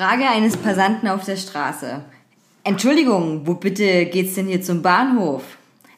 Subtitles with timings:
[0.00, 2.00] Frage eines Passanten auf der Straße.
[2.64, 5.42] Entschuldigung, wo bitte geht's denn hier zum Bahnhof?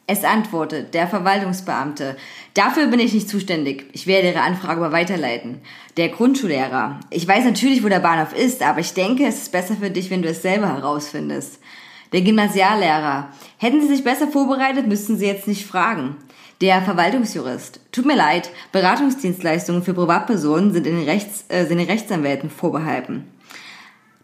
[0.07, 2.17] Es antwortet der Verwaltungsbeamte.
[2.53, 3.85] Dafür bin ich nicht zuständig.
[3.93, 5.61] Ich werde Ihre Anfrage aber weiterleiten.
[5.95, 6.99] Der Grundschullehrer.
[7.11, 10.09] Ich weiß natürlich, wo der Bahnhof ist, aber ich denke, es ist besser für dich,
[10.09, 11.61] wenn du es selber herausfindest.
[12.11, 13.29] Der Gymnasiallehrer.
[13.57, 16.17] Hätten Sie sich besser vorbereitet, müssten Sie jetzt nicht fragen.
[16.59, 17.79] Der Verwaltungsjurist.
[17.93, 23.29] Tut mir leid, Beratungsdienstleistungen für Privatpersonen sind in Rechts, äh, sind den Rechtsanwälten vorbehalten.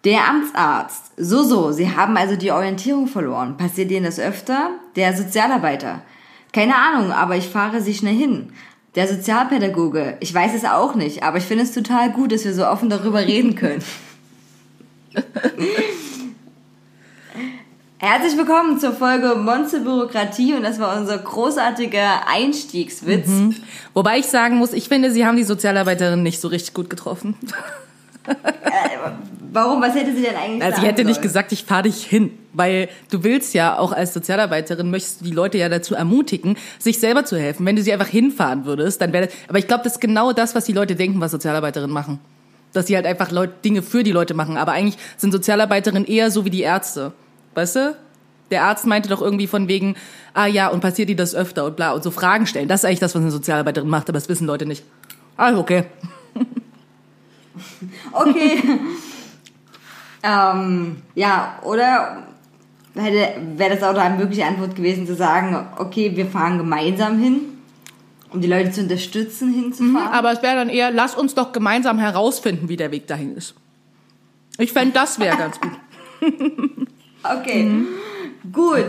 [0.05, 1.11] Der Amtsarzt.
[1.17, 3.57] So, so, Sie haben also die Orientierung verloren.
[3.57, 4.71] Passiert Ihnen das öfter?
[4.95, 6.01] Der Sozialarbeiter.
[6.53, 8.53] Keine Ahnung, aber ich fahre Sie schnell hin.
[8.95, 10.15] Der Sozialpädagoge.
[10.21, 12.89] Ich weiß es auch nicht, aber ich finde es total gut, dass wir so offen
[12.89, 13.83] darüber reden können.
[17.97, 23.27] Herzlich willkommen zur Folge Monster Bürokratie und das war unser großartiger Einstiegswitz.
[23.93, 27.35] Wobei ich sagen muss, ich finde, sie haben die Sozialarbeiterin nicht so richtig gut getroffen.
[29.51, 29.81] Warum?
[29.81, 32.31] Was hätte sie denn eigentlich Also sagen sie hätte nicht gesagt, ich fahre dich hin.
[32.53, 36.99] Weil du willst ja auch als Sozialarbeiterin, möchtest du die Leute ja dazu ermutigen, sich
[36.99, 37.65] selber zu helfen.
[37.65, 40.33] Wenn du sie einfach hinfahren würdest, dann wäre das, aber ich glaube, das ist genau
[40.33, 42.19] das, was die Leute denken, was Sozialarbeiterinnen machen.
[42.73, 44.57] Dass sie halt einfach Leute, Dinge für die Leute machen.
[44.57, 47.13] Aber eigentlich sind Sozialarbeiterinnen eher so wie die Ärzte.
[47.55, 47.95] Weißt du?
[48.51, 49.95] Der Arzt meinte doch irgendwie von wegen,
[50.33, 52.67] ah ja, und passiert dir das öfter und bla, und so Fragen stellen.
[52.67, 54.83] Das ist eigentlich das, was eine Sozialarbeiterin macht, aber das wissen Leute nicht.
[55.37, 55.85] Also okay.
[58.11, 58.61] Okay.
[60.23, 62.23] Ähm, ja, oder
[62.93, 67.41] wäre das auch eine mögliche Antwort gewesen, zu sagen, okay, wir fahren gemeinsam hin,
[68.31, 70.11] um die Leute zu unterstützen, hinzufahren.
[70.11, 73.55] Aber es wäre dann eher, lass uns doch gemeinsam herausfinden, wie der Weg dahin ist.
[74.57, 75.71] Ich fände, das wäre ganz gut.
[77.21, 77.69] Okay,
[78.53, 78.85] gut.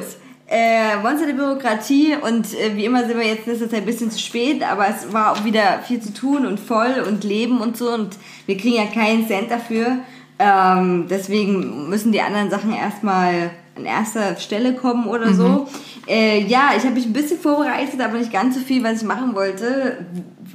[0.47, 4.11] Äh, Monster der Bürokratie und äh, wie immer sind wir jetzt letzter Zeit ein bisschen
[4.11, 7.77] zu spät, aber es war auch wieder viel zu tun und voll und Leben und
[7.77, 8.17] so und
[8.47, 9.99] wir kriegen ja keinen Cent dafür.
[10.43, 15.69] Ähm, deswegen müssen die anderen Sachen erstmal an erster Stelle kommen oder so.
[16.09, 19.07] Äh, ja, ich habe mich ein bisschen vorbereitet, aber nicht ganz so viel, was ich
[19.07, 19.99] machen wollte,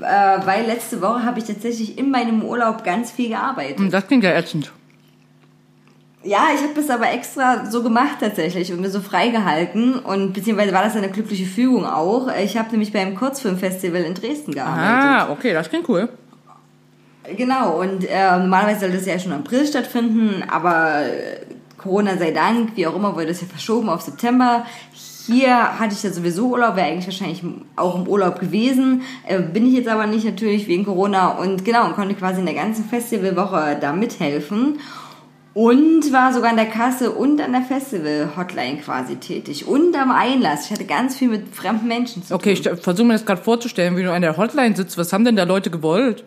[0.01, 3.93] äh, weil letzte Woche habe ich tatsächlich in meinem Urlaub ganz viel gearbeitet.
[3.93, 4.71] Das klingt ja ätzend.
[6.23, 10.73] Ja, ich habe das aber extra so gemacht tatsächlich und mir so freigehalten und beziehungsweise
[10.73, 12.27] war das eine glückliche Fügung auch.
[12.43, 15.29] Ich habe nämlich beim Kurzfilmfestival in Dresden gearbeitet.
[15.29, 16.09] Ah, okay, das klingt cool.
[17.37, 21.01] Genau, und äh, normalerweise soll das ja schon im April stattfinden, aber
[21.77, 24.65] Corona sei Dank, wie auch immer, wurde das ja verschoben auf September.
[25.27, 27.41] Hier hatte ich ja sowieso Urlaub, wäre eigentlich wahrscheinlich
[27.75, 29.01] auch im Urlaub gewesen.
[29.27, 32.45] Äh, bin ich jetzt aber nicht natürlich wegen Corona und genau, und konnte quasi in
[32.45, 34.79] der ganzen Festivalwoche da mithelfen.
[35.55, 39.65] Und war sogar an der Kasse und an der Festival-Hotline quasi tätig.
[39.65, 40.65] Und am Einlass.
[40.65, 42.73] Ich hatte ganz viel mit fremden Menschen zu Okay, tun.
[42.75, 44.97] ich versuche mir das gerade vorzustellen, wie du an der Hotline sitzt.
[44.97, 46.25] Was haben denn da Leute gewollt?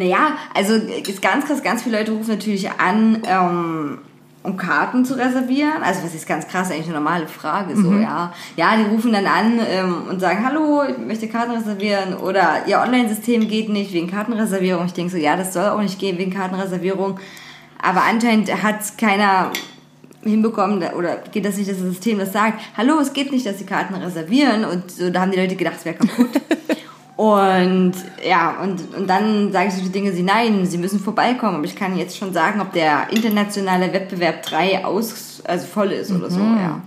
[0.00, 3.98] Naja, also ist ganz krass, ganz viele Leute rufen natürlich an, ähm,
[4.42, 5.82] um Karten zu reservieren.
[5.84, 8.32] Also was ist ganz krass, eigentlich eine normale Frage, so, ja.
[8.56, 12.80] Ja, die rufen dann an ähm, und sagen, hallo, ich möchte Karten reservieren oder ihr
[12.80, 14.86] Online-System geht nicht wegen Kartenreservierung.
[14.86, 17.20] Ich denke so, ja, das soll auch nicht gehen wegen Kartenreservierung.
[17.82, 19.52] Aber anscheinend hat keiner
[20.22, 23.58] hinbekommen oder geht das nicht, dass das System das sagt, hallo, es geht nicht, dass
[23.58, 26.40] die Karten reservieren und so, da haben die Leute gedacht, es wäre kaputt.
[27.20, 27.92] Und
[28.26, 31.56] ja, und, und dann sage ich solche Dinge wie, nein, sie müssen vorbeikommen.
[31.56, 36.10] Aber ich kann jetzt schon sagen, ob der internationale Wettbewerb 3 aus, also voll ist
[36.10, 36.80] oder so, ja.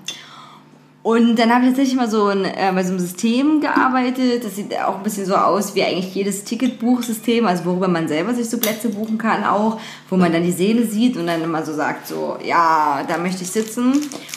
[1.04, 4.46] Und dann habe ich tatsächlich mal so ein, äh, bei so einem System gearbeitet.
[4.46, 8.34] Das sieht auch ein bisschen so aus wie eigentlich jedes Ticketbuchsystem, also worüber man selber
[8.34, 11.66] sich so Plätze buchen kann auch, wo man dann die Seele sieht und dann immer
[11.66, 13.92] so sagt so, ja, da möchte ich sitzen.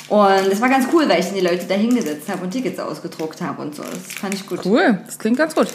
[0.09, 2.81] Und das war ganz cool, weil ich dann die Leute da hingesetzt habe und Tickets
[2.81, 3.85] ausgedruckt habe und so.
[3.85, 4.67] Das fand ich gut.
[4.67, 5.69] Cool, das klingt ganz gut.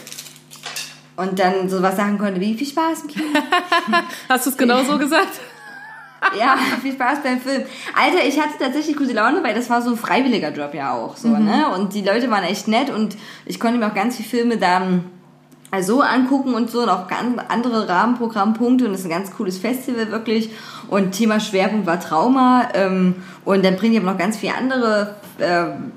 [1.16, 3.24] und dann sowas sagen konnte wie viel Spaß im Kino.
[4.28, 5.40] Hast du es genau so gesagt?
[6.38, 7.62] ja, viel Spaß beim Film.
[7.94, 11.16] Alter, ich hatte tatsächlich gute Laune, weil das war so ein freiwilliger Job ja auch
[11.16, 11.68] so, ne?
[11.74, 13.16] Und die Leute waren echt nett und
[13.46, 15.04] ich konnte mir auch ganz viele Filme dann
[15.80, 19.56] so angucken und so und auch ganz andere Rahmenprogrammpunkte und es ist ein ganz cooles
[19.56, 20.50] Festival wirklich
[20.88, 23.14] und Thema Schwerpunkt war Trauma ähm,
[23.46, 25.92] und dann bringen die aber noch ganz viele andere ähm,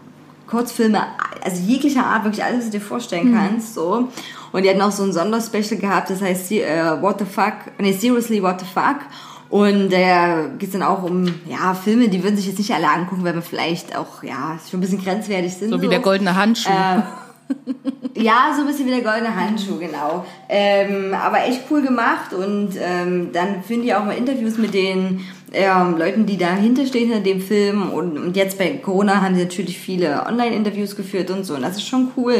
[0.47, 1.01] Kurzfilme,
[1.43, 4.09] also jeglicher Art, wirklich alles, was du dir vorstellen kannst, so.
[4.51, 7.91] Und die hatten auch so ein Sonderspecial gehabt, das heißt äh, What the Fuck, nee,
[7.91, 8.97] Seriously What the Fuck.
[9.49, 13.23] Und da geht's dann auch um, ja, Filme, die würden sich jetzt nicht alle angucken,
[13.23, 15.69] weil wir vielleicht auch, ja, schon ein bisschen grenzwertig sind.
[15.69, 16.69] So wie der goldene Handschuh.
[16.69, 17.01] Äh,
[18.15, 20.25] ja, so ein bisschen wie der goldene Handschuh, genau.
[20.49, 25.25] Ähm, aber echt cool gemacht und ähm, dann führen die auch mal Interviews mit den
[25.53, 29.43] ähm, Leuten, die dahinter stehen in dem Film und, und jetzt bei Corona haben sie
[29.43, 32.35] natürlich viele Online-Interviews geführt und so und das ist schon cool,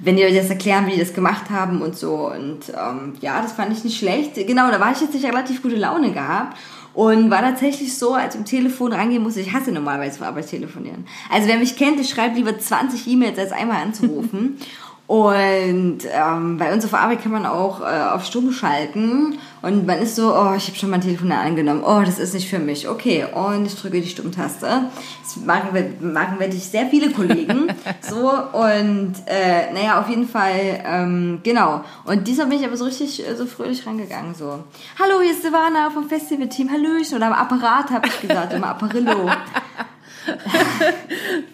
[0.00, 3.40] wenn die euch das erklären, wie die das gemacht haben und so und ähm, ja,
[3.40, 4.34] das fand ich nicht schlecht.
[4.34, 6.56] Genau, da war ich jetzt nicht relativ gute Laune gehabt
[6.94, 10.48] und war tatsächlich so, als ich im Telefon rangehen musste, ich hasse normalerweise vor Arbeit
[10.48, 11.06] telefonieren.
[11.30, 14.58] Also wer mich kennt, ich schreibe lieber 20 E-Mails, als einmal anzurufen.
[15.12, 19.98] Und ähm, bei uns auf Arbeit kann man auch äh, auf Stumm schalten und man
[19.98, 22.58] ist so, oh, ich habe schon mal ein Telefonat angenommen, oh, das ist nicht für
[22.58, 24.84] mich, okay, und ich drücke die Stummtaste.
[25.22, 27.66] Das machen, wir, machen wirklich sehr viele Kollegen
[28.00, 31.84] so und äh, naja, auf jeden Fall, ähm, genau.
[32.06, 34.64] Und diesmal bin ich aber so richtig äh, so fröhlich rangegangen, so,
[34.98, 39.30] hallo, hier ist Silvana vom Festivalteam, Hallöchen, oder am Apparat habe ich gesagt, im Apparillo.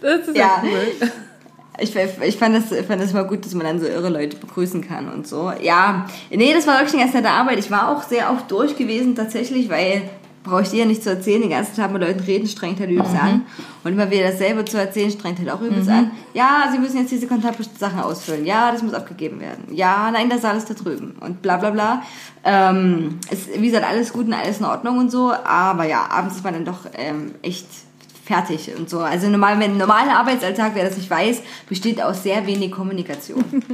[0.00, 0.62] Das ist Ja.
[0.62, 1.10] ja cool.
[1.80, 4.86] Ich, ich fand das, fand das mal gut, dass man dann so irre Leute begrüßen
[4.86, 5.52] kann und so.
[5.62, 7.58] Ja, nee, das war wirklich eine ganz nette Arbeit.
[7.58, 10.02] Ich war auch sehr oft durch gewesen tatsächlich, weil
[10.48, 12.90] brauche ich dir ja nicht zu erzählen, den ganzen Tag mit Leuten reden, strengt halt
[12.90, 13.46] übelst an.
[13.84, 16.10] Und immer wieder dasselbe zu erzählen, strengt halt auch übelst an.
[16.34, 18.46] Ja, sie müssen jetzt diese Kontaktsachen ausfüllen.
[18.46, 19.64] Ja, das muss abgegeben werden.
[19.72, 21.16] Ja, nein, das ist alles da drüben.
[21.20, 22.02] Und bla bla bla.
[22.44, 25.32] Ähm, ist, wie gesagt, alles gut und alles in Ordnung und so.
[25.32, 27.66] Aber ja, abends ist man dann doch ähm, echt
[28.28, 29.00] fertig und so.
[29.00, 33.44] Also normal, wenn normaler Arbeitsalltag, wer das nicht weiß, besteht aus sehr wenig Kommunikation.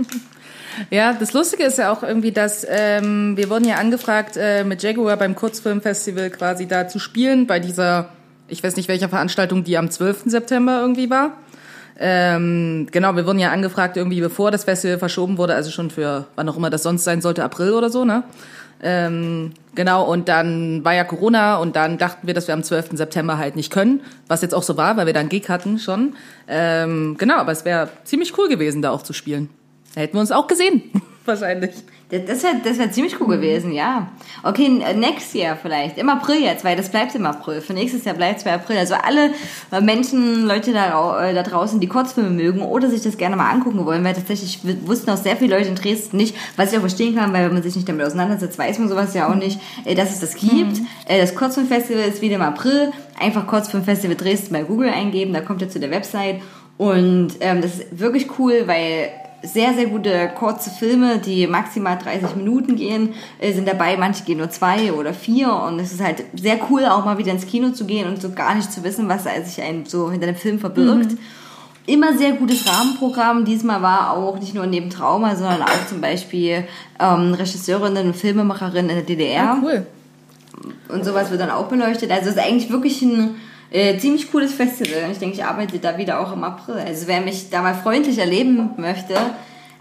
[0.91, 4.83] Ja, das Lustige ist ja auch irgendwie, dass ähm, wir wurden ja angefragt, äh, mit
[4.83, 8.09] Jaguar beim Kurzfilmfestival quasi da zu spielen, bei dieser,
[8.49, 10.23] ich weiß nicht welcher Veranstaltung, die am 12.
[10.27, 11.37] September irgendwie war.
[11.97, 16.27] Ähm, genau, wir wurden ja angefragt irgendwie, bevor das Festival verschoben wurde, also schon für
[16.35, 18.25] wann auch immer das sonst sein sollte, April oder so, ne?
[18.83, 22.91] Ähm, genau, und dann war ja Corona und dann dachten wir, dass wir am 12.
[22.93, 26.15] September halt nicht können, was jetzt auch so war, weil wir dann Gig hatten schon.
[26.49, 29.51] Ähm, genau, aber es wäre ziemlich cool gewesen, da auch zu spielen.
[29.95, 30.91] Da hätten wir uns auch gesehen,
[31.25, 31.73] wahrscheinlich.
[32.27, 34.09] Das, wäre das wär ziemlich cool gewesen, ja.
[34.43, 35.99] Okay, n- next year vielleicht.
[35.99, 37.61] Im April jetzt, weil das bleibt im April.
[37.61, 38.77] Für nächstes Jahr bleibt es bei April.
[38.79, 39.31] Also alle
[39.73, 43.51] äh, Menschen, Leute da, äh, da draußen, die Kurzfilme mögen oder sich das gerne mal
[43.51, 46.83] angucken wollen, weil tatsächlich wussten auch sehr viele Leute in Dresden nicht, was ich auch
[46.83, 49.59] verstehen kann, weil wenn man sich nicht damit auseinandersetzt, weiß man sowas ja auch nicht,
[49.85, 50.79] äh, dass es das gibt.
[51.09, 52.93] Äh, Das Kurzfilmfestival ist wieder im April.
[53.19, 56.41] Einfach Kurzfilmfestival Dresden bei Google eingeben, da kommt ihr zu der Website.
[56.77, 59.11] Und ähm, das ist wirklich cool, weil
[59.45, 63.97] sehr, sehr gute kurze Filme, die maximal 30 Minuten gehen, äh, sind dabei.
[63.97, 67.33] Manche gehen nur zwei oder vier und es ist halt sehr cool, auch mal wieder
[67.33, 70.27] ins Kino zu gehen und so gar nicht zu wissen, was sich einem so hinter
[70.27, 71.13] dem Film verbirgt.
[71.87, 73.45] Immer sehr gutes Rahmenprogramm.
[73.45, 76.65] Diesmal war auch nicht nur neben Trauma, sondern auch zum Beispiel
[76.99, 79.87] ähm, Regisseurinnen und Filmemacherinnen in der DDR Cool.
[80.89, 82.11] und sowas wird dann auch beleuchtet.
[82.11, 83.35] Also es ist eigentlich wirklich ein
[83.75, 86.77] äh, ziemlich cooles Festival ich denke, ich arbeite da wieder auch im April.
[86.77, 89.15] Also wer mich da mal freundlich erleben möchte,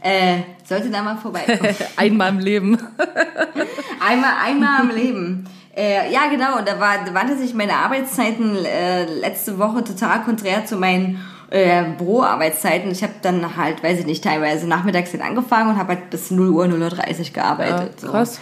[0.01, 1.75] äh, sollte da mal vorbeikommen.
[1.95, 2.75] Einmal im Leben.
[4.09, 5.45] einmal, einmal am Leben.
[5.75, 6.57] Äh, ja, genau.
[6.57, 11.19] Und da, war, da waren tatsächlich meine Arbeitszeiten äh, letzte Woche total konträr zu meinen
[11.51, 12.91] äh, Büroarbeitszeiten.
[12.91, 16.31] Ich habe dann halt, weiß ich nicht, teilweise nachmittags dann angefangen und habe halt bis
[16.31, 17.99] 0 Uhr, 0 Uhr 30 gearbeitet.
[17.99, 18.07] so.
[18.07, 18.39] krass.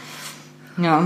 [0.78, 1.04] Ja.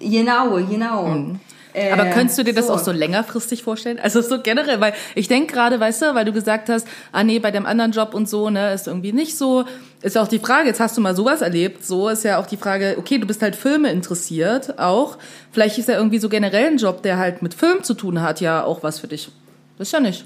[0.00, 1.36] Genau, genau.
[1.78, 2.72] Äh, Aber könntest du dir das so.
[2.72, 4.00] auch so längerfristig vorstellen?
[4.02, 7.38] Also so generell, weil ich denke gerade, weißt du, weil du gesagt hast, ah nee,
[7.38, 9.64] bei dem anderen Job und so, ne, ist irgendwie nicht so.
[10.02, 12.56] Ist auch die Frage, jetzt hast du mal sowas erlebt, so ist ja auch die
[12.56, 15.18] Frage, okay, du bist halt Filme interessiert auch.
[15.52, 18.40] Vielleicht ist ja irgendwie so generell ein Job, der halt mit Film zu tun hat,
[18.40, 19.30] ja auch was für dich.
[19.76, 20.24] Das ist ja nicht.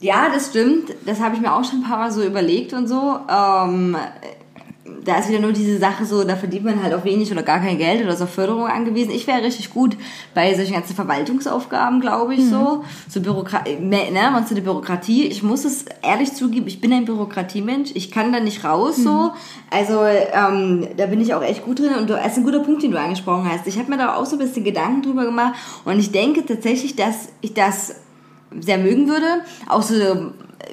[0.00, 0.90] Ja, das stimmt.
[1.06, 3.18] Das habe ich mir auch schon ein paar Mal so überlegt und so.
[3.28, 3.96] Ähm,
[5.04, 7.60] da ist wieder nur diese Sache so, da verdient man halt auch wenig oder gar
[7.60, 9.10] kein Geld oder ist auf Förderung angewiesen.
[9.10, 9.96] Ich wäre richtig gut
[10.34, 12.84] bei solchen ganzen Verwaltungsaufgaben, glaube ich, so.
[13.08, 15.26] So Bürokratie, ne, man zu der Bürokratie.
[15.26, 17.92] Ich muss es ehrlich zugeben, ich bin ein Bürokratiemensch.
[17.94, 19.32] Ich kann da nicht raus, so.
[19.70, 22.60] Also, ähm, da bin ich auch echt gut drin und du, das ist ein guter
[22.60, 23.66] Punkt, den du angesprochen hast.
[23.66, 25.54] Ich habe mir da auch so ein bisschen Gedanken drüber gemacht
[25.84, 27.96] und ich denke tatsächlich, dass ich das
[28.60, 29.42] sehr mögen würde.
[29.68, 29.94] Auch so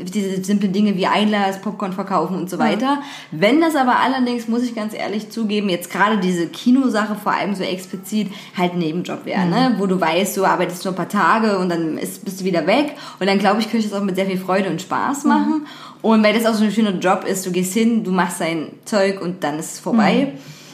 [0.01, 2.99] diese simplen Dinge wie Einlass, Popcorn verkaufen und so weiter.
[3.31, 7.55] Wenn das aber allerdings, muss ich ganz ehrlich zugeben, jetzt gerade diese Kinosache vor allem
[7.55, 9.75] so explizit halt ein Nebenjob wäre, ne?
[9.77, 12.65] wo du weißt, du arbeitest nur ein paar Tage und dann ist, bist du wieder
[12.67, 15.23] weg und dann glaube ich, könnte ich das auch mit sehr viel Freude und Spaß
[15.25, 15.67] machen.
[16.01, 18.67] Und weil das auch so ein schöner Job ist, du gehst hin, du machst dein
[18.85, 20.33] Zeug und dann ist es vorbei.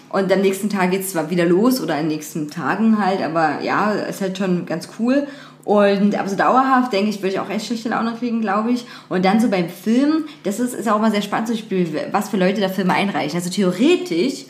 [0.09, 3.61] Und am nächsten Tag geht's zwar wieder los oder in den nächsten Tagen halt, aber
[3.61, 5.27] ja, ist halt schon ganz cool.
[5.63, 8.85] Und aber so dauerhaft, denke ich, würde ich auch echt schlechte Laune kriegen, glaube ich.
[9.09, 12.29] Und dann so beim Film, das ist, ist auch mal sehr spannend zu spielen, was
[12.29, 13.35] für Leute da Filme einreichen.
[13.37, 14.45] Also theoretisch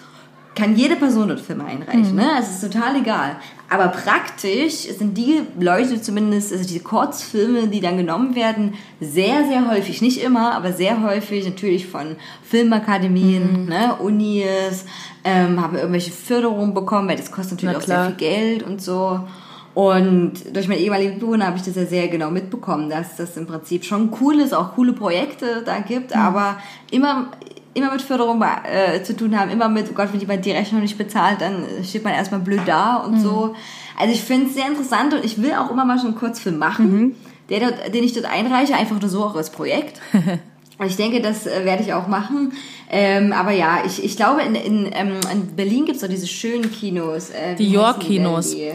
[0.56, 2.28] kann jede Person dort Filme einreichen, ne?
[2.38, 3.38] Es ist total egal.
[3.70, 9.70] Aber praktisch sind die Leute zumindest, also diese Kurzfilme, die dann genommen werden, sehr, sehr
[9.70, 14.86] häufig, nicht immer, aber sehr häufig natürlich von Filmakademien, ne, Unis,
[15.24, 18.82] ähm, haben irgendwelche Förderungen bekommen, weil das kostet natürlich Na auch sehr viel Geld und
[18.82, 19.22] so.
[19.74, 23.48] Und durch meinen ehemaligen Bewohner habe ich das ja sehr genau mitbekommen, dass das im
[23.48, 26.58] Prinzip schon cool ist, auch coole Projekte da gibt, aber
[26.92, 27.32] immer
[27.74, 30.82] immer mit Förderung äh, zu tun haben, immer mit, oh Gott, wenn jemand die Rechnung
[30.82, 33.56] nicht bezahlt, dann steht man erstmal blöd da und so.
[33.98, 36.58] Also ich finde es sehr interessant und ich will auch immer mal schon einen Kurzfilm
[36.58, 37.16] machen,
[37.50, 40.02] der dort, den ich dort einreiche, einfach nur so auch als Projekt.
[40.78, 42.54] Und ich denke, das äh, werde ich auch machen.
[42.90, 46.26] Ähm, aber ja, ich, ich glaube, in, in, ähm, in Berlin gibt es doch diese
[46.26, 47.30] schönen Kinos.
[47.30, 48.10] Äh, Die wie York heißen
[48.58, 48.72] die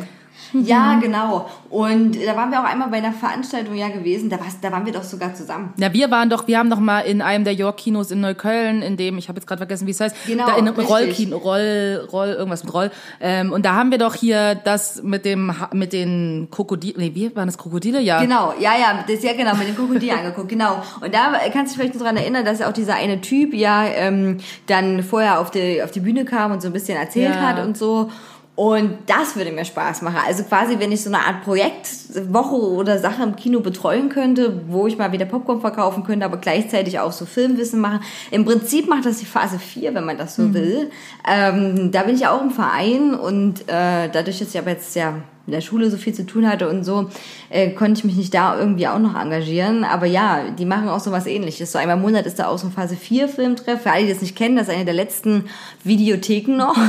[0.63, 0.69] die?
[0.71, 1.49] Ja, genau.
[1.71, 4.31] Und da waren wir auch einmal bei einer Veranstaltung ja gewesen.
[4.31, 5.73] Da, da waren wir doch sogar zusammen.
[5.77, 8.97] Ja, wir waren doch, wir haben doch mal in einem der York-Kinos in Neukölln, in
[8.97, 10.77] dem, ich habe jetzt gerade vergessen, wie es heißt, Genau, da in einem.
[10.87, 12.91] Rollkino, Roll, Roll, irgendwas mit Roll.
[13.21, 17.35] Ähm, und da haben wir doch hier das mit dem, mit den Krokodilen, nee, wie
[17.35, 18.01] waren das Krokodile?
[18.01, 18.21] Ja.
[18.21, 20.83] Genau, ja, ja, das ja genau, mit dem Krokodil angeguckt, genau.
[21.01, 23.85] Und da kannst du dich vielleicht noch daran erinnern, dass auch dieser eine Typ ja
[23.87, 27.41] ähm, dann vorher auf die, auf die Bühne kam und so ein bisschen erzählt Ja.
[27.43, 28.11] hat und so.
[28.57, 30.17] Und das würde mir Spaß machen.
[30.27, 34.87] Also quasi, wenn ich so eine Art Projektwoche oder Sache im Kino betreuen könnte, wo
[34.87, 38.01] ich mal wieder Popcorn verkaufen könnte, aber gleichzeitig auch so Filmwissen machen.
[38.31, 40.91] Im Prinzip macht das die Phase 4, wenn man das so will.
[41.31, 45.17] Ähm, da bin ich auch im Verein und äh, dadurch, dass ich aber jetzt ja
[45.47, 47.11] in der Schule so viel zu tun hatte und so,
[47.51, 49.85] äh, konnte ich mich nicht da irgendwie auch noch engagieren.
[49.85, 51.73] Aber ja, die machen auch so was ähnliches.
[51.73, 53.83] So einmal im Monat ist da auch so ein Phase 4 Filmtreff.
[53.83, 55.45] Für alle, die das nicht kennen, das ist eine der letzten
[55.85, 56.77] Videotheken noch.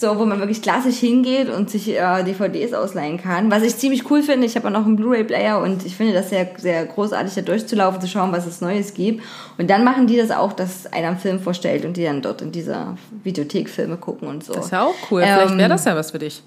[0.00, 3.50] So, wo man wirklich klassisch hingeht und sich äh, DVDs ausleihen kann.
[3.50, 6.30] Was ich ziemlich cool finde, ich habe auch noch einen Blu-ray-Player und ich finde das
[6.30, 9.24] sehr, sehr großartig, da durchzulaufen, zu schauen, was es Neues gibt.
[9.58, 12.42] Und dann machen die das auch, dass einer einen Film vorstellt und die dann dort
[12.42, 14.52] in dieser Videothek Filme gucken und so.
[14.52, 15.22] Das ist ja auch cool.
[15.22, 16.44] Vielleicht Ähm, wäre das ja was für dich.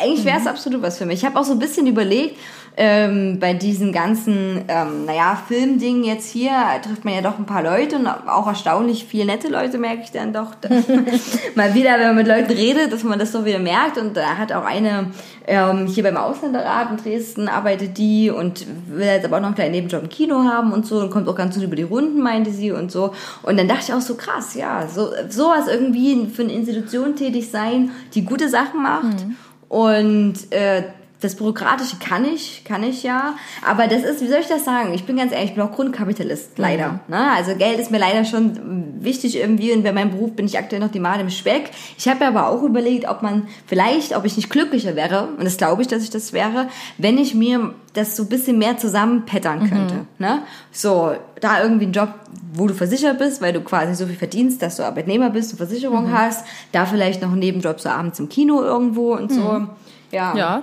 [0.00, 1.20] Eigentlich wäre es absolut was für mich.
[1.20, 2.38] Ich habe auch so ein bisschen überlegt,
[2.76, 6.52] ähm, bei diesen ganzen, ähm, naja, Filmdingen jetzt hier
[6.82, 10.10] trifft man ja doch ein paar Leute und auch erstaunlich viele nette Leute merke ich
[10.10, 10.52] dann doch.
[11.54, 13.98] Mal wieder, wenn man mit Leuten redet, dass man das so wieder merkt.
[13.98, 15.10] Und da hat auch eine
[15.46, 19.54] ähm, hier beim Ausländerrat in Dresden arbeitet die und will jetzt aber auch noch einen
[19.54, 22.22] kleinen Nebenjob im Kino haben und so und kommt auch ganz gut über die Runden,
[22.22, 23.12] meinte sie und so.
[23.42, 27.50] Und dann dachte ich auch so krass, ja, so sowas irgendwie für eine Institution tätig
[27.50, 29.26] sein, die gute Sachen macht.
[29.68, 30.84] Und äh,
[31.22, 33.34] das Bürokratische kann ich, kann ich ja.
[33.66, 34.92] Aber das ist, wie soll ich das sagen?
[34.92, 37.00] Ich bin ganz ehrlich, ich bin auch Grundkapitalist, leider.
[37.08, 37.30] Ne?
[37.30, 40.80] Also Geld ist mir leider schon wichtig irgendwie und bei meinem Beruf bin ich aktuell
[40.80, 41.70] noch die Made im Speck.
[41.96, 45.56] Ich habe aber auch überlegt, ob man vielleicht, ob ich nicht glücklicher wäre, und das
[45.56, 49.68] glaube ich, dass ich das wäre, wenn ich mir das so ein bisschen mehr zusammenpattern
[49.68, 50.06] könnte.
[50.18, 50.42] Ne?
[50.70, 52.08] So, da irgendwie einen Job,
[52.54, 55.58] wo du versichert bist, weil du quasi so viel verdienst, dass du Arbeitnehmer bist und
[55.58, 56.44] Versicherung hast.
[56.72, 59.66] Da vielleicht noch einen Nebenjob so abends im Kino irgendwo und so.
[60.10, 60.36] Ja.
[60.36, 60.62] Ja.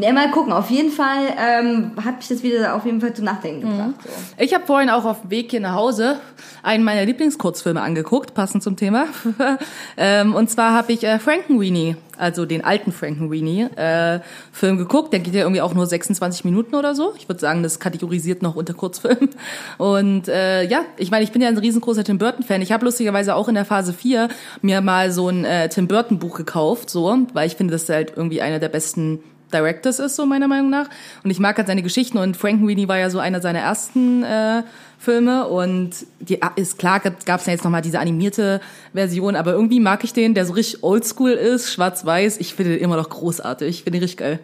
[0.00, 0.52] Ne, mal gucken.
[0.52, 3.94] Auf jeden Fall ähm, hat mich das wieder auf jeden Fall zum Nachdenken gebracht.
[4.04, 4.10] So.
[4.38, 6.20] Ich habe vorhin auch auf dem Weg hier nach Hause
[6.62, 9.06] einen meiner Lieblingskurzfilme angeguckt, passend zum Thema.
[9.96, 14.20] ähm, und zwar habe ich äh, Frankenweenie, also den alten Frankenweenie, äh,
[14.52, 15.12] Film geguckt.
[15.12, 17.14] Der geht ja irgendwie auch nur 26 Minuten oder so.
[17.16, 19.30] Ich würde sagen, das kategorisiert noch unter Kurzfilm.
[19.78, 22.62] Und äh, ja, ich meine, ich bin ja ein riesengroßer Tim Burton-Fan.
[22.62, 24.28] Ich habe lustigerweise auch in der Phase 4
[24.62, 28.12] mir mal so ein äh, Tim Burton-Buch gekauft, so, weil ich finde, dass er halt
[28.14, 29.18] irgendwie einer der besten
[29.52, 30.88] Directors ist, so meiner Meinung nach.
[31.24, 34.62] Und ich mag halt seine Geschichten und Frankenweenie war ja so einer seiner ersten äh,
[34.98, 35.90] Filme und
[36.20, 38.60] die ist klar, gab es ja jetzt nochmal diese animierte
[38.92, 42.38] Version, aber irgendwie mag ich den, der so richtig oldschool ist, schwarz-weiß.
[42.38, 43.68] Ich finde den immer noch großartig.
[43.68, 44.40] Ich finde den richtig geil.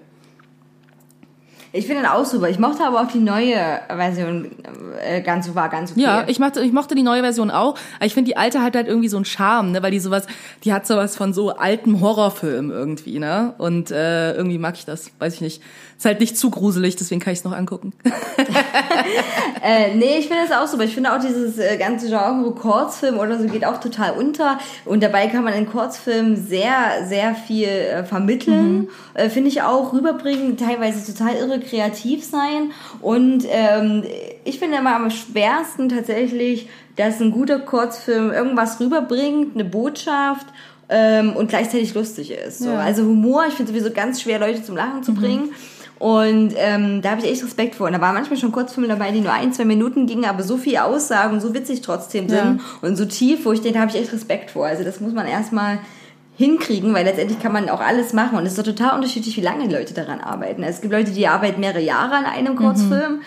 [1.76, 2.48] Ich finde den auch super.
[2.48, 3.56] Ich mochte aber auch die neue
[3.88, 4.52] Version
[5.04, 6.02] äh, ganz war ganz okay.
[6.02, 7.76] Ja, ich mochte, ich mochte die neue Version auch.
[7.96, 9.82] Aber ich finde, die alte hat halt irgendwie so einen Charme, ne?
[9.82, 10.28] weil die sowas,
[10.62, 13.54] die hat sowas von so altem Horrorfilm irgendwie, ne?
[13.58, 15.62] Und äh, irgendwie mag ich das, weiß ich nicht.
[16.04, 17.94] Ist halt nicht zu gruselig, deswegen kann ich es noch angucken.
[19.62, 20.84] Äh, nee, ich finde das auch super.
[20.84, 24.58] Ich finde auch dieses äh, ganze Genre Kurzfilm oder so geht auch total unter.
[24.84, 28.88] Und dabei kann man in Kurzfilmen sehr, sehr viel äh, vermitteln.
[29.14, 30.58] Äh, finde ich auch rüberbringen.
[30.58, 32.72] Teilweise total irre kreativ sein.
[33.00, 34.02] Und ähm,
[34.44, 40.46] ich finde immer am schwersten tatsächlich, dass ein guter Kurzfilm irgendwas rüberbringt, eine Botschaft
[40.90, 42.58] ähm, und gleichzeitig lustig ist.
[42.58, 42.68] So.
[42.68, 42.80] Ja.
[42.80, 45.50] Also Humor, ich finde sowieso ganz schwer, Leute zum Lachen zu bringen.
[45.98, 47.86] Und ähm, da habe ich echt Respekt vor.
[47.86, 50.56] Und da waren manchmal schon Kurzfilme dabei, die nur ein, zwei Minuten gingen, aber so
[50.56, 54.02] viel Aussagen, so witzig trotzdem sind und so tief, wo ich denke, da habe ich
[54.02, 54.66] echt Respekt vor.
[54.66, 55.78] Also das muss man erstmal
[56.36, 59.40] hinkriegen, weil letztendlich kann man auch alles machen und es ist doch total unterschiedlich, wie
[59.40, 60.62] lange die Leute daran arbeiten.
[60.62, 63.20] Also es gibt Leute, die arbeiten mehrere Jahre an einem Kurzfilm,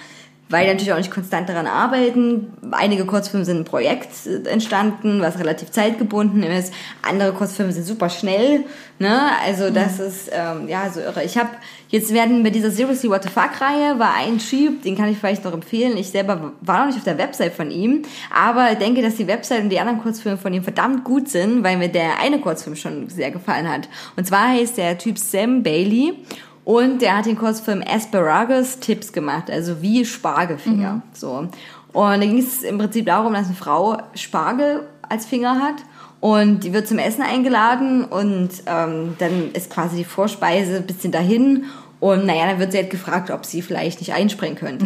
[0.50, 2.54] weil die natürlich auch nicht konstant daran arbeiten.
[2.72, 6.74] Einige Kurzfilme sind ein Projekt äh, entstanden, was relativ zeitgebunden ist.
[7.02, 8.66] Andere Kurzfilme sind super schnell.
[9.00, 9.20] Ne?
[9.46, 11.24] Also das ist ähm, ja so irre.
[11.24, 11.50] Ich habe
[11.90, 15.18] jetzt werden bei dieser Seriously What the Fuck Reihe war ein Typ, den kann ich
[15.18, 15.98] vielleicht noch empfehlen.
[15.98, 18.04] Ich selber war noch nicht auf der Website von ihm,
[18.34, 21.78] aber denke, dass die Website und die anderen Kurzfilme von ihm verdammt gut sind, weil
[21.78, 23.90] mir der eine Kurzfilm schon sehr gefallen hat.
[24.16, 26.14] Und zwar heißt der Typ Sam Bailey
[26.66, 31.02] und der hat den Kurzfilm Asparagus Tipps gemacht, also wie Spargelfinger.
[31.14, 31.48] So.
[31.94, 35.76] Und da ging es im Prinzip darum, dass eine Frau Spargel als Finger hat
[36.20, 41.12] und die wird zum Essen eingeladen und ähm, dann ist quasi die Vorspeise ein bisschen
[41.12, 41.66] dahin
[42.00, 44.86] und naja, dann wird sie halt gefragt, ob sie vielleicht nicht einspringen könnte.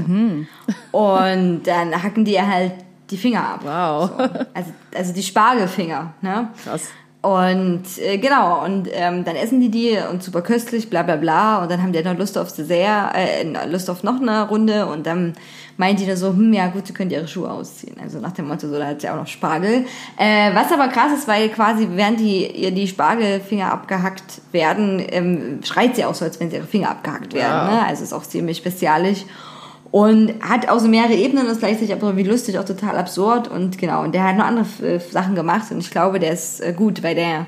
[0.92, 2.74] Und dann hacken die ihr halt
[3.10, 3.62] die Finger ab.
[3.64, 4.10] Wow.
[4.10, 4.46] So.
[4.54, 6.50] Also, also die Spargelfinger, ne?
[6.64, 6.88] Krass.
[7.22, 11.62] Und äh, genau, und ähm, dann essen die die und super köstlich, bla bla bla.
[11.62, 14.88] Und dann haben die halt noch Lust aufs Dessert, äh, Lust auf noch eine Runde.
[14.88, 15.34] Und dann
[15.78, 17.96] meint die da so, hm, ja gut, sie können ihre Schuhe ausziehen.
[18.02, 19.86] Also nach dem Motto, so, da hat sie auch noch Spargel.
[20.18, 25.60] Äh, was aber krass ist, weil quasi während die, ihr die Spargelfinger abgehackt werden, ähm,
[25.64, 27.68] schreit sie auch so, als wenn sie ihre Finger abgehackt werden.
[27.68, 27.76] Wow.
[27.76, 27.86] Ne?
[27.86, 29.26] Also ist auch ziemlich spezialisch.
[29.92, 33.50] Und hat auch so mehrere Ebenen und ist gleichzeitig aber wie lustig, auch total absurd.
[33.50, 36.62] Und genau, und der hat noch andere äh, Sachen gemacht und ich glaube, der ist
[36.62, 37.46] äh, gut, weil der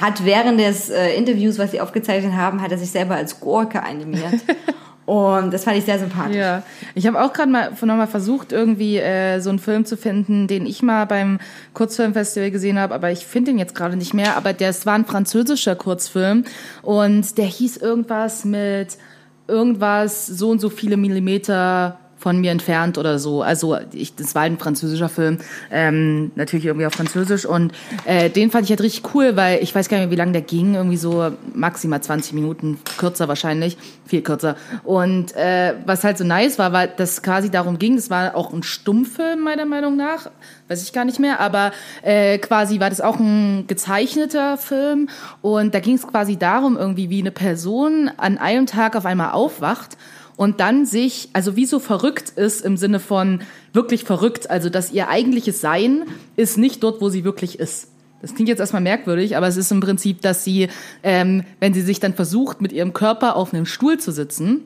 [0.00, 3.82] hat während des äh, Interviews, was sie aufgezeichnet haben, hat er sich selber als Gurke
[3.82, 4.34] animiert.
[5.06, 6.36] und das fand ich sehr sympathisch.
[6.36, 6.62] Ja,
[6.94, 10.66] ich habe auch gerade mal nochmal versucht, irgendwie äh, so einen Film zu finden, den
[10.66, 11.38] ich mal beim
[11.74, 14.36] Kurzfilmfestival gesehen habe, aber ich finde den jetzt gerade nicht mehr.
[14.36, 16.44] Aber das war ein französischer Kurzfilm
[16.82, 18.98] und der hieß irgendwas mit
[19.48, 23.42] irgendwas so und so viele Millimeter von mir entfernt oder so.
[23.42, 25.38] Also ich, das war ein französischer Film,
[25.70, 27.46] ähm, natürlich irgendwie auf Französisch.
[27.46, 27.72] Und
[28.04, 30.32] äh, den fand ich halt richtig cool, weil ich weiß gar nicht mehr, wie lange
[30.32, 34.56] der ging, irgendwie so maximal 20 Minuten, kürzer wahrscheinlich, viel kürzer.
[34.82, 38.52] Und äh, was halt so nice war, war, dass quasi darum ging, das war auch
[38.52, 40.28] ein Stummfilm meiner Meinung nach,
[40.66, 41.70] weiß ich gar nicht mehr, aber
[42.02, 45.10] äh, quasi war das auch ein gezeichneter Film.
[45.42, 49.30] Und da ging es quasi darum irgendwie, wie eine Person an einem Tag auf einmal
[49.30, 49.96] aufwacht
[50.36, 53.40] und dann sich, also wie so verrückt ist im Sinne von
[53.72, 56.04] wirklich verrückt, also dass ihr eigentliches Sein
[56.36, 57.88] ist nicht dort, wo sie wirklich ist.
[58.22, 60.68] Das klingt jetzt erstmal merkwürdig, aber es ist im Prinzip, dass sie,
[61.02, 64.62] ähm, wenn sie sich dann versucht, mit ihrem Körper auf einem Stuhl zu sitzen,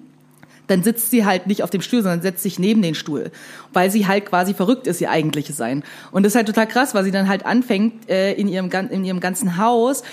[0.66, 3.32] dann sitzt sie halt nicht auf dem Stuhl, sondern setzt sich neben den Stuhl,
[3.72, 5.82] weil sie halt quasi verrückt ist, ihr eigentliches Sein.
[6.12, 9.04] Und das ist halt total krass, weil sie dann halt anfängt, äh, in, ihrem, in
[9.04, 10.04] ihrem ganzen Haus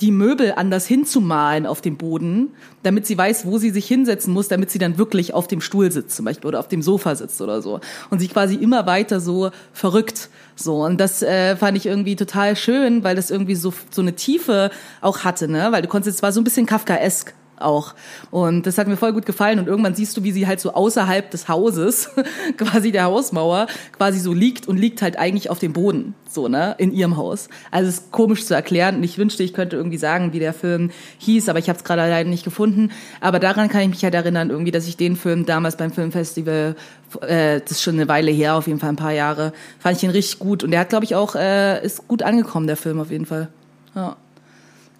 [0.00, 2.50] die Möbel anders hinzumalen auf dem Boden,
[2.82, 5.92] damit sie weiß, wo sie sich hinsetzen muss, damit sie dann wirklich auf dem Stuhl
[5.92, 7.80] sitzt zum Beispiel oder auf dem Sofa sitzt oder so.
[8.08, 10.30] Und sich quasi immer weiter so verrückt.
[10.56, 14.14] So, und das äh, fand ich irgendwie total schön, weil das irgendwie so, so eine
[14.14, 15.68] Tiefe auch hatte, ne?
[15.70, 17.94] Weil du konntest, es war so ein bisschen Kafkaesk auch.
[18.30, 19.58] Und das hat mir voll gut gefallen.
[19.58, 22.10] Und irgendwann siehst du, wie sie halt so außerhalb des Hauses,
[22.56, 26.74] quasi der Hausmauer, quasi so liegt und liegt halt eigentlich auf dem Boden, so, ne,
[26.78, 27.48] in ihrem Haus.
[27.70, 28.96] Also es ist komisch zu erklären.
[28.96, 31.84] Und ich wünschte, ich könnte irgendwie sagen, wie der Film hieß, aber ich habe es
[31.84, 32.90] gerade leider nicht gefunden.
[33.20, 36.76] Aber daran kann ich mich halt erinnern, irgendwie, dass ich den Film damals beim Filmfestival,
[37.22, 40.02] äh, das ist schon eine Weile her, auf jeden Fall ein paar Jahre, fand ich
[40.02, 40.64] ihn richtig gut.
[40.64, 43.48] Und der hat, glaube ich, auch, äh, ist gut angekommen, der Film auf jeden Fall.
[43.94, 44.16] Ja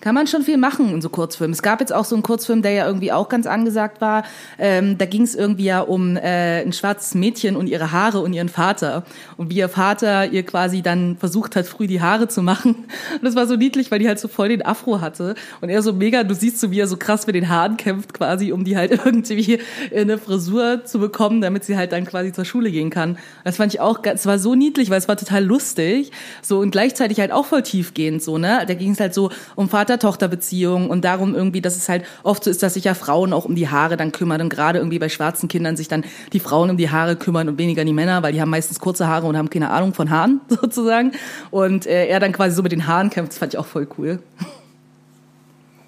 [0.00, 1.52] kann man schon viel machen in so Kurzfilmen.
[1.52, 4.24] Es gab jetzt auch so einen Kurzfilm, der ja irgendwie auch ganz angesagt war.
[4.58, 8.32] Ähm, da ging es irgendwie ja um äh, ein schwarzes Mädchen und ihre Haare und
[8.32, 9.04] ihren Vater.
[9.36, 12.70] Und wie ihr Vater ihr quasi dann versucht hat, früh die Haare zu machen.
[13.14, 15.34] Und das war so niedlich, weil die halt so voll den Afro hatte.
[15.60, 18.14] Und er so mega, du siehst so, wie er so krass mit den Haaren kämpft
[18.14, 19.58] quasi, um die halt irgendwie
[19.90, 23.18] in eine Frisur zu bekommen, damit sie halt dann quasi zur Schule gehen kann.
[23.44, 26.10] Das fand ich auch, es war so niedlich, weil es war total lustig.
[26.42, 28.64] So und gleichzeitig halt auch voll tiefgehend so, ne?
[28.66, 32.50] Da ging es halt so um Vater-Tochter-Beziehungen und darum irgendwie, dass es halt oft so
[32.50, 35.08] ist, dass sich ja Frauen auch um die Haare dann kümmern und gerade irgendwie bei
[35.08, 38.32] schwarzen Kindern sich dann die Frauen um die Haare kümmern und weniger die Männer, weil
[38.32, 41.12] die haben meistens kurze Haare und haben keine Ahnung von Haaren sozusagen.
[41.50, 43.88] Und äh, er dann quasi so mit den Haaren kämpft, das fand ich auch voll
[43.98, 44.20] cool.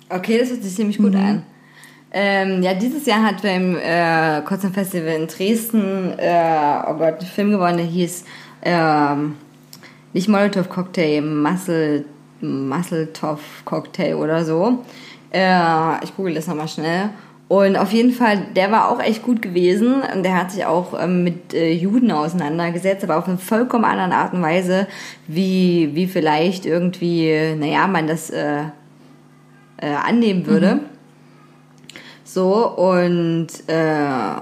[0.08, 1.44] Okay, das hört sich ziemlich gut an.
[2.14, 7.26] Ähm, ja, dieses Jahr hat beim äh, Kurzem Festival in Dresden, äh, oh Gott, ein
[7.26, 8.24] Film gewonnen, der hieß
[8.62, 9.36] ähm,
[10.12, 12.04] nicht Molotov Cocktail, Muscle,
[12.42, 14.84] Muscle Toff Cocktail oder so.
[15.32, 17.10] Äh, ich google das nochmal schnell.
[17.48, 19.96] Und auf jeden Fall, der war auch echt gut gewesen.
[20.14, 24.12] Und der hat sich auch ähm, mit äh, Juden auseinandergesetzt, aber auf eine vollkommen anderen
[24.12, 24.86] Art und Weise,
[25.26, 28.62] wie, wie vielleicht irgendwie, naja, man das äh,
[29.76, 30.80] äh, annehmen würde.
[32.24, 34.40] So, und äh,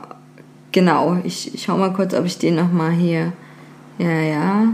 [0.70, 3.32] genau, ich, ich schau mal kurz, ob ich den nochmal hier.
[3.98, 4.68] Ja, ja.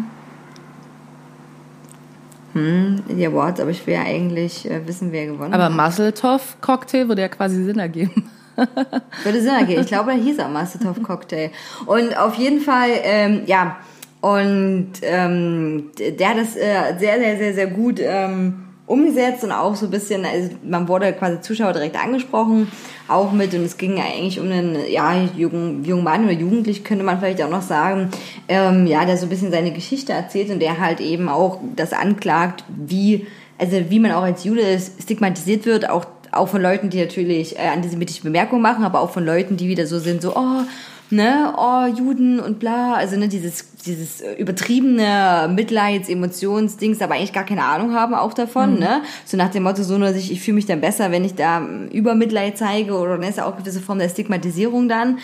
[2.57, 5.73] Hm, die Awards, aber ich will ja eigentlich äh, wissen, wer gewonnen Aber hat.
[5.73, 8.31] Muscle-Toff Cocktail würde ja quasi Sinn ergeben.
[9.25, 9.83] Würde Sinn ergeben.
[9.83, 11.51] Ich glaube, da hieß er Mastertov Cocktail.
[11.85, 13.77] Und auf jeden Fall, ähm, ja,
[14.23, 19.75] und ähm, der hat das äh, sehr, sehr, sehr, sehr gut ähm, umgesetzt und auch
[19.75, 22.71] so ein bisschen, also man wurde quasi Zuschauer direkt angesprochen,
[23.09, 27.05] auch mit, und es ging eigentlich um einen, ja, jungen, jungen Mann oder Jugendlich, könnte
[27.05, 28.11] man vielleicht auch noch sagen,
[28.49, 31.93] ähm, ja, der so ein bisschen seine Geschichte erzählt und der halt eben auch das
[31.93, 33.27] anklagt, wie,
[33.59, 37.69] also wie man auch als Jude stigmatisiert wird, auch auch von Leuten, die natürlich äh,
[37.69, 40.63] antisemitische Bemerkungen machen, aber auch von Leuten, die wieder so sind, so, oh,
[41.11, 47.33] ne, oh, Juden und bla, also ne, dieses, dieses äh, übertriebene Mitleids-, Emotionsdings, aber eigentlich
[47.33, 50.41] gar keine Ahnung haben auch davon, ne, so nach dem Motto, so nur sich, ich
[50.41, 53.55] fühle mich dann besser, wenn ich da ähm, Übermitleid zeige oder ne, ist ja auch
[53.55, 55.19] eine gewisse Form der Stigmatisierung dann.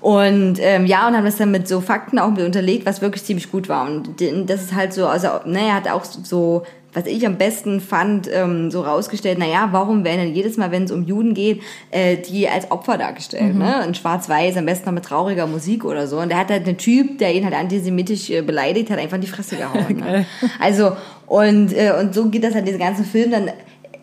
[0.00, 3.24] Und ähm, ja, und haben das dann mit so Fakten auch mit unterlegt, was wirklich
[3.24, 3.86] ziemlich gut war.
[3.86, 6.64] Und das ist halt so, also, ne, er hat auch so
[6.96, 10.84] was ich am besten fand, ähm, so rausgestellt, naja, warum werden denn jedes Mal, wenn
[10.84, 13.84] es um Juden geht, äh, die als Opfer dargestellt, ne?
[13.86, 16.18] In schwarz-weiß, am besten noch mit trauriger Musik oder so.
[16.18, 19.20] Und der hat halt einen Typ, der ihn halt antisemitisch äh, beleidigt hat, einfach in
[19.20, 19.96] die Fresse gehauen.
[19.98, 20.24] ne?
[20.58, 20.92] Also,
[21.26, 23.48] und, äh, und so geht das halt diesen ganzen Film dann.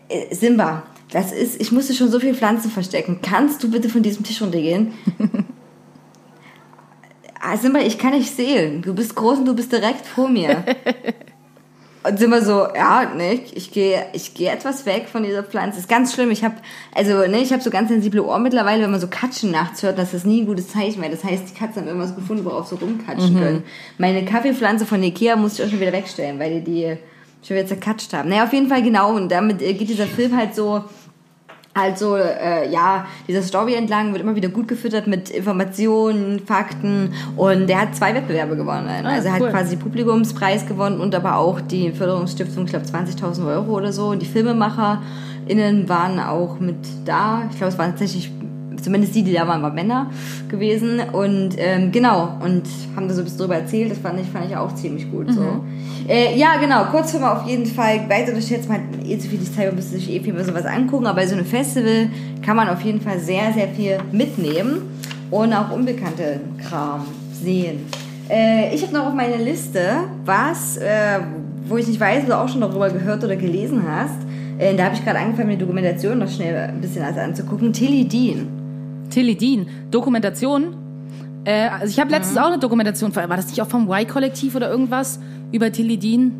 [0.08, 3.18] Äh, Simba, das ist, ich musste schon so viel Pflanzen verstecken.
[3.22, 4.92] Kannst du bitte von diesem Tisch runtergehen?
[7.46, 8.80] Ah, Simba, ich kann nicht sehen.
[8.80, 10.64] Du bist groß und du bist direkt vor mir.
[12.06, 15.78] Und sind wir so, ja, ne, ich, gehe ich gehe etwas weg von dieser Pflanze.
[15.78, 16.30] ist ganz schlimm.
[16.30, 16.56] Ich habe
[16.94, 19.98] also, ne, ich habe so ganz sensible Ohren mittlerweile, wenn man so Katschen nachts hört,
[19.98, 22.68] das ist nie ein gutes Zeichen, weil das heißt, die Katzen haben irgendwas gefunden, worauf
[22.68, 23.62] sie rumkatschen können.
[23.96, 26.98] Meine Kaffeepflanze von Ikea musste ich auch schon wieder wegstellen, weil die die
[27.46, 28.28] schon wieder zerkatscht haben.
[28.28, 29.14] Naja, auf jeden Fall genau.
[29.14, 30.84] Und damit äh, geht dieser Film halt so
[31.74, 37.66] also äh, ja, dieser Story entlang wird immer wieder gut gefüttert mit Informationen, Fakten und
[37.66, 38.88] der hat zwei Wettbewerbe gewonnen.
[39.04, 39.46] also er cool.
[39.48, 44.08] hat quasi Publikumspreis gewonnen und aber auch die Förderungsstiftung, ich glaube 20.000 Euro oder so.
[44.08, 47.42] Und die FilmemacherInnen waren auch mit da.
[47.50, 48.30] Ich glaube, es waren tatsächlich
[48.84, 50.10] zumindest die, die da waren, waren Männer
[50.48, 52.62] gewesen und ähm, genau und
[52.94, 53.90] haben da so ein bisschen drüber erzählt.
[53.90, 55.32] Das fand ich fand ich auch ziemlich gut.
[55.32, 55.64] So.
[56.06, 56.84] Äh, ja, genau.
[56.84, 58.08] Kurzfilme auf jeden Fall.
[58.08, 60.66] Weiter unterschätzt man hat eh zu viel Zeit, man müsste sich eh viel mehr sowas
[60.66, 61.06] angucken.
[61.06, 62.10] Aber bei so einem Festival
[62.44, 64.82] kann man auf jeden Fall sehr, sehr viel mitnehmen
[65.30, 67.80] und auch unbekannte Kram sehen.
[68.28, 69.80] Äh, ich habe noch auf meiner Liste
[70.24, 71.20] was, äh,
[71.66, 74.18] wo ich nicht weiß, ob du auch schon darüber gehört oder gelesen hast.
[74.58, 77.72] Äh, da habe ich gerade angefangen, mir die Dokumentation noch schnell ein bisschen anzugucken.
[77.72, 78.63] Tilly Dean.
[79.14, 80.74] Tilly Dean, Dokumentation.
[81.44, 84.68] Äh, also ich habe letztens auch eine Dokumentation, war das nicht auch vom Y-Kollektiv oder
[84.68, 85.20] irgendwas
[85.52, 86.32] über Tilly Dean?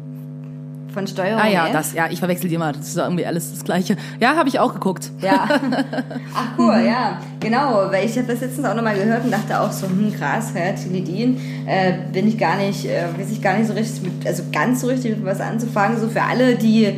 [0.93, 1.73] Von Steuerung Ah ja, F.
[1.73, 3.97] das, ja, ich verwechsel die immer, das ist irgendwie alles das Gleiche.
[4.19, 5.11] Ja, habe ich auch geguckt.
[5.21, 5.49] Ja.
[6.35, 7.21] Ach cool, ja.
[7.39, 10.53] Genau, weil ich habe das letztens auch nochmal gehört und dachte auch so, hm, krass,
[10.57, 14.27] ja, Tilidin, äh, bin ich gar nicht, äh, weiß ich gar nicht so richtig mit,
[14.27, 16.01] also ganz so richtig mit was anzufangen.
[16.01, 16.93] So für alle, die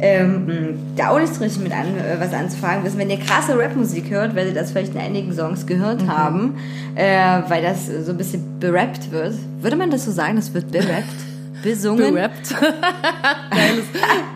[0.00, 2.98] ähm, da auch nicht so richtig mit an, äh, was anzufangen wissen.
[2.98, 6.08] Wenn ihr krasse Rapmusik hört, werdet ihr das vielleicht in einigen Songs gehört Mhm.
[6.16, 6.54] haben,
[6.94, 9.34] äh, weil das so ein bisschen berappt wird.
[9.60, 11.04] Würde man das so sagen, das wird berappt?
[11.62, 12.14] Besungen?
[12.14, 12.54] Gerappt.
[13.50, 13.84] geiles,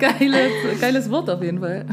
[0.01, 1.85] geiles, geiles Wort auf jeden Fall.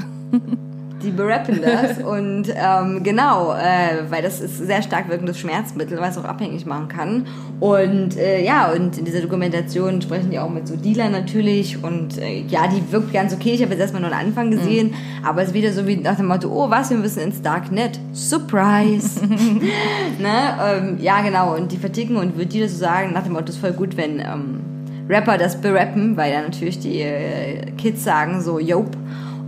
[1.03, 6.17] Die berappen das und ähm, genau, äh, weil das ist sehr stark wirkendes Schmerzmittel, was
[6.17, 7.27] auch abhängig machen kann.
[7.60, 12.17] Und äh, ja, und in dieser Dokumentation sprechen die auch mit so Dealern natürlich und
[12.17, 13.53] äh, ja, die wirkt ganz okay.
[13.53, 16.15] Ich habe jetzt erstmal nur den Anfang gesehen, aber es ist wieder so wie nach
[16.15, 17.99] dem Motto, oh was, wir müssen ins Darknet.
[18.13, 19.21] Surprise!
[20.19, 20.57] ne?
[20.63, 23.55] ähm, ja, genau, und die verticken und würde jeder so sagen, nach dem Motto, es
[23.55, 24.62] ist voll gut, wenn ähm,
[25.10, 28.97] Rapper das berappen, weil dann natürlich die äh, Kids sagen so, Jope.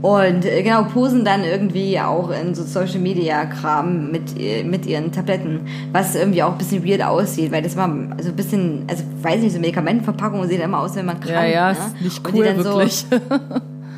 [0.01, 4.85] Und äh, genau, posen dann irgendwie auch in so Social Media Kram mit, äh, mit
[4.85, 8.85] ihren Tabletten, was irgendwie auch ein bisschen weird aussieht, weil das war also ein bisschen,
[8.87, 11.77] also weiß nicht, so Medikamentenverpackungen sehen immer aus, wenn man krank Ja, ja, ne?
[11.77, 13.05] ist nicht cool, dann wirklich.
[13.09, 13.17] So,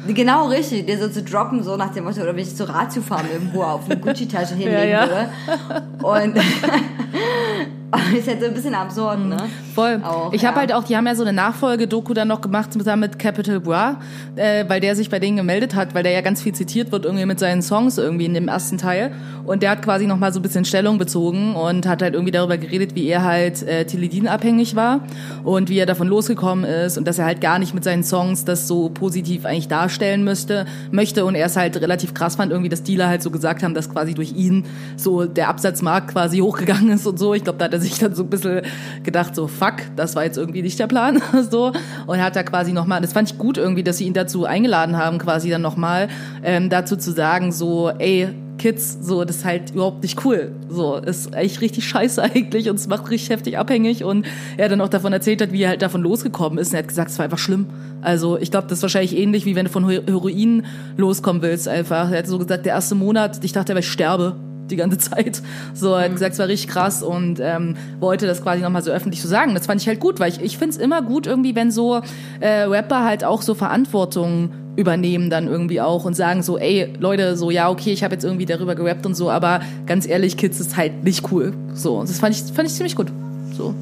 [0.14, 3.04] genau richtig, dir so zu droppen, so nach dem Motto, oder wenn ich zur Ratio
[3.04, 5.08] fahren irgendwo auf eine Gucci-Tasche hinlegen Ja, ja.
[5.08, 6.34] würde.
[6.34, 6.42] Und
[8.18, 9.38] ist halt so ein bisschen absurd, ne?
[9.76, 10.02] Voll.
[10.04, 10.50] Auch, ich ja.
[10.50, 13.60] habe halt auch, die haben ja so eine Nachfolge-Doku dann noch gemacht zusammen mit Capital
[13.60, 14.00] Bra,
[14.36, 17.06] äh, weil der sich bei denen gemeldet hat, weil der ja ganz viel zitiert wird
[17.06, 19.12] irgendwie mit seinen Songs irgendwie in dem ersten Teil.
[19.44, 22.32] Und der hat quasi noch mal so ein bisschen Stellung bezogen und hat halt irgendwie
[22.32, 25.02] darüber geredet, wie er halt äh, Teledin abhängig war
[25.44, 28.46] und wie er davon losgekommen ist und dass er halt gar nicht mit seinen Songs
[28.46, 32.70] das so positiv eigentlich darstellen müsste, möchte und er es halt relativ krass fand, irgendwie,
[32.70, 36.92] dass Dealer halt so gesagt haben, dass quasi durch ihn so der Absatzmarkt quasi hochgegangen
[36.92, 37.34] ist und so.
[37.34, 38.62] Ich glaube, da hat er sich dann so ein bisschen
[39.04, 41.72] gedacht, so fuck, das war jetzt irgendwie nicht der Plan, so.
[42.08, 44.98] Und hat da quasi nochmal, das fand ich gut irgendwie, dass sie ihn dazu eingeladen
[44.98, 46.08] haben, quasi dann nochmal
[46.44, 50.52] ähm, dazu zu sagen, so, ey, Kids, so, das ist halt überhaupt nicht cool.
[50.70, 54.04] So, ist echt richtig scheiße eigentlich und es macht richtig heftig abhängig.
[54.04, 56.68] Und er dann auch davon erzählt hat, wie er halt davon losgekommen ist.
[56.70, 57.66] Und er hat gesagt, es war einfach schlimm.
[58.02, 60.66] Also, ich glaube, das ist wahrscheinlich ähnlich, wie wenn du von He- Heroin
[60.96, 62.12] loskommen willst, einfach.
[62.12, 64.36] Er hat so gesagt, der erste Monat, ich dachte, ich sterbe
[64.72, 65.42] die ganze Zeit.
[65.74, 68.92] So, er hat gesagt, es war richtig krass und ähm, wollte das quasi nochmal so
[68.92, 69.54] öffentlich so sagen.
[69.54, 72.02] Das fand ich halt gut, weil ich, ich finde es immer gut irgendwie, wenn so
[72.40, 77.36] äh, Rapper halt auch so Verantwortung übernehmen dann irgendwie auch und sagen so, ey, Leute,
[77.36, 80.60] so, ja, okay, ich habe jetzt irgendwie darüber gerappt und so, aber ganz ehrlich, Kids
[80.60, 81.54] ist halt nicht cool.
[81.74, 83.12] So, das fand ich, fand ich ziemlich gut.
[83.58, 83.76] So.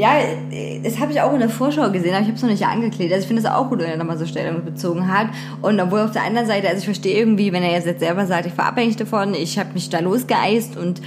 [0.00, 0.12] Ja,
[0.82, 3.12] das habe ich auch in der Vorschau gesehen, aber ich habe es noch nicht angeklebt.
[3.12, 5.26] Also ich finde es auch gut, wenn er nochmal so Stellung bezogen hat.
[5.60, 8.46] Und obwohl auf der anderen Seite, also ich verstehe irgendwie, wenn er jetzt selber sagt,
[8.46, 11.02] ich war abhängig davon, ich habe mich da losgeeist und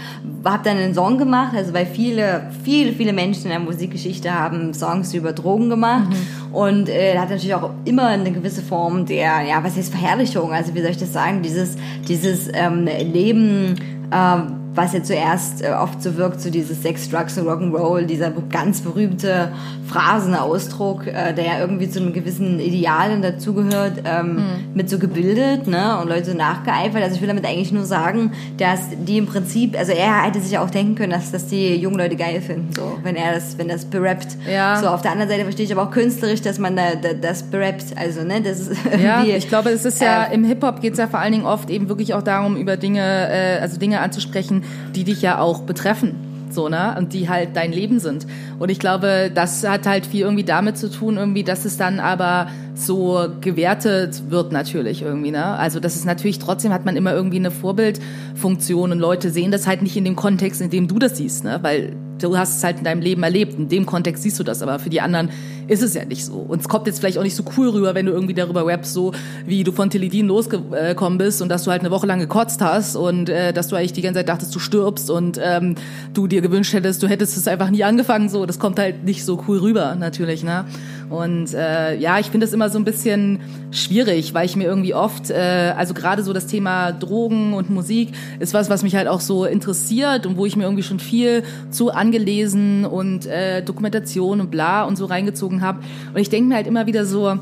[0.45, 1.56] habe dann einen Song gemacht.
[1.56, 6.10] Also weil viele, viele, viele Menschen in der Musikgeschichte haben Songs über Drogen gemacht.
[6.51, 10.53] Und äh, hat natürlich auch immer eine gewisse Form der, ja, was heißt Verherrlichung?
[10.53, 11.41] Also wie soll ich das sagen?
[11.41, 11.77] Dieses,
[12.08, 13.73] dieses ähm, Leben...
[14.13, 18.31] Ähm, was ja zuerst äh, oft so wirkt, so dieses Sex, Drugs und Rock'n'Roll, dieser
[18.31, 19.51] ganz berühmte
[19.88, 24.41] Phrasenausdruck, äh, der ja irgendwie zu einem gewissen Idealen dazugehört, ähm,
[24.73, 27.03] mit so gebildet, ne, und Leute so nachgeeifert.
[27.03, 30.57] Also ich will damit eigentlich nur sagen, dass die im Prinzip, also er hätte sich
[30.57, 33.67] auch denken können, dass das die jungen Leute geil finden, so, wenn er das, wenn
[33.67, 34.38] das berappt.
[34.51, 34.77] Ja.
[34.77, 37.43] So, auf der anderen Seite verstehe ich aber auch künstlerisch, dass man da, da das
[37.43, 40.93] berappt, also, ne, das ist Ja, ich glaube, es ist ja, äh, im Hip-Hop geht
[40.93, 43.99] es ja vor allen Dingen oft eben wirklich auch darum, über Dinge, äh, also Dinge
[43.99, 44.62] anzusprechen,
[44.95, 46.15] die dich ja auch betreffen.
[46.49, 46.95] So, ne?
[46.97, 48.28] Und die halt dein Leben sind.
[48.59, 51.99] Und ich glaube, das hat halt viel irgendwie damit zu tun, irgendwie, dass es dann
[51.99, 55.45] aber so gewertet wird natürlich irgendwie, ne?
[55.45, 59.67] Also das ist natürlich trotzdem hat man immer irgendwie eine Vorbildfunktion und Leute sehen das
[59.67, 61.59] halt nicht in dem Kontext, in dem du das siehst, ne?
[61.61, 63.57] Weil du hast es halt in deinem Leben erlebt.
[63.57, 65.29] In dem Kontext siehst du das, aber für die anderen
[65.67, 66.33] ist es ja nicht so.
[66.33, 68.93] Und es kommt jetzt vielleicht auch nicht so cool rüber, wenn du irgendwie darüber rappst,
[68.93, 69.13] so
[69.45, 72.95] wie du von Teledin losgekommen bist und dass du halt eine Woche lang gekotzt hast
[72.95, 75.75] und äh, dass du eigentlich die ganze Zeit dachtest, du stirbst und ähm,
[76.13, 78.29] du dir gewünscht hättest, du hättest es einfach nie angefangen.
[78.29, 80.65] So, das kommt halt nicht so cool rüber, natürlich, ne?
[81.10, 83.39] Und äh, ja, ich finde das immer so ein bisschen
[83.71, 88.13] schwierig, weil ich mir irgendwie oft, äh, also gerade so das Thema Drogen und Musik
[88.39, 91.43] ist was, was mich halt auch so interessiert und wo ich mir irgendwie schon viel
[91.69, 95.79] zu angelesen und äh, Dokumentation und bla und so reingezogen habe.
[96.13, 97.38] Und ich denke mir halt immer wieder so,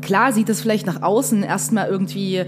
[0.00, 2.44] klar sieht das vielleicht nach außen erstmal irgendwie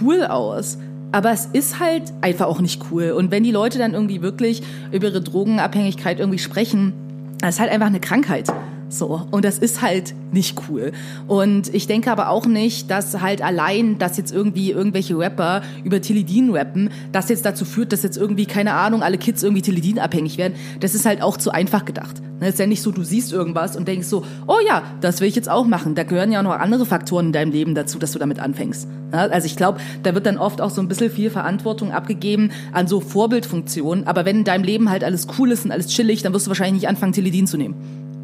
[0.00, 0.78] cool aus.
[1.12, 3.10] Aber es ist halt einfach auch nicht cool.
[3.10, 6.92] Und wenn die Leute dann irgendwie wirklich über ihre Drogenabhängigkeit irgendwie sprechen,
[7.40, 8.52] das ist halt einfach eine Krankheit.
[8.90, 9.22] So.
[9.30, 10.92] Und das ist halt nicht cool.
[11.26, 16.00] Und ich denke aber auch nicht, dass halt allein, dass jetzt irgendwie irgendwelche Rapper über
[16.00, 19.98] Teledin rappen, das jetzt dazu führt, dass jetzt irgendwie, keine Ahnung, alle Kids irgendwie Teledin
[19.98, 20.54] abhängig werden.
[20.80, 22.20] Das ist halt auch zu einfach gedacht.
[22.40, 25.20] Ne, Es ist ja nicht so, du siehst irgendwas und denkst so, oh ja, das
[25.20, 25.94] will ich jetzt auch machen.
[25.94, 28.88] Da gehören ja auch noch andere Faktoren in deinem Leben dazu, dass du damit anfängst.
[29.12, 32.50] Ja, Also ich glaube, da wird dann oft auch so ein bisschen viel Verantwortung abgegeben
[32.72, 34.06] an so Vorbildfunktionen.
[34.06, 36.50] Aber wenn in deinem Leben halt alles cool ist und alles chillig, dann wirst du
[36.50, 37.74] wahrscheinlich nicht anfangen, Teledin zu nehmen.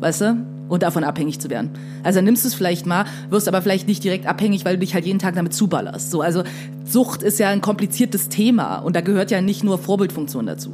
[0.00, 0.55] Weißt du?
[0.68, 1.70] Und davon abhängig zu werden.
[2.02, 4.80] Also dann nimmst du es vielleicht mal, wirst aber vielleicht nicht direkt abhängig, weil du
[4.80, 6.10] dich halt jeden Tag damit zuballerst.
[6.10, 6.42] So, also
[6.84, 10.72] Sucht ist ja ein kompliziertes Thema und da gehört ja nicht nur Vorbildfunktion dazu.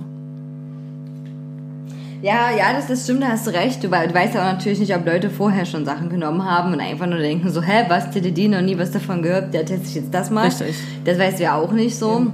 [2.23, 3.83] Ja, ja, das, das stimmt, da hast du recht.
[3.83, 6.79] Du, wei- du weißt aber natürlich nicht, ob Leute vorher schon Sachen genommen haben und
[6.81, 10.15] einfach nur denken so, hä, was, TDD, noch nie was davon gehört, der testet jetzt
[10.15, 10.47] das mal.
[10.47, 10.77] Richtig.
[11.05, 12.29] Das weißt du ja auch nicht so.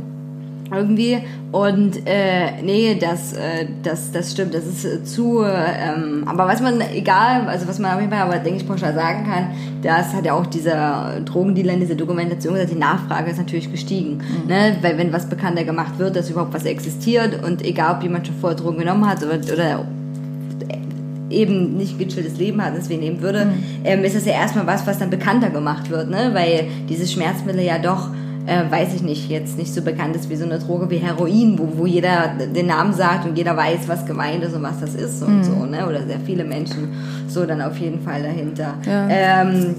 [0.71, 1.23] Irgendwie.
[1.51, 6.61] Und äh, nee, das, äh, das, das stimmt, das ist äh, zu, ähm, aber was
[6.61, 10.13] man, egal, also was man auf jeden Fall, aber denke ich pauschal sagen kann, das
[10.13, 14.21] hat ja auch dieser Drogendealer in dieser Dokumentation gesagt, die Nachfrage ist natürlich gestiegen.
[14.47, 14.77] Ne?
[14.83, 18.37] Weil wenn was bekannter gemacht wird, dass überhaupt was existiert und egal, ob jemand schon
[18.37, 19.87] vorher Drogen genommen hat oder, oder
[21.31, 23.53] eben nicht ein gechilltes Leben hat, das wir nehmen würde,
[23.85, 26.31] ähm, ist das ja erstmal was, was dann bekannter gemacht wird, ne?
[26.33, 28.11] Weil dieses Schmerzmittel ja doch,
[28.49, 31.59] äh, weiß ich nicht, jetzt nicht so bekannt ist wie so eine Droge wie Heroin,
[31.59, 34.95] wo, wo jeder den Namen sagt und jeder weiß, was gemeint ist und was das
[34.95, 35.87] ist und so, ne?
[35.87, 36.89] Oder sehr viele Menschen
[37.29, 38.75] so dann auf jeden Fall dahinter.
[38.87, 39.09] Ja.
[39.09, 39.75] Ähm,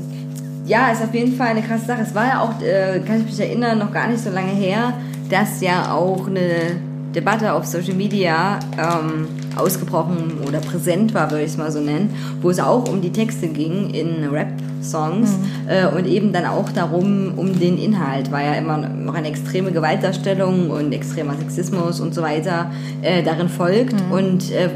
[0.65, 2.03] ja, ist auf jeden Fall eine krasse Sache.
[2.03, 4.93] Es war ja auch, äh, kann ich mich erinnern, noch gar nicht so lange her,
[5.29, 6.77] dass ja auch eine
[7.15, 12.13] Debatte auf Social Media ähm, ausgebrochen oder präsent war, würde ich es mal so nennen,
[12.41, 15.69] wo es auch um die Texte ging in Rap-Songs Mhm.
[15.69, 19.71] äh, und eben dann auch darum, um den Inhalt, weil ja immer noch eine extreme
[19.71, 24.12] Gewaltdarstellung und extremer Sexismus und so weiter äh, darin folgt Mhm.
[24.12, 24.69] und äh,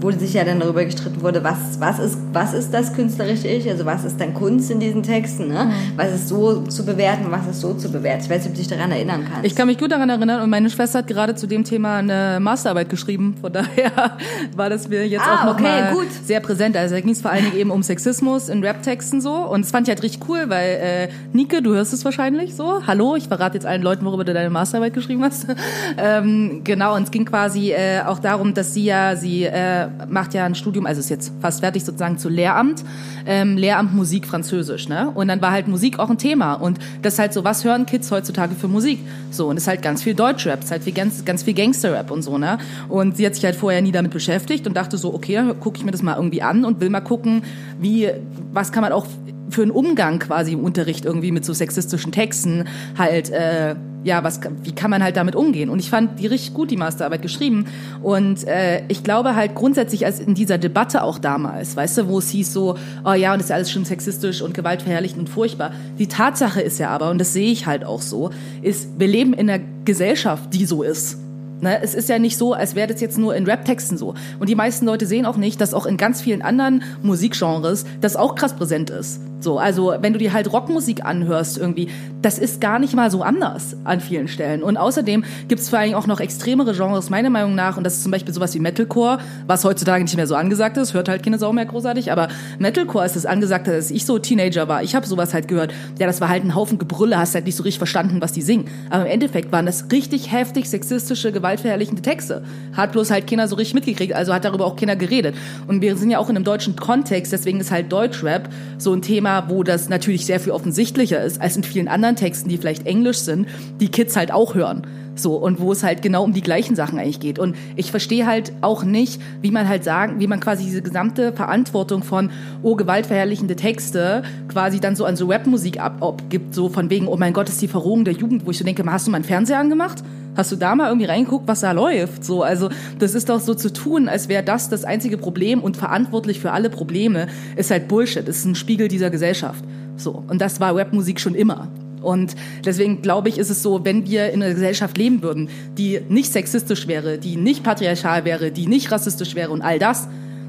[0.00, 3.68] wo sich ja dann darüber gestritten wurde, was, was, ist, was ist das künstlerische Ich,
[3.68, 5.64] also was ist dann Kunst in diesen Texten, ne?
[5.66, 5.72] Mhm.
[5.96, 8.22] was ist so zu bewerten, was ist so zu bewerten.
[8.24, 9.44] Ich weiß nicht, ob du dich daran erinnern kannst.
[9.44, 12.38] Ich kann mich gut daran erinnern und meine Schwester hat gerade zu dem Thema eine
[12.40, 13.36] Masterarbeit geschrieben.
[13.40, 14.16] Von daher
[14.56, 16.76] war das mir jetzt Ah, auch noch okay, sehr präsent.
[16.76, 19.34] Also da ging es vor allen Dingen eben um Sexismus in Rap-Texten so.
[19.34, 22.86] Und das fand ich halt richtig cool, weil äh, Nike, du hörst es wahrscheinlich so.
[22.86, 25.46] Hallo, ich verrate jetzt allen Leuten, worüber du deine Masterarbeit geschrieben hast.
[25.98, 30.34] ähm, genau, und es ging quasi äh, auch darum, dass sie ja, sie äh, macht
[30.34, 32.84] ja ein Studium, also ist jetzt fast fertig sozusagen zu Lehramt,
[33.26, 35.10] ähm, Lehramt Musik Französisch, ne?
[35.14, 36.54] Und dann war halt Musik auch ein Thema.
[36.54, 39.00] Und das ist halt so, was hören Kids heutzutage für Musik?
[39.30, 41.54] So, und es ist halt ganz viel Deutschrap, es ist halt viel, ganz, ganz viel
[41.54, 42.58] Gangsterrap und so, ne?
[42.88, 45.84] Und sie hat sich halt vorher nie damit beschäftigt und dachte so, okay, gucke ich
[45.84, 47.42] mir das mal irgendwie an und will mal gucken,
[47.80, 48.10] wie,
[48.52, 49.06] was kann man auch
[49.50, 52.64] für einen Umgang quasi im Unterricht irgendwie mit so sexistischen Texten
[52.96, 55.70] halt, äh, ja, was, wie kann man halt damit umgehen?
[55.70, 57.66] Und ich fand die richtig gut, die Masterarbeit geschrieben.
[58.02, 62.18] Und äh, ich glaube halt grundsätzlich, als in dieser Debatte auch damals, weißt du, wo
[62.18, 65.72] es hieß so, oh ja, und ist alles schon sexistisch und gewaltverherrlichend und furchtbar.
[65.98, 68.30] Die Tatsache ist ja aber, und das sehe ich halt auch so,
[68.62, 71.18] ist, wir leben in einer Gesellschaft, die so ist.
[71.60, 74.14] Ne, es ist ja nicht so, als wäre das jetzt nur in Rap-Texten so.
[74.38, 78.14] Und die meisten Leute sehen auch nicht, dass auch in ganz vielen anderen Musikgenres das
[78.14, 79.20] auch krass präsent ist.
[79.40, 81.88] So, also wenn du dir halt Rockmusik anhörst irgendwie,
[82.22, 84.64] das ist gar nicht mal so anders an vielen Stellen.
[84.64, 87.94] Und außerdem gibt es vor allem auch noch extremere Genres, meiner Meinung nach, und das
[87.94, 91.22] ist zum Beispiel sowas wie Metalcore, was heutzutage nicht mehr so angesagt ist, hört halt
[91.22, 94.82] keine Sau mehr großartig, aber Metalcore ist das angesagt, als ich so Teenager war.
[94.82, 95.72] Ich habe sowas halt gehört.
[96.00, 98.42] Ja, das war halt ein Haufen Gebrülle, hast halt nicht so richtig verstanden, was die
[98.42, 98.64] singen.
[98.90, 102.42] Aber im Endeffekt waren das richtig heftig sexistische, gewaltverherrlichende Texte.
[102.76, 105.36] Hat bloß halt keiner so richtig mitgekriegt, also hat darüber auch keiner geredet.
[105.68, 108.48] Und wir sind ja auch in einem deutschen Kontext, deswegen ist halt Deutschrap
[108.78, 112.48] so ein Thema, wo das natürlich sehr viel offensichtlicher ist, als in vielen anderen Texten,
[112.48, 113.48] die vielleicht Englisch sind,
[113.80, 114.86] die Kids halt auch hören.
[115.14, 117.38] So, und wo es halt genau um die gleichen Sachen eigentlich geht.
[117.38, 121.32] Und ich verstehe halt auch nicht, wie man halt sagen, wie man quasi diese gesamte
[121.32, 122.30] Verantwortung von,
[122.62, 127.16] oh, gewaltverherrlichende Texte quasi dann so an so Rapmusik ab, abgibt, so von wegen, oh
[127.16, 129.24] mein Gott, ist die Verrohung der Jugend, wo ich so denke, hast du mal einen
[129.24, 130.04] Fernseher angemacht?
[130.36, 132.24] Hast du da mal irgendwie reingeguckt, was da läuft?
[132.24, 135.76] So, also das ist doch so zu tun, als wäre das das einzige Problem und
[135.76, 138.26] verantwortlich für alle Probleme ist halt Bullshit.
[138.28, 139.64] Ist ein Spiegel dieser Gesellschaft.
[139.96, 141.68] So und das war Rapmusik schon immer.
[142.00, 146.00] Und deswegen glaube ich, ist es so, wenn wir in einer Gesellschaft leben würden, die
[146.08, 150.08] nicht sexistisch wäre, die nicht patriarchal wäre, die nicht rassistisch wäre und all das,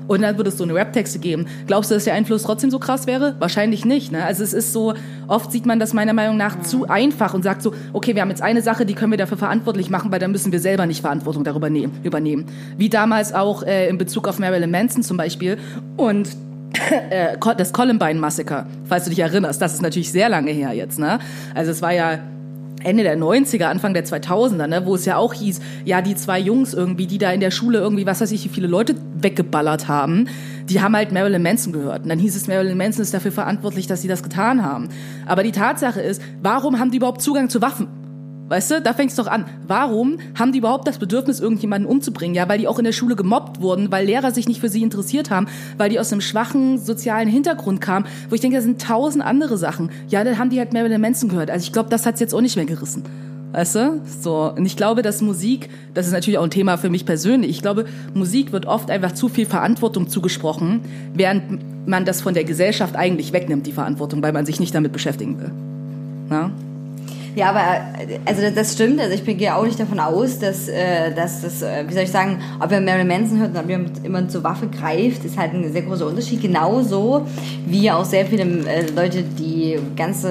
[0.09, 1.45] und dann würde es so eine Rap-Texte geben.
[1.67, 3.35] Glaubst du, dass der Einfluss trotzdem so krass wäre?
[3.37, 4.11] Wahrscheinlich nicht.
[4.11, 4.25] Ne?
[4.25, 4.95] Also es ist so,
[5.27, 8.29] oft sieht man das meiner Meinung nach zu einfach und sagt so, okay, wir haben
[8.29, 11.01] jetzt eine Sache, die können wir dafür verantwortlich machen, weil dann müssen wir selber nicht
[11.01, 12.45] Verantwortung darüber nehmen, übernehmen.
[12.75, 15.59] Wie damals auch äh, in Bezug auf Marilyn Manson zum Beispiel.
[15.95, 16.29] Und
[17.11, 20.97] äh, das Columbine-Massaker, falls du dich erinnerst, das ist natürlich sehr lange her jetzt.
[20.97, 21.19] Ne?
[21.53, 22.17] Also es war ja
[22.83, 26.39] Ende der 90er, Anfang der 2000er, ne, wo es ja auch hieß, ja, die zwei
[26.39, 29.87] Jungs irgendwie, die da in der Schule irgendwie, was weiß ich, wie viele Leute weggeballert
[29.87, 30.27] haben,
[30.65, 32.03] die haben halt Marilyn Manson gehört.
[32.03, 34.89] Und dann hieß es, Marilyn Manson ist dafür verantwortlich, dass sie das getan haben.
[35.25, 38.08] Aber die Tatsache ist, warum haben die überhaupt Zugang zu Waffen?
[38.49, 39.45] Weißt du, da fängt's doch an.
[39.67, 42.35] Warum haben die überhaupt das Bedürfnis, irgendjemanden umzubringen?
[42.35, 44.81] Ja, weil die auch in der Schule gemobbt wurden, weil Lehrer sich nicht für sie
[44.81, 48.81] interessiert haben, weil die aus einem schwachen sozialen Hintergrund kamen, wo ich denke, das sind
[48.81, 49.91] tausend andere Sachen.
[50.07, 51.51] Ja, dann haben die halt Marilyn Manson gehört.
[51.51, 53.03] Also ich glaube, das hat's jetzt auch nicht mehr gerissen.
[53.51, 54.01] Weißt du?
[54.19, 54.51] So.
[54.55, 57.62] Und ich glaube, dass Musik, das ist natürlich auch ein Thema für mich persönlich, ich
[57.62, 57.85] glaube,
[58.15, 60.81] Musik wird oft einfach zu viel Verantwortung zugesprochen,
[61.13, 64.91] während man das von der Gesellschaft eigentlich wegnimmt, die Verantwortung, weil man sich nicht damit
[64.91, 65.51] beschäftigen will.
[66.29, 66.51] Na?
[67.35, 67.61] Ja, aber
[68.25, 68.99] also das- stimmt.
[68.99, 72.11] Also ich gehe auch nicht davon aus, dass, äh, dass das, äh, wie soll ich
[72.11, 75.53] sagen, ob ihr Marilyn Manson hört oder ob jemand immer zur Waffe greift, ist halt
[75.53, 76.41] ein sehr großer Unterschied.
[76.41, 77.25] Genauso
[77.65, 80.29] wie auch sehr viele äh, Leute, die ganze,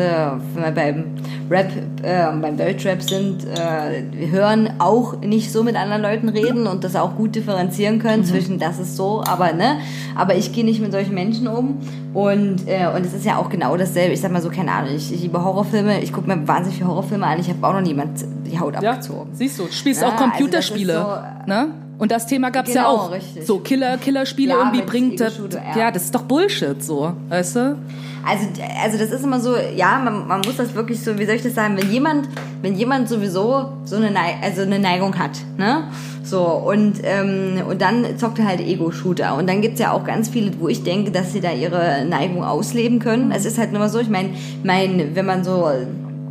[0.55, 1.05] wenn wir beim
[1.51, 1.71] Rap,
[2.03, 6.95] äh, beim Deutschrap sind, äh, hören, auch nicht so mit anderen Leuten reden und das
[6.95, 9.79] auch gut differenzieren können zwischen das ist so, aber ne,
[10.15, 11.79] aber ich gehe nicht mit solchen Menschen um
[12.13, 14.13] und äh, und es ist ja auch genau dasselbe.
[14.13, 16.88] Ich sag mal so, keine Ahnung, ich, ich liebe Horrorfilme, ich gucke mir wahnsinnig viele
[16.89, 19.31] Horrorfilme an, ich habe auch noch niemand die Haut Ja, abgezogen.
[19.35, 20.93] siehst du, du spielst Ja, auch also Computerspiele.
[20.93, 21.69] ist so, ne?
[21.99, 23.11] Und das Thema gab's ja Genau, auch.
[23.11, 23.45] richtig.
[23.45, 25.19] So Killer, Killerspiele Ja, irgendwie bringt.
[25.21, 25.77] Das, ja.
[25.79, 25.91] ja.
[25.91, 27.77] das ist doch Bullshit, so, weißt du?
[28.25, 28.47] Also,
[28.85, 31.43] also das ist immer so, ja, man, man muss das wirklich so, wie soll ich
[31.43, 32.29] das sagen, wenn jemand,
[32.63, 35.85] wenn jemand sowieso so eine, Nei also eine Neigung hat, ne?
[36.23, 39.35] So, und, ähm, und dann zockt er halt Ego-Shooter.
[39.37, 42.45] Und dann gibt's ja auch ganz viele, wo ich denke, dass sie da ihre Neigung
[42.45, 43.33] ausleben können.
[43.33, 44.29] Es ist halt nur mal so, ich meine,
[44.63, 45.67] mein, wenn man so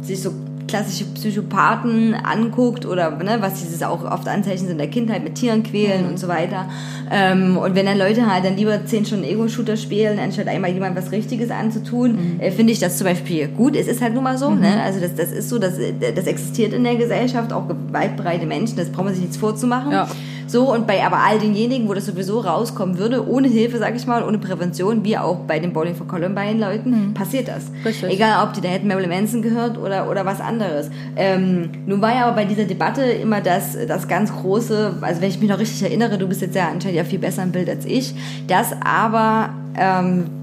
[0.01, 0.31] sich so
[0.68, 5.63] klassische Psychopathen anguckt oder ne, was dieses auch oft Anzeichen sind der Kindheit mit Tieren
[5.63, 6.09] quälen Mhm.
[6.09, 6.68] und so weiter.
[7.11, 10.95] Ähm, und wenn dann Leute halt dann lieber zehn Stunden Ego-Shooter spielen, anstatt einmal jemand
[10.97, 12.39] was Richtiges anzutun, Mhm.
[12.39, 13.76] äh, finde ich das zum Beispiel gut.
[13.76, 14.82] Es ist halt nun mal so, ne?
[14.84, 15.74] Also das, das ist so, das,
[16.15, 19.91] das existiert in der Gesellschaft, auch gewaltbereite Menschen, das braucht man sich nichts vorzumachen.
[19.91, 20.07] Ja.
[20.47, 24.07] So, und bei aber all denjenigen, wo das sowieso rauskommen würde, ohne Hilfe, sag ich
[24.07, 27.65] mal, ohne Prävention, wie auch bei den Bowling for Columbine-Leuten, passiert das.
[27.83, 28.13] Richtig.
[28.13, 30.89] Egal, ob die da hätten Marilyn Manson gehört oder, oder was anderes.
[31.15, 35.29] Ähm, nun war ja aber bei dieser Debatte immer das, das ganz große, also wenn
[35.29, 37.69] ich mich noch richtig erinnere, du bist jetzt ja anscheinend ja viel besser im Bild
[37.69, 38.13] als ich,
[38.47, 40.36] dass aber ähm, äh,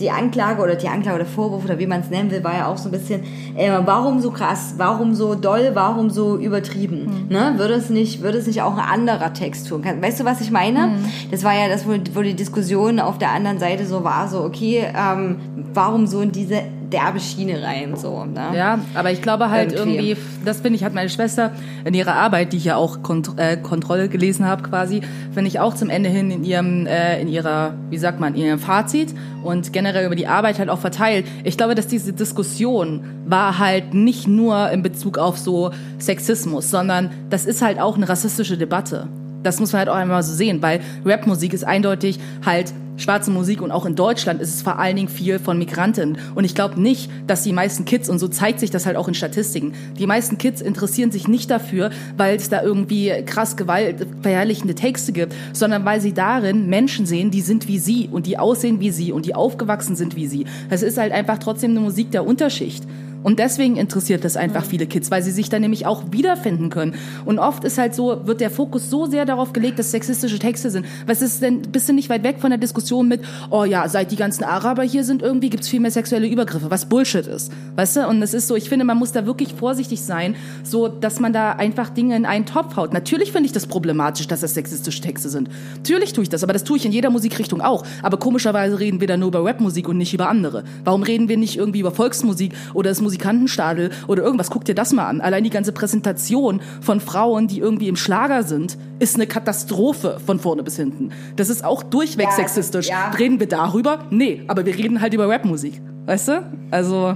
[0.00, 2.66] die Anklage oder die Anklage oder Vorwurf oder wie man es nennen will, war ja
[2.68, 3.22] auch so ein bisschen,
[3.56, 7.26] äh, warum so krass, warum so doll, warum so übertrieben?
[7.28, 7.54] Ne?
[7.56, 9.84] Würde es nicht, würde es nicht auch ein anderer Text tun?
[9.84, 10.92] Weißt du, was ich meine?
[11.30, 14.42] Das war ja das, wo, wo die Diskussion auf der anderen Seite so war, so
[14.42, 15.36] okay, ähm,
[15.74, 16.62] warum so in diese
[16.92, 18.24] derbe Schiene rein, so.
[18.24, 18.52] Ne?
[18.54, 20.10] Ja, aber ich glaube halt Irgendwie.
[20.10, 21.52] irgendwie, das finde ich, hat meine Schwester
[21.84, 25.60] in ihrer Arbeit, die ich ja auch Kont äh, Kontrolle gelesen habe quasi, finde ich
[25.60, 29.14] auch zum Ende hin in ihrem, äh, in ihrer, wie sagt man, in ihrem Fazit
[29.42, 31.26] und generell über die Arbeit halt auch verteilt.
[31.44, 37.10] Ich glaube, dass diese Diskussion war halt nicht nur in Bezug auf so Sexismus, sondern
[37.30, 39.08] das ist halt auch eine rassistische Debatte.
[39.46, 43.60] Das muss man halt auch einmal so sehen, weil Rapmusik ist eindeutig halt schwarze Musik
[43.62, 46.18] und auch in Deutschland ist es vor allen Dingen viel von Migranten.
[46.34, 49.06] Und ich glaube nicht, dass die meisten Kids, und so zeigt sich das halt auch
[49.06, 54.74] in Statistiken, die meisten Kids interessieren sich nicht dafür, weil es da irgendwie krass gewaltverherrlichende
[54.74, 58.80] Texte gibt, sondern weil sie darin Menschen sehen, die sind wie sie und die aussehen
[58.80, 60.46] wie sie und die aufgewachsen sind wie sie.
[60.70, 62.84] Es ist halt einfach trotzdem eine Musik der Unterschicht.
[63.22, 66.94] Und deswegen interessiert das einfach viele Kids, weil sie sich da nämlich auch wiederfinden können.
[67.24, 70.70] Und oft ist halt so, wird der Fokus so sehr darauf gelegt, dass sexistische Texte
[70.70, 70.86] sind.
[71.06, 74.12] Was ist denn, bist du nicht weit weg von der Diskussion mit, oh ja, seit
[74.12, 77.52] die ganzen Araber hier sind, irgendwie gibt's viel mehr sexuelle Übergriffe, was Bullshit ist.
[77.74, 78.06] Weißt du?
[78.06, 81.32] Und es ist so, ich finde, man muss da wirklich vorsichtig sein, so, dass man
[81.32, 82.92] da einfach Dinge in einen Topf haut.
[82.92, 85.48] Natürlich finde ich das problematisch, dass das sexistische Texte sind.
[85.76, 87.84] Natürlich tue ich das, aber das tue ich in jeder Musikrichtung auch.
[88.02, 90.64] Aber komischerweise reden wir da nur über Rapmusik und nicht über andere.
[90.84, 94.50] Warum reden wir nicht irgendwie über Volksmusik oder das Musikantenstadel oder irgendwas?
[94.50, 95.20] Guck dir das mal an.
[95.20, 100.40] Allein die ganze Präsentation von Frauen, die irgendwie im Schlager sind, ist eine Katastrophe von
[100.40, 101.10] vorne bis hinten.
[101.36, 102.88] Das ist auch durchweg Ja, sexistisch.
[102.88, 103.10] ja.
[103.18, 104.00] Reden wir darüber?
[104.10, 105.80] Nee, aber wir reden halt über Rapmusik.
[106.06, 106.42] Weißt du?
[106.70, 107.14] Also,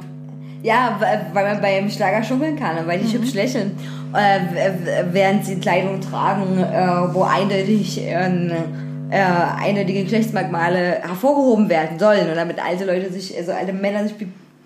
[0.62, 0.96] Ja,
[1.32, 3.72] weil man beim Schlager schummeln kann und weil die hübsch lächeln,
[4.12, 4.40] äh,
[5.12, 8.48] während sie Kleidung tragen, äh, wo eindeutig äh,
[9.12, 9.22] äh,
[9.58, 14.14] eindeutige Geschlechtsmerkmale hervorgehoben werden sollen und damit alte Leute sich, also alte Männer sich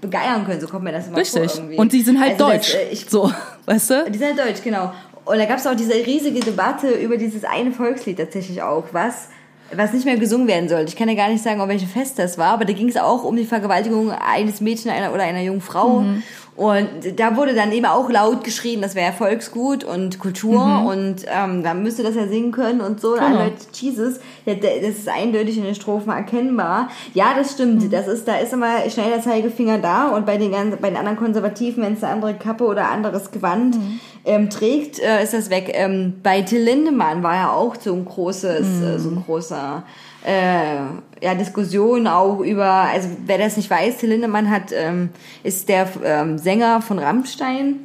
[0.04, 1.50] begeiern können, so kommt mir das immer richtig.
[1.50, 1.76] vor irgendwie.
[1.76, 2.74] Und die sind halt Also das, deutsch.
[2.74, 3.30] äh, ich, so,
[3.66, 4.10] weißt du?
[4.10, 4.92] die sind halt deutsch, genau.
[5.24, 9.28] Und da gab es auch diese riesige Debatte über dieses eine Volkslied tatsächlich auch, was,
[9.74, 10.88] was nicht mehr gesungen werden sollte.
[10.88, 12.96] Ich kann ja gar nicht sagen, auf welchem Fest das war, aber da ging es
[12.98, 16.00] auch um die Vergewaltigung eines Mädchen einer, oder einer jungen Frau.
[16.00, 16.22] Mhm.
[16.56, 20.86] Und da wurde dann eben auch laut geschrien, das wäre Volksgut und Kultur Mhm.
[20.86, 23.14] und ähm, da müsste das ja singen können und so.
[23.14, 26.88] Alle Leute, Jesus, das das ist eindeutig in den Strophen erkennbar.
[27.12, 27.82] Ja, das stimmt.
[27.82, 27.90] Mhm.
[27.90, 30.96] Das ist, da ist immer schnell der Zeigefinger da und bei den, ganzen, bei den
[30.96, 34.00] anderen Konservativen, wenn es eine andere Kappe oder anderes Gewand Mhm.
[34.24, 35.72] ähm, trägt, äh, ist das weg.
[35.74, 39.82] Ähm, bei Till Lindemann war ja auch so ein großes, äh, so ein großer
[40.24, 40.76] äh,
[41.22, 45.10] ja, Diskussion auch über, also wer das nicht weiß, Till Lindemann hat, ähm,
[45.42, 47.80] ist der ähm, Sänger von Rammstein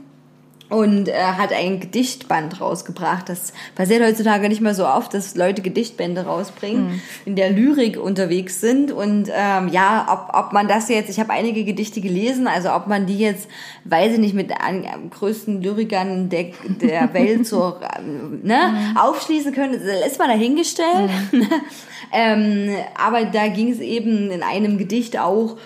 [0.70, 3.28] und äh, hat ein Gedichtband rausgebracht.
[3.28, 8.62] Das passiert heutzutage nicht mehr so oft, dass Leute Gedichtbände rausbringen, in der Lyrik unterwegs
[8.62, 8.92] sind.
[8.92, 12.88] Und ähm, ja, ob, ob man das jetzt, ich habe einige Gedichte gelesen, also ob
[12.88, 13.48] man die jetzt,
[13.86, 16.52] weiß ich nicht, mit an, größten Lyrikern der,
[16.82, 21.10] der Welt so ähm, ne, aufschließen könnte, das ist mal dahingestellt.
[22.14, 25.58] ähm, aber da ging es eben in einem Gedicht auch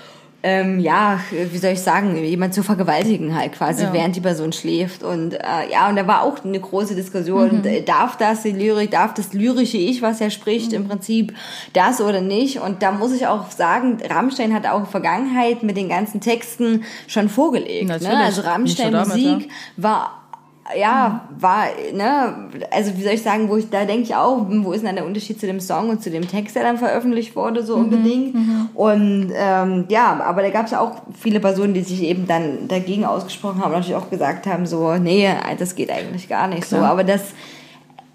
[0.46, 3.94] ähm, ja, wie soll ich sagen, jemand zu vergewaltigen halt quasi, Ja.
[3.94, 5.02] während die Person schläft.
[5.02, 7.66] Und äh, ja, und da war auch eine große Diskussion, Mhm.
[7.66, 10.78] äh, darf das die Lyrik, darf das lyrische Ich, was er spricht, Mhm.
[10.78, 11.34] im Prinzip
[11.72, 12.60] das oder nicht?
[12.60, 17.30] Und da muss ich auch sagen, Rammstein hat auch Vergangenheit mit den ganzen Texten schon
[17.30, 17.88] vorgelegt.
[18.02, 18.18] Ne?
[18.18, 20.23] Also Rammstein Musik war
[20.78, 24.72] ja, war, ne, also wie soll ich sagen, wo ich, da denke ich auch, wo
[24.72, 27.36] ist denn dann der Unterschied zu dem Song und zu dem Text, der dann veröffentlicht
[27.36, 28.36] wurde, so unbedingt.
[28.74, 32.68] Und ähm, ja, aber da gab es ja auch viele Personen, die sich eben dann
[32.70, 36.66] dagegen ausgesprochen haben und natürlich auch gesagt haben, so, nee, das geht eigentlich gar nicht
[36.66, 36.78] so.
[36.78, 36.92] Klar.
[36.92, 37.34] Aber das,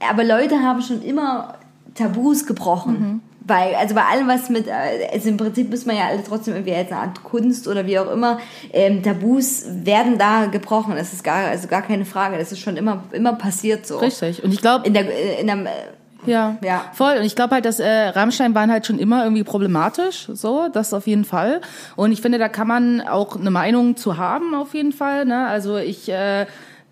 [0.09, 1.55] aber Leute haben schon immer
[1.95, 3.21] Tabus gebrochen.
[3.49, 6.55] Weil, also bei allem, was mit, äh, also im Prinzip müssen wir ja alle trotzdem
[6.55, 8.39] irgendwie als eine Art Kunst oder wie auch immer,
[8.73, 10.95] ähm, Tabus werden da gebrochen.
[10.97, 12.37] Das ist gar, also gar keine Frage.
[12.39, 13.99] Das ist schon immer, immer passiert so.
[13.99, 14.45] Richtig.
[14.45, 15.57] Und ich glaube, In der, in der,
[16.27, 16.85] Ja, Ja.
[16.93, 17.17] voll.
[17.19, 20.93] Und ich glaube halt, dass äh, Rammstein waren halt schon immer irgendwie problematisch, so, das
[20.93, 21.63] auf jeden Fall.
[21.97, 25.25] Und ich finde, da kann man auch eine Meinung zu haben, auf jeden Fall.
[25.25, 25.47] Ne?
[25.47, 26.45] Also ich äh,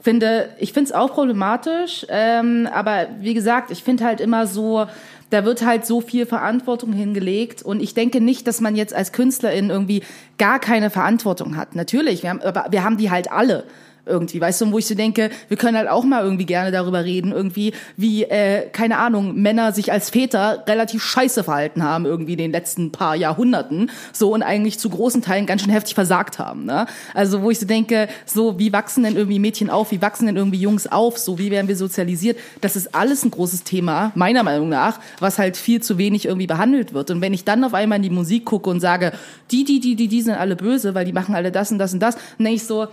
[0.07, 4.87] finde, ich finde es auch problematisch, ähm, aber wie gesagt, ich finde halt immer so,
[5.31, 9.11] da wird halt so viel Verantwortung hingelegt und ich denke nicht, dass man jetzt als
[9.11, 10.05] Künstlerin irgendwie
[10.39, 11.75] gar keine Verantwortung hat.
[11.75, 13.65] Natürlich, wir haben, aber wir haben die halt alle
[14.07, 17.05] irgendwie, weißt du, wo ich so denke, wir können halt auch mal irgendwie gerne darüber
[17.05, 22.33] reden, irgendwie, wie, äh, keine Ahnung, Männer sich als Väter relativ scheiße verhalten haben, irgendwie
[22.33, 26.39] in den letzten paar Jahrhunderten, so, und eigentlich zu großen Teilen ganz schön heftig versagt
[26.39, 26.87] haben, ne?
[27.15, 30.37] Also, wo ich so denke, so, wie wachsen denn irgendwie Mädchen auf, wie wachsen denn
[30.37, 32.39] irgendwie Jungs auf, so, wie werden wir sozialisiert?
[32.61, 36.47] Das ist alles ein großes Thema, meiner Meinung nach, was halt viel zu wenig irgendwie
[36.47, 37.11] behandelt wird.
[37.11, 39.13] Und wenn ich dann auf einmal in die Musik gucke und sage,
[39.51, 41.93] die, die, die, die, die sind alle böse, weil die machen alle das und das
[41.93, 42.89] und das, dann denke ich so,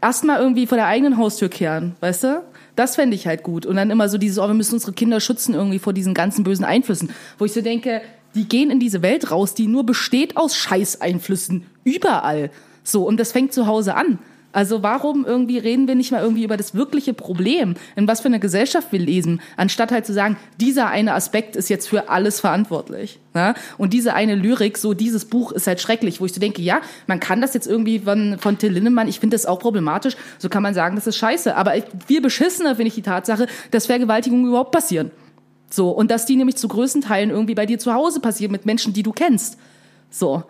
[0.00, 2.42] erstmal irgendwie vor der eigenen Haustür kehren, weißt du?
[2.76, 3.66] Das fände ich halt gut.
[3.66, 6.44] Und dann immer so dieses, oh, wir müssen unsere Kinder schützen irgendwie vor diesen ganzen
[6.44, 7.10] bösen Einflüssen.
[7.38, 8.00] Wo ich so denke,
[8.34, 11.66] die gehen in diese Welt raus, die nur besteht aus Scheißeinflüssen.
[11.84, 12.50] Überall.
[12.84, 14.18] So, und das fängt zu Hause an.
[14.52, 18.28] Also warum irgendwie reden wir nicht mal irgendwie über das wirkliche Problem, in was für
[18.28, 22.40] einer Gesellschaft wir lesen, anstatt halt zu sagen, dieser eine Aspekt ist jetzt für alles
[22.40, 23.20] verantwortlich.
[23.32, 23.54] Ne?
[23.78, 26.80] Und diese eine Lyrik, so dieses Buch ist halt schrecklich, wo ich so denke, ja,
[27.06, 30.48] man kann das jetzt irgendwie von, von Till Lindemann, ich finde das auch problematisch, so
[30.48, 31.54] kann man sagen, das ist scheiße.
[31.54, 31.74] Aber
[32.06, 35.12] viel beschissener finde ich die Tatsache, dass Vergewaltigungen überhaupt passieren.
[35.70, 38.66] So, und dass die nämlich zu größten Teilen irgendwie bei dir zu Hause passieren mit
[38.66, 39.56] Menschen, die du kennst.
[40.10, 40.42] So.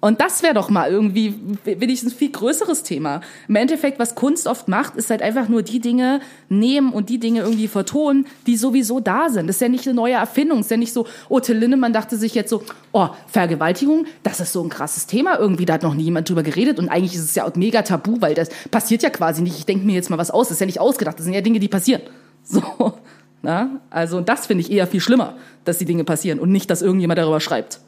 [0.00, 1.34] Und das wäre doch mal irgendwie
[1.64, 3.20] wenigstens ein viel größeres Thema.
[3.48, 7.18] Im Endeffekt, was Kunst oft macht, ist halt einfach nur die Dinge nehmen und die
[7.18, 9.46] Dinge irgendwie vertonen, die sowieso da sind.
[9.46, 10.58] Das ist ja nicht eine neue Erfindung.
[10.58, 14.40] Das ist ja nicht so, oh, Till Lindemann dachte sich jetzt so, oh, Vergewaltigung, das
[14.40, 17.14] ist so ein krasses Thema irgendwie, da hat noch nie jemand drüber geredet und eigentlich
[17.14, 19.58] ist es ja auch mega tabu, weil das passiert ja quasi nicht.
[19.58, 21.42] Ich denke mir jetzt mal was aus, das ist ja nicht ausgedacht, das sind ja
[21.42, 22.02] Dinge, die passieren.
[22.42, 22.94] So,
[23.42, 23.80] na?
[23.90, 27.18] Also das finde ich eher viel schlimmer, dass die Dinge passieren und nicht, dass irgendjemand
[27.18, 27.80] darüber schreibt.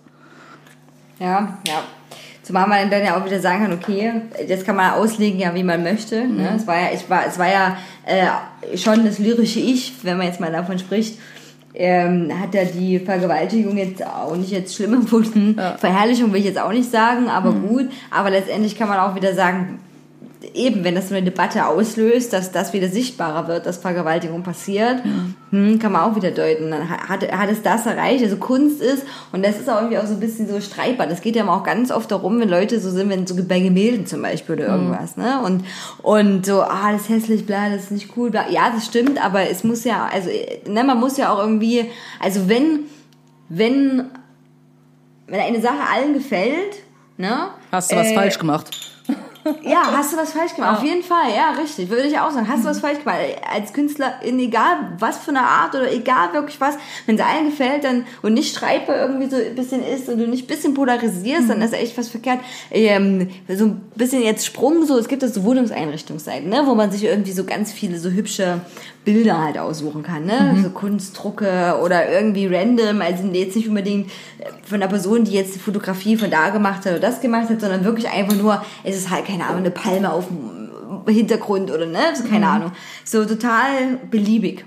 [1.18, 1.82] Ja, ja.
[2.42, 4.12] Zumal man dann ja auch wieder sagen kann, okay,
[4.48, 6.26] das kann man auslegen, ja, wie man möchte.
[6.26, 6.54] Ne?
[6.56, 10.26] Es war ja, ich war, es war ja äh, schon das lyrische Ich, wenn man
[10.26, 11.18] jetzt mal davon spricht,
[11.74, 15.56] ähm, hat er die Vergewaltigung jetzt auch nicht jetzt schlimm empfunden.
[15.78, 17.88] Verherrlichung will ich jetzt auch nicht sagen, aber gut.
[18.10, 19.78] Aber letztendlich kann man auch wieder sagen,
[20.54, 25.02] eben, wenn das so eine Debatte auslöst, dass das wieder sichtbarer wird, dass Vergewaltigung passiert,
[25.50, 26.70] hm, kann man auch wieder deuten.
[26.70, 30.06] Dann hat, hat es das erreicht, also Kunst ist, und das ist auch irgendwie auch
[30.06, 31.06] so ein bisschen so streitbar.
[31.06, 34.06] Das geht ja auch ganz oft darum, wenn Leute so sind, wenn so bei Gemälden
[34.06, 35.40] zum Beispiel oder irgendwas, ne?
[35.42, 35.64] Und,
[36.02, 38.48] und so, ah, das ist hässlich, bla, das ist nicht cool, bla.
[38.50, 40.28] Ja, das stimmt, aber es muss ja, also,
[40.68, 41.86] ne, man muss ja auch irgendwie,
[42.20, 42.80] also wenn,
[43.48, 44.04] wenn,
[45.26, 46.76] wenn eine Sache allen gefällt,
[47.16, 47.48] ne?
[47.70, 48.91] Hast du was äh, falsch gemacht?
[49.62, 50.78] Ja, hast du was falsch gemacht?
[50.78, 51.88] Auf jeden Fall, ja, richtig.
[51.88, 52.48] Würde ich auch sagen.
[52.48, 53.18] Hast du was falsch gemacht?
[53.52, 56.76] Als Künstler, in egal was für eine Art oder egal wirklich was,
[57.06, 60.28] wenn es allen gefällt dann und nicht streitbar irgendwie so ein bisschen ist und du
[60.28, 62.40] nicht ein bisschen polarisierst, dann ist echt was verkehrt.
[62.70, 66.90] Ähm, so ein bisschen jetzt Sprung, so, es gibt das so Wohnungseinrichtungsseiten, ne, wo man
[66.90, 68.60] sich irgendwie so ganz viele so hübsche
[69.04, 70.56] Bilder halt aussuchen kann, ne?
[70.62, 74.10] So Kunstdrucke oder irgendwie random, also jetzt nicht unbedingt
[74.64, 77.60] von einer Person, die jetzt die Fotografie von da gemacht hat oder das gemacht hat,
[77.60, 81.86] sondern wirklich einfach nur, es ist halt, keine Ahnung, eine Palme auf dem Hintergrund oder
[81.86, 82.72] ne, so, keine Ahnung.
[83.04, 84.64] So total beliebig.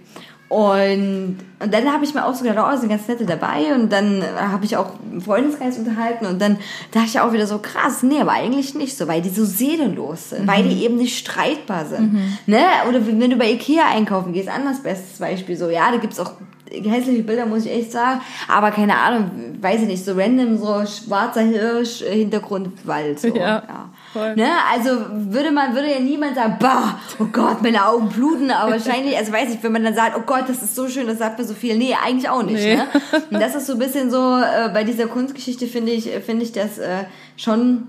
[0.47, 3.73] Und, und dann habe ich mir auch so gedacht, oh, sind ganz nette dabei.
[3.73, 6.27] Und dann habe ich auch einen Freundeskreis unterhalten.
[6.27, 6.57] Und dann
[6.91, 10.29] dachte ich auch wieder so, krass, nee, aber eigentlich nicht so, weil die so seelenlos
[10.29, 12.13] sind, weil die eben nicht streitbar sind.
[12.45, 12.63] Ne?
[12.87, 16.33] Oder wenn du bei Ikea einkaufen gehst, anders bestes Beispiel so, ja, da gibt's auch
[16.71, 18.21] hässliche Bilder, muss ich echt sagen.
[18.47, 19.31] Aber keine Ahnung,
[19.61, 23.19] weiß ich nicht, so random, so schwarzer Hirsch, Hintergrund, Wald.
[23.19, 23.89] So, Ja, ja.
[24.15, 24.35] Voll.
[24.35, 24.47] Ne?
[24.71, 29.17] Also würde man, würde ja niemand sagen, bah, oh Gott, meine Augen bluten, aber wahrscheinlich,
[29.17, 31.37] also weiß ich, wenn man dann sagt, oh Gott, das ist so schön, das sagt
[31.37, 31.77] mir so viel.
[31.77, 32.63] Nee, eigentlich auch nicht.
[32.63, 32.77] Nee.
[32.77, 32.87] Ne?
[33.29, 36.53] Und das ist so ein bisschen so, äh, bei dieser Kunstgeschichte finde ich, finde ich
[36.53, 37.03] das äh,
[37.35, 37.87] schon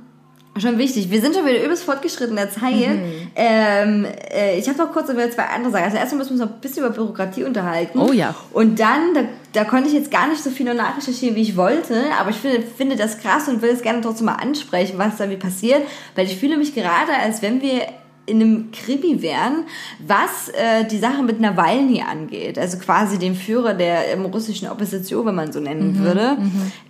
[0.58, 1.10] Schon wichtig.
[1.10, 2.72] Wir sind schon wieder übelst fortgeschritten in der Zeit.
[2.72, 3.30] Mhm.
[3.34, 5.84] Ähm, äh, ich habe noch kurz über zwei andere Sachen.
[5.84, 7.98] Also erstmal müssen wir uns noch ein bisschen über Bürokratie unterhalten.
[7.98, 8.34] Oh ja.
[8.52, 9.20] Und dann, da,
[9.52, 12.36] da konnte ich jetzt gar nicht so viel noch nachrecherchieren, wie ich wollte, aber ich
[12.36, 15.82] finde, finde das krass und will es gerne trotzdem mal ansprechen, was da wie passiert,
[16.14, 17.82] weil ich fühle mich gerade, als wenn wir
[18.26, 19.64] in einem Krimi wären,
[20.06, 25.26] was äh, die Sache mit Nawalny angeht, also quasi dem Führer der ähm, russischen Opposition,
[25.26, 26.36] wenn man so nennen würde,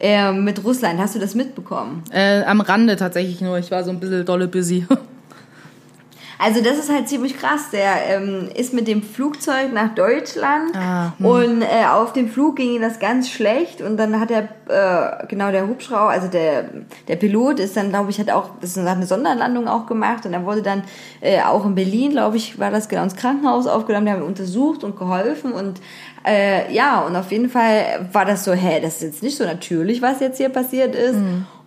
[0.00, 0.98] äh, mit Russland.
[0.98, 2.02] Hast du das mitbekommen?
[2.10, 3.58] Äh, am Rande tatsächlich nur.
[3.58, 4.86] Ich war so ein bisschen dolle busy.
[6.38, 7.70] Also das ist halt ziemlich krass.
[7.72, 11.26] Der ähm, ist mit dem Flugzeug nach Deutschland Ah, hm.
[11.26, 15.26] und äh, auf dem Flug ging ihm das ganz schlecht und dann hat er, äh,
[15.26, 16.64] genau der Hubschrauber, also der,
[17.08, 20.44] der Pilot ist dann, glaube ich, hat auch ist eine Sonderlandung auch gemacht und er
[20.44, 20.82] wurde dann
[21.20, 24.28] äh, auch in Berlin, glaube ich, war das genau ins Krankenhaus aufgenommen, die haben ihn
[24.28, 25.80] untersucht und geholfen und
[26.26, 29.44] äh, ja, und auf jeden Fall war das so, hä, das ist jetzt nicht so
[29.44, 31.16] natürlich, was jetzt hier passiert ist.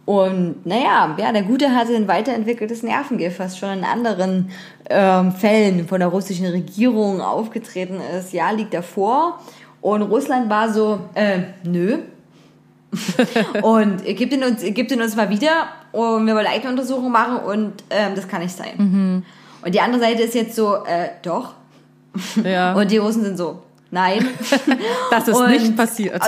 [0.10, 4.49] Und naja, ja, der Gute hatte ein weiterentwickeltes Nervengift, was schon in anderen
[4.89, 8.34] ähm, Fällen von der russischen Regierung aufgetreten ist.
[8.34, 9.39] Ja, liegt davor.
[9.82, 11.99] Und Russland war so, äh, nö.
[13.62, 17.38] und gebt ihn uns, gebt ihn uns mal wieder und wir wollen eine Untersuchung machen
[17.45, 19.24] und ähm, das kann nicht sein.
[19.62, 21.53] Und die andere Seite ist jetzt so, äh, doch.
[22.43, 22.74] Ja.
[22.76, 24.27] Und die Russen sind so, nein.
[25.11, 26.21] das ist Und- nicht passiert.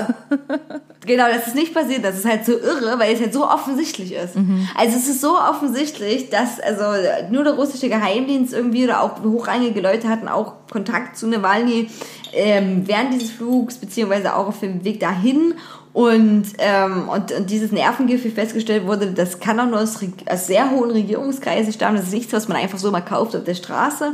[1.05, 2.05] Genau, das ist nicht passiert.
[2.05, 4.35] Das ist halt so irre, weil es halt so offensichtlich ist.
[4.75, 6.83] Also es ist so offensichtlich, dass also
[7.31, 11.89] nur der russische Geheimdienst irgendwie oder auch hochrangige Leute hatten auch Kontakt zu Nawalny
[12.33, 15.55] ähm, während dieses Flugs beziehungsweise auch auf dem Weg dahin.
[15.93, 20.47] Und, ähm, und, und dieses Nervengift, wie festgestellt wurde, das kann auch nur aus, aus
[20.47, 21.97] sehr hohen Regierungskreisen stammen.
[21.97, 24.13] Das ist nichts, was man einfach so mal kauft auf der Straße.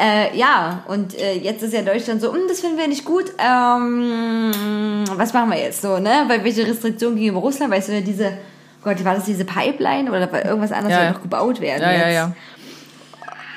[0.00, 3.26] Äh, ja, und äh, jetzt ist ja Deutschland so, "Hm, das finden wir nicht gut.
[3.38, 4.52] Ähm,
[5.16, 6.24] was machen wir jetzt so, ne?
[6.28, 8.32] Weil welche Restriktionen gegenüber Russland, weißt du, diese,
[8.82, 11.12] Gott, war das diese Pipeline oder war irgendwas anderes Ja, ja.
[11.12, 11.82] noch gebaut werden?
[11.82, 12.14] ja, ja, jetzt?
[12.14, 12.32] ja.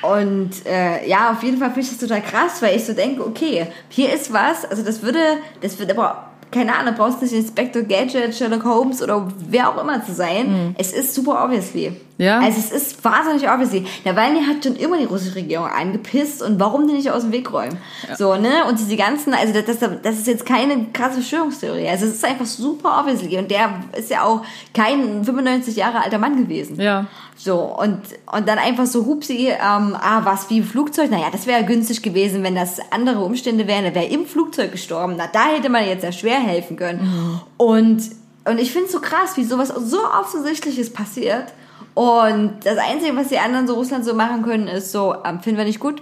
[0.02, 3.26] Und äh, ja, auf jeden Fall finde ich das total krass, weil ich so denke,
[3.26, 5.20] okay, hier ist was, also das würde,
[5.62, 6.25] das wird aber,
[6.56, 10.74] keine Ahnung, brauchst nicht Inspector Gadget, Sherlock Holmes oder wer auch immer zu sein.
[10.78, 11.90] Es ist super obviously.
[11.90, 11.98] Mhm.
[12.18, 12.40] Ja.
[12.40, 13.86] Also es ist wahnsinnig obviously.
[14.06, 17.52] Nawalny hat schon immer die russische Regierung angepisst und warum die nicht aus dem Weg
[17.52, 17.78] räumen?
[18.18, 18.64] So, ne?
[18.70, 21.90] Und diese ganzen, also das, das, das ist jetzt keine krasse Verschwörungstheorie.
[21.90, 23.38] Also es ist einfach super obviously.
[23.38, 24.44] Und der ist ja auch
[24.74, 26.80] kein 95 Jahre alter Mann gewesen.
[26.80, 27.08] Ja.
[27.38, 28.00] So, und,
[28.32, 31.12] und dann einfach so, hupsi, ähm, ah, was wie im Flugzeug?
[31.12, 33.84] Naja, das wäre günstig gewesen, wenn das andere Umstände wären.
[33.84, 35.16] Er wäre im Flugzeug gestorben.
[35.18, 37.42] Na, da hätte man jetzt ja schwer helfen können.
[37.58, 38.02] Und,
[38.46, 41.46] und ich finde es so krass, wie sowas so offensichtliches passiert.
[41.94, 45.58] Und das Einzige, was die anderen so Russland so machen können, ist so, ähm, finden
[45.58, 46.02] wir nicht gut.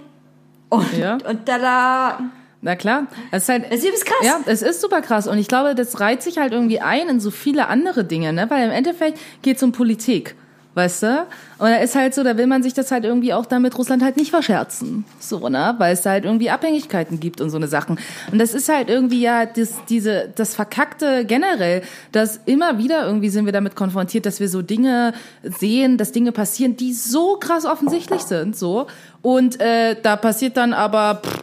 [0.68, 1.18] Und, Ja.
[1.28, 2.18] und da, da,
[2.62, 3.06] Na klar.
[3.32, 4.24] Das ist halt, das ist krass.
[4.24, 5.26] Ja, es ist super krass.
[5.26, 8.48] Und ich glaube, das reiht sich halt irgendwie ein in so viele andere Dinge, ne?
[8.48, 10.34] Weil im Endeffekt geht es um Politik.
[10.74, 11.26] Weißt du?
[11.58, 13.76] Und da ist halt so, da will man sich das halt irgendwie auch dann mit
[13.78, 15.04] Russland halt nicht verscherzen.
[15.20, 15.74] So, ne?
[15.78, 17.98] Weil es da halt irgendwie Abhängigkeiten gibt und so eine Sachen.
[18.32, 21.82] Und das ist halt irgendwie ja das, diese, das Verkackte generell,
[22.12, 26.32] dass immer wieder irgendwie sind wir damit konfrontiert, dass wir so Dinge sehen, dass Dinge
[26.32, 28.86] passieren, die so krass offensichtlich sind, so.
[29.22, 31.40] Und äh, da passiert dann aber pff,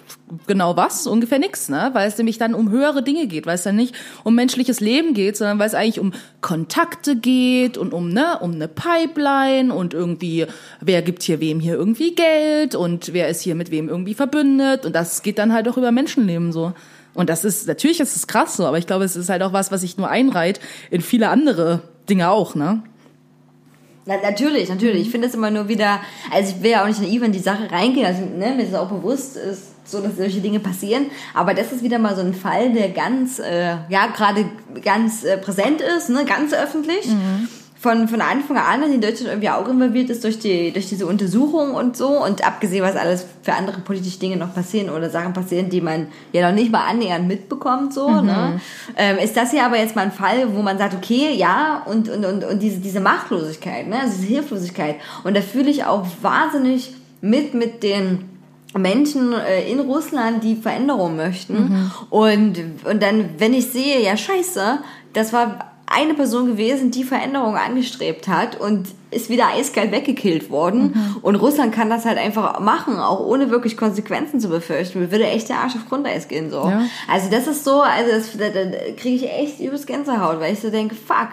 [0.48, 1.08] genau was?
[1.08, 1.90] Ungefähr nix, ne?
[1.94, 5.14] Weil es nämlich dann um höhere Dinge geht, weil es dann nicht um menschliches Leben
[5.14, 9.94] geht, sondern weil es eigentlich um Kontakte geht und um ne, um eine Pipeline und
[10.02, 10.48] irgendwie
[10.80, 14.86] wer gibt hier wem hier irgendwie Geld und wer ist hier mit wem irgendwie verbündet
[14.86, 16.74] und das geht dann halt auch über Menschenleben so.
[17.14, 19.54] Und das ist natürlich ist es krass so, aber ich glaube, es ist halt auch
[19.54, 22.82] was, was sich nur einreiht in viele andere Dinge auch, ne?
[24.06, 25.04] Na, natürlich, natürlich.
[25.04, 26.00] Ich finde es immer nur wieder,
[26.32, 28.74] also ich will ja auch nicht naiv in die Sache reingehen, also ne, mir ist
[28.74, 32.34] auch bewusst ist, so dass solche Dinge passieren, aber das ist wieder mal so ein
[32.34, 34.46] Fall, der ganz, äh, ja, gerade
[34.84, 37.06] ganz äh, präsent ist, ne, ganz öffentlich.
[37.82, 41.74] Von, von Anfang an in Deutschland irgendwie auch involviert ist durch, die, durch diese Untersuchung
[41.74, 45.72] und so und abgesehen, was alles für andere politische Dinge noch passieren oder Sachen passieren,
[45.72, 48.62] die man ja noch nicht mal annähernd mitbekommt, so, ne?
[48.96, 52.08] Ähm, ist das hier aber jetzt mal ein Fall, wo man sagt, okay, ja, und,
[52.08, 54.98] und, und, und diese, diese Machtlosigkeit, ne, also diese Hilflosigkeit.
[55.24, 58.30] Und da fühle ich auch wahnsinnig mit, mit den
[58.78, 61.92] Menschen äh, in Russland, die Veränderungen möchten.
[62.12, 64.80] Und, und dann, wenn ich sehe, ja, scheiße,
[65.14, 71.20] das war eine Person gewesen, die Veränderungen angestrebt hat und ist wieder eiskalt weggekillt worden.
[71.22, 75.00] Und Russland kann das halt einfach machen, auch ohne wirklich Konsequenzen zu befürchten.
[75.00, 76.70] Mir würde echt der Arsch auf Grundeis gehen, so.
[76.70, 76.84] Ja.
[77.10, 80.62] Also das ist so, also das, da, da kriege ich echt übelst Gänsehaut, weil ich
[80.62, 81.30] so denke, fuck.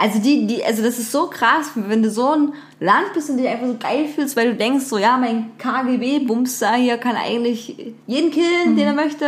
[0.00, 3.36] Also die, die, also das ist so krass, wenn du so ein Land bist und
[3.36, 7.76] dich einfach so geil fühlst, weil du denkst, so ja, mein KGB-Bumster hier kann eigentlich
[8.06, 9.26] jeden killen, den er möchte.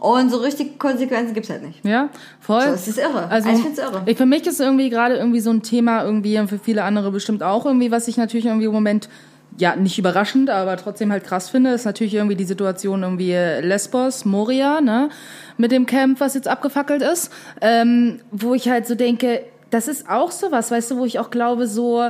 [0.00, 1.82] Und so richtig Konsequenzen gibt's halt nicht.
[1.84, 2.60] Ja, voll.
[2.60, 3.28] So, es ist irre.
[3.28, 4.02] Also, Also ich find's irre.
[4.04, 7.10] Ich, für mich ist irgendwie gerade irgendwie so ein Thema irgendwie und für viele andere
[7.10, 9.08] bestimmt auch irgendwie, was ich natürlich irgendwie im Moment
[9.56, 13.32] ja nicht überraschend, aber trotzdem halt krass finde, ist natürlich irgendwie die Situation irgendwie
[13.66, 15.08] Lesbos, Moria, ne,
[15.56, 19.44] mit dem Camp, was jetzt abgefackelt ist, ähm, wo ich halt so denke,
[19.74, 22.08] das ist auch sowas, weißt du, wo ich auch glaube so,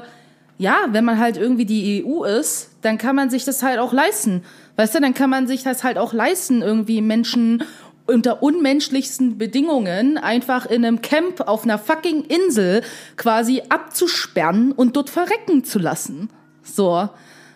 [0.59, 3.95] ja, wenn man halt irgendwie die EU ist, dann kann man sich das halt auch
[3.95, 4.45] leisten.
[4.77, 7.65] Weißt du, dann kann man sich das halt auch leisten, irgendwie Menschen
[8.07, 12.83] unter unmenschlichsten Bedingungen einfach in einem Camp auf einer fucking Insel
[13.17, 16.29] quasi abzusperren und dort verrecken zu lassen.
[16.62, 17.09] So.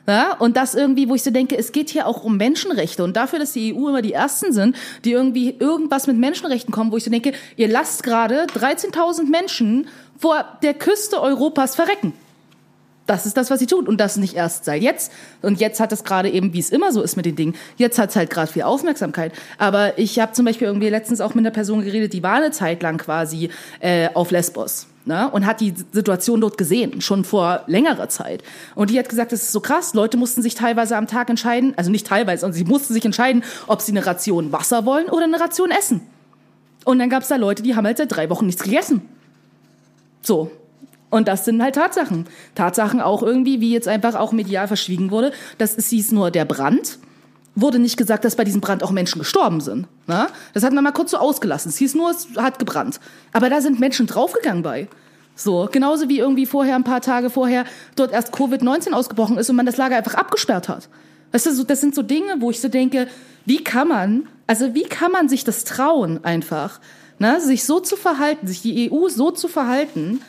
[0.09, 3.15] Ja, und das irgendwie, wo ich so denke, es geht hier auch um Menschenrechte und
[3.15, 6.97] dafür, dass die EU immer die Ersten sind, die irgendwie irgendwas mit Menschenrechten kommen, wo
[6.97, 9.87] ich so denke, ihr lasst gerade 13.000 Menschen
[10.19, 12.15] vor der Küste Europas verrecken.
[13.05, 13.87] Das ist das, was sie tut.
[13.87, 15.13] Und das nicht erst seit jetzt.
[15.43, 17.99] Und jetzt hat es gerade eben, wie es immer so ist mit den Dingen, jetzt
[17.99, 19.33] hat es halt gerade viel Aufmerksamkeit.
[19.59, 22.51] Aber ich habe zum Beispiel irgendwie letztens auch mit einer Person geredet, die war eine
[22.51, 23.51] Zeit lang quasi
[23.81, 24.87] äh, auf Lesbos.
[25.09, 28.43] Ne, und hat die Situation dort gesehen, schon vor längerer Zeit.
[28.75, 31.73] Und die hat gesagt, das ist so krass, Leute mussten sich teilweise am Tag entscheiden,
[31.79, 35.25] also nicht teilweise, sondern sie mussten sich entscheiden, ob sie eine Ration Wasser wollen oder
[35.25, 36.03] eine Ration Essen.
[36.85, 39.01] Und dann gab es da Leute, die haben halt seit drei Wochen nichts gegessen.
[40.21, 40.51] So.
[41.09, 42.27] Und das sind halt Tatsachen.
[42.55, 45.33] Tatsachen auch irgendwie, wie jetzt einfach auch medial verschwiegen wurde.
[45.57, 46.99] Das ist, hieß nur der Brand.
[47.61, 49.89] Wurde nicht gesagt, dass bei diesem Brand auch Menschen gestorben sind.
[50.07, 50.29] Ne?
[50.55, 51.71] Das hat man mal kurz so ausgelassen.
[51.71, 53.01] Es hieß nur, es hat gebrannt.
[53.33, 54.89] Aber da sind Menschen draufgegangen bei.
[55.35, 57.65] So, genauso wie irgendwie vorher, ein paar Tage vorher,
[57.97, 60.89] dort erst Covid-19 ausgebrochen ist und man das Lager einfach abgesperrt hat.
[61.33, 63.09] Weißt du, das sind so Dinge, wo ich so denke,
[63.45, 66.81] wie kann man, also wie kann man sich das trauen einfach,
[67.19, 70.21] ne, sich so zu verhalten, sich die EU so zu verhalten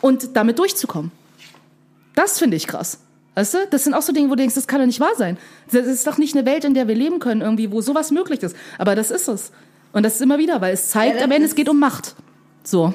[0.00, 1.10] und damit durchzukommen.
[2.14, 2.98] Das finde ich krass.
[3.36, 5.14] Weißt du, das sind auch so Dinge, wo du denkst, das kann doch nicht wahr
[5.16, 5.36] sein.
[5.70, 8.42] Das ist doch nicht eine Welt, in der wir leben können, irgendwie, wo sowas möglich
[8.42, 8.56] ist.
[8.78, 9.52] Aber das ist es.
[9.92, 12.14] Und das ist immer wieder, weil es zeigt Ja, am Ende, es geht um Macht.
[12.64, 12.94] So.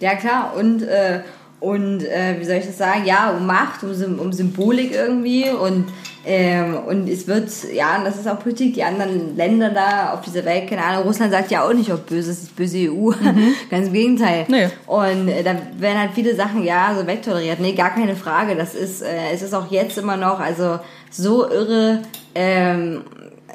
[0.00, 0.54] Ja, klar.
[0.54, 1.22] Und, äh,
[1.60, 3.06] und äh, wie soll ich das sagen?
[3.06, 5.48] Ja, um Macht, um, um Symbolik irgendwie.
[5.48, 5.86] Und,
[6.28, 8.74] ähm, und es wird, ja, und das ist auch Politik.
[8.74, 12.06] Die anderen Länder da auf dieser Welt, keine Ahnung, Russland sagt ja auch nicht, ob
[12.06, 13.12] böse ist, die böse EU.
[13.70, 14.44] Ganz im Gegenteil.
[14.48, 14.68] Nee.
[14.86, 17.60] Und äh, da werden halt viele Sachen, ja, so wegtoleriert.
[17.60, 18.56] Nee, gar keine Frage.
[18.56, 22.02] Das ist, äh, es ist auch jetzt immer noch, also so irre,
[22.34, 23.04] ähm,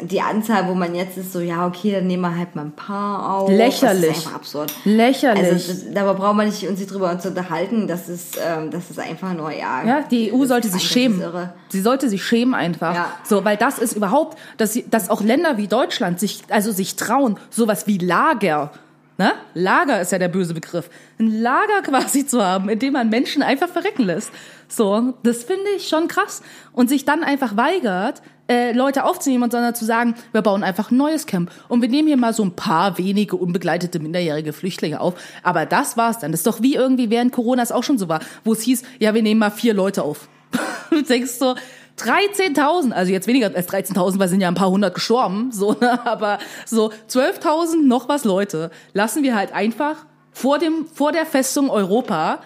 [0.02, 2.72] die Anzahl, wo man jetzt ist, so, ja, okay, dann nehmen wir halt mal ein
[2.72, 3.50] paar auf.
[3.50, 4.08] Lächerlich.
[4.08, 4.74] Das ist einfach absurd.
[4.86, 5.44] Lächerlich.
[5.44, 7.88] Also das, darüber brauchen wir nicht uns nicht drüber uns unterhalten.
[7.88, 9.84] Das ist, ähm, das ist einfach nur ja.
[9.86, 11.24] Ja, die EU sollte sich schämen.
[11.70, 12.96] Sie sollte sich schämen einfach.
[12.96, 13.12] Ja.
[13.24, 16.96] So, weil das ist überhaupt, dass, sie, dass auch Länder wie Deutschland sich, also sich
[16.96, 18.72] trauen, sowas wie Lager,
[19.18, 19.34] ne?
[19.54, 20.90] Lager ist ja der böse Begriff,
[21.20, 24.32] ein Lager quasi zu haben, in dem man Menschen einfach verrecken lässt.
[24.68, 26.42] So, das finde ich schon krass.
[26.74, 28.22] Und sich dann einfach weigert,
[28.52, 32.08] äh, Leute aufzunehmen sondern zu sagen, wir bauen einfach ein neues Camp und wir nehmen
[32.08, 35.14] hier mal so ein paar wenige unbegleitete minderjährige Flüchtlinge auf.
[35.42, 36.32] Aber das war's dann.
[36.32, 38.84] Das ist doch wie irgendwie während Corona es auch schon so war, wo es hieß,
[39.00, 40.28] ja, wir nehmen mal vier Leute auf.
[40.90, 41.56] du denkst so,
[41.98, 46.06] 13.000, also jetzt weniger als 13.000, weil sind ja ein paar hundert gestorben, so, ne?
[46.06, 49.98] aber so 12.000 noch was Leute lassen wir halt einfach
[50.32, 52.40] vor dem, vor der Festung Europa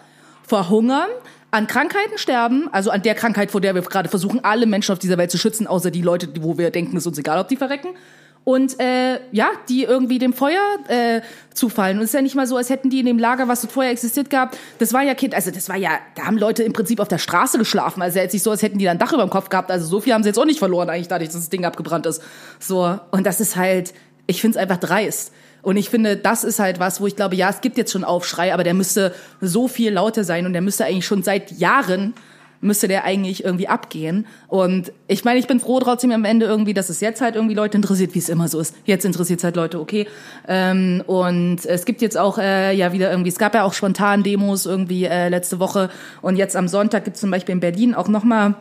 [0.44, 1.10] verhungern,
[1.56, 5.00] an Krankheiten sterben, also an der Krankheit, vor der wir gerade versuchen, alle Menschen auf
[5.00, 7.48] dieser Welt zu schützen, außer die Leute, wo wir denken, es ist uns egal, ob
[7.48, 7.90] die verrecken.
[8.44, 11.22] Und äh, ja, die irgendwie dem Feuer äh,
[11.54, 11.98] zufallen.
[11.98, 13.92] Und es ist ja nicht mal so, als hätten die in dem Lager, was vorher
[13.92, 17.00] existiert gab, das war ja Kind, also das war ja, da haben Leute im Prinzip
[17.00, 18.04] auf der Straße geschlafen.
[18.04, 19.72] Also jetzt nicht so, als hätten die da ein Dach über dem Kopf gehabt.
[19.72, 22.06] Also so viel haben sie jetzt auch nicht verloren, eigentlich dadurch, dass das Ding abgebrannt
[22.06, 22.22] ist.
[22.60, 23.94] So, und das ist halt,
[24.28, 25.32] ich finde es einfach dreist.
[25.66, 28.04] Und ich finde, das ist halt was, wo ich glaube, ja, es gibt jetzt schon
[28.04, 32.14] Aufschrei, aber der müsste so viel lauter sein und der müsste eigentlich schon seit Jahren
[32.62, 34.26] müsste der eigentlich irgendwie abgehen.
[34.48, 37.54] Und ich meine, ich bin froh trotzdem am Ende irgendwie, dass es jetzt halt irgendwie
[37.54, 38.76] Leute interessiert, wie es immer so ist.
[38.86, 40.08] Jetzt interessiert es halt Leute, okay.
[40.48, 44.24] Ähm, und es gibt jetzt auch äh, ja wieder irgendwie, es gab ja auch spontan
[44.24, 45.90] Demos irgendwie äh, letzte Woche
[46.22, 48.56] und jetzt am Sonntag gibt es zum Beispiel in Berlin auch nochmal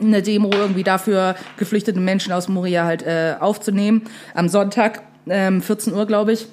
[0.00, 4.02] eine Demo irgendwie dafür, geflüchtete Menschen aus Moria halt äh, aufzunehmen.
[4.34, 6.46] Am Sonntag, ähm, 14 Uhr, glaube ich.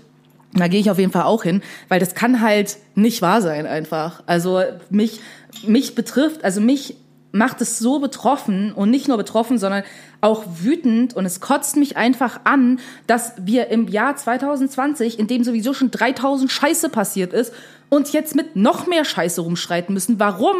[0.53, 3.65] Da gehe ich auf jeden Fall auch hin, weil das kann halt nicht wahr sein
[3.65, 4.21] einfach.
[4.27, 4.61] Also
[4.91, 5.19] mich,
[5.65, 6.95] mich betrifft, also mich
[7.31, 9.83] macht es so betroffen und nicht nur betroffen, sondern
[10.21, 15.43] auch wütend und es kotzt mich einfach an, dass wir im Jahr 2020, in dem
[15.43, 17.51] sowieso schon 3000 Scheiße passiert ist,
[17.89, 20.19] uns jetzt mit noch mehr Scheiße rumschreiten müssen.
[20.19, 20.55] Warum?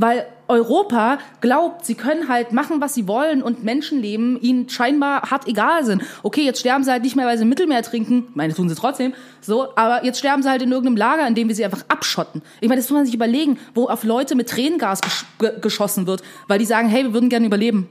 [0.00, 5.48] Weil Europa glaubt, sie können halt machen, was sie wollen und Menschenleben ihnen scheinbar hart
[5.48, 6.02] egal sind.
[6.22, 8.26] Okay, jetzt sterben sie halt nicht mehr, weil sie im Mittelmeer trinken.
[8.30, 9.12] Ich meine, tun sie trotzdem.
[9.40, 12.42] So, aber jetzt sterben sie halt in irgendeinem Lager, in dem wir sie einfach abschotten.
[12.60, 16.06] Ich meine, das muss man sich überlegen, wo auf Leute mit Tränengas gesch ge geschossen
[16.06, 17.88] wird, weil die sagen, hey, wir würden gerne überleben.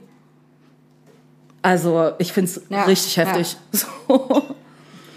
[1.60, 3.24] Also, ich find's Ja, richtig ja.
[3.24, 3.56] heftig.
[3.72, 4.56] So.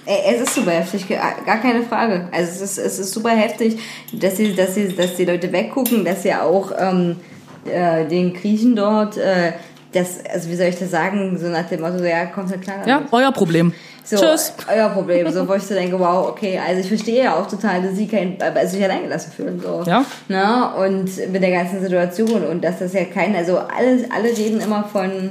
[0.06, 2.28] Es ist super heftig, ge- gar keine Frage.
[2.32, 3.78] Also es ist, es ist super heftig,
[4.14, 7.18] dass sie, dass sie, dass die Leute weggucken, dass sie auch ähm,
[7.66, 9.54] äh, den Griechen dort, äh,
[9.94, 12.62] das, also wie soll ich das sagen, so nach dem Motto, so, ja, kommt halt
[12.62, 12.78] klar.
[12.88, 13.74] Ja, euer Problem.
[14.04, 14.54] So, Tschüss.
[14.74, 15.30] euer Problem.
[15.32, 18.08] So, wo ich so denke, wow, okay, also ich verstehe ja auch total, dass sie
[18.08, 19.62] kein, also sich alleingelassen fühlen.
[19.62, 19.84] So.
[19.86, 20.04] Ja.
[20.30, 24.62] Na, und mit der ganzen Situation und dass das ja kein, also alle, alle reden
[24.62, 25.30] immer von,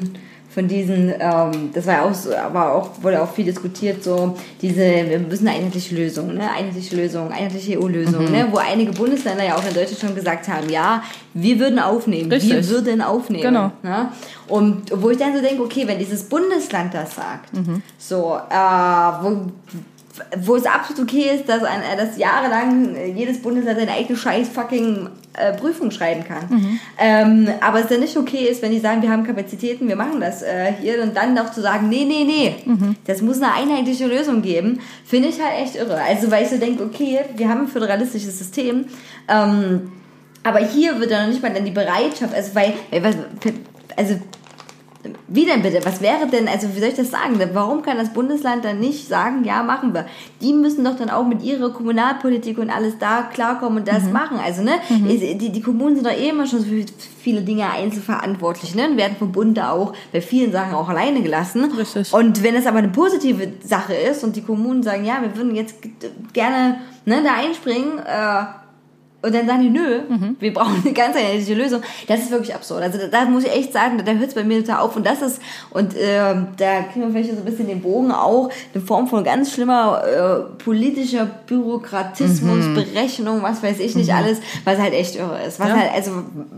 [0.53, 4.37] von diesen, ähm, das war ja auch so, aber auch, wurde auch viel diskutiert, so
[4.61, 6.51] diese, wir müssen eine einheitliche Lösung, ne?
[6.51, 8.33] Einheitliche Lösung, einheitliche EU-Lösung, Mhm.
[8.33, 8.49] ne?
[8.51, 12.51] Wo einige Bundesländer ja auch in Deutschland schon gesagt haben, ja, wir würden aufnehmen, Richtig.
[12.51, 13.43] wir würden aufnehmen.
[13.45, 13.71] Genau.
[13.85, 14.09] Ne?
[14.49, 17.83] Und wo ich dann so denke, okay, wenn dieses Bundesland das sagt, Mhm.
[17.97, 18.55] so, äh,
[19.23, 19.53] wo,
[20.39, 25.09] wo es absolut okay ist, dass, ein, dass jahrelang jedes Bundesland seine eigene scheiß fucking
[25.35, 26.47] äh, Prüfung schreiben kann.
[26.49, 26.81] Mhm.
[26.99, 30.21] Ähm, aber es dann nicht okay ist, wenn die sagen, wir haben Kapazitäten, wir machen
[30.21, 32.97] das äh, hier und dann auch zu sagen, nee, nee, nee, Mhm.
[33.07, 36.01] das muss eine einheitliche Lösung geben, finde ich halt echt irre.
[36.03, 38.87] Also weil ich so denke, okay, wir haben ein föderalistisches System,
[39.29, 39.93] ähm,
[40.43, 42.75] aber hier wird dann noch nicht mal dann die Bereitschaft, also weil,
[43.97, 44.15] also
[45.29, 45.81] wie denn bitte?
[45.85, 47.41] Was wäre denn, also wie soll ich das sagen?
[47.53, 50.07] Warum kann das Bundesland dann nicht sagen, ja, machen wir?
[50.43, 54.39] Die müssen doch dann auch mit ihrer Kommunalpolitik und alles da klarkommen und das machen.
[54.45, 56.85] Also, ne, die, die Kommunen sind doch eh immer schon für
[57.19, 61.23] viele Dinge einzelverantwortlich, ne, und werden vom Bund da auch bei vielen Sachen auch alleine
[61.23, 61.65] gelassen.
[61.73, 62.13] Richtig.
[62.13, 65.55] Und wenn es aber eine positive Sache ist und die Kommunen sagen, ja, wir würden
[65.55, 65.77] jetzt
[66.33, 68.60] gerne, ne, da einspringen, äh,
[69.23, 70.01] und dann sagen die, nö,
[70.39, 71.83] wir brauchen eine ganz einheitliche Lösung.
[72.09, 72.83] Das ist wirklich absurd.
[72.83, 74.97] Also da, muss ich echt sagen, da, hört es bei mir total auf.
[74.97, 78.51] Und das ist, und ähm, da kriegen wir vielleicht so ein bisschen den Bogen auch,
[78.73, 84.79] eine Form von ganz schlimmer äh, politischer Bürokratismus, Berechnung, was weiß ich nicht alles, was
[84.79, 85.61] halt echt irre ist.
[85.61, 85.77] Was Ja.
[85.77, 86.13] halt, also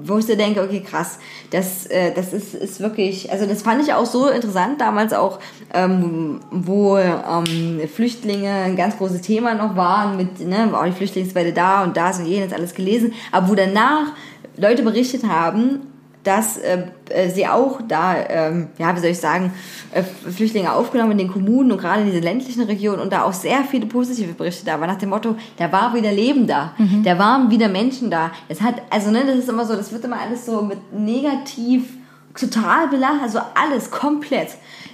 [0.05, 1.19] wo ich so denke, okay, krass,
[1.51, 5.41] das, äh, das ist, ist wirklich, also das fand ich auch so interessant damals auch,
[5.75, 11.53] ähm, wo ähm, Flüchtlinge ein ganz großes Thema noch waren mit, ne, war die Flüchtlingswelle
[11.53, 14.13] da und das und jenes alles gelesen, aber wo danach
[14.57, 15.81] Leute berichtet haben,
[16.25, 19.53] dass äh, äh, sie auch da, ähm, ja, wie soll ich sagen,
[19.93, 23.33] äh, Flüchtlinge aufgenommen in den Kommunen und gerade in diese ländlichen Regionen und da auch
[23.33, 27.19] sehr viele positive Berichte da waren, nach dem Motto, da war wieder Leben da, da
[27.19, 28.31] waren wieder Menschen da.
[28.49, 31.95] Es hat, also ne, das ist immer so, das wird immer alles so mit negativ
[32.39, 34.51] total belastet, also alles komplett.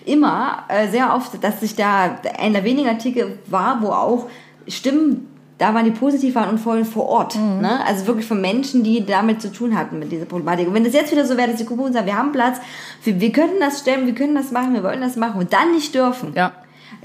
[0.07, 4.31] Immer, äh, sehr oft, dass sich da einer weniger Artikel war, wo auch
[4.67, 5.29] Stimmen
[5.59, 7.37] da waren, die positiv waren und voll vor Ort.
[7.37, 7.85] Ne?
[7.85, 10.69] Also wirklich von Menschen, die damit zu tun hatten mit dieser Problematik.
[10.69, 12.59] Und wenn das jetzt wieder so wäre, dass die Kommunen sagen, wir haben Platz,
[13.03, 15.73] wir, wir können das stemmen, wir können das machen, wir wollen das machen und dann
[15.73, 16.33] nicht dürfen.
[16.35, 16.53] Ja.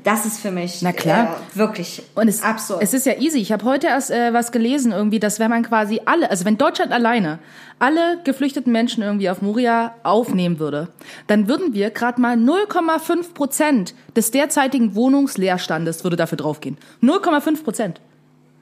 [0.03, 1.37] Das ist für mich Na klar.
[1.53, 2.81] Äh, wirklich Und es, absurd.
[2.81, 3.39] es ist ja easy.
[3.39, 6.57] Ich habe heute erst äh, was gelesen, irgendwie, dass wenn man quasi alle, also wenn
[6.57, 7.39] Deutschland alleine
[7.79, 10.89] alle geflüchteten Menschen irgendwie auf Moria aufnehmen würde,
[11.27, 16.77] dann würden wir gerade mal 0,5 Prozent des derzeitigen Wohnungsleerstandes würde dafür draufgehen.
[17.01, 18.01] 0,5 Prozent.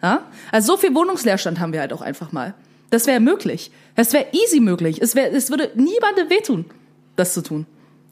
[0.01, 0.23] Ja?
[0.51, 2.53] Also so viel Wohnungsleerstand haben wir halt auch einfach mal.
[2.89, 3.71] Das wäre möglich.
[3.95, 5.01] Das wäre easy möglich.
[5.01, 6.65] Es, wär, es würde niemandem wehtun,
[7.15, 7.65] das zu tun.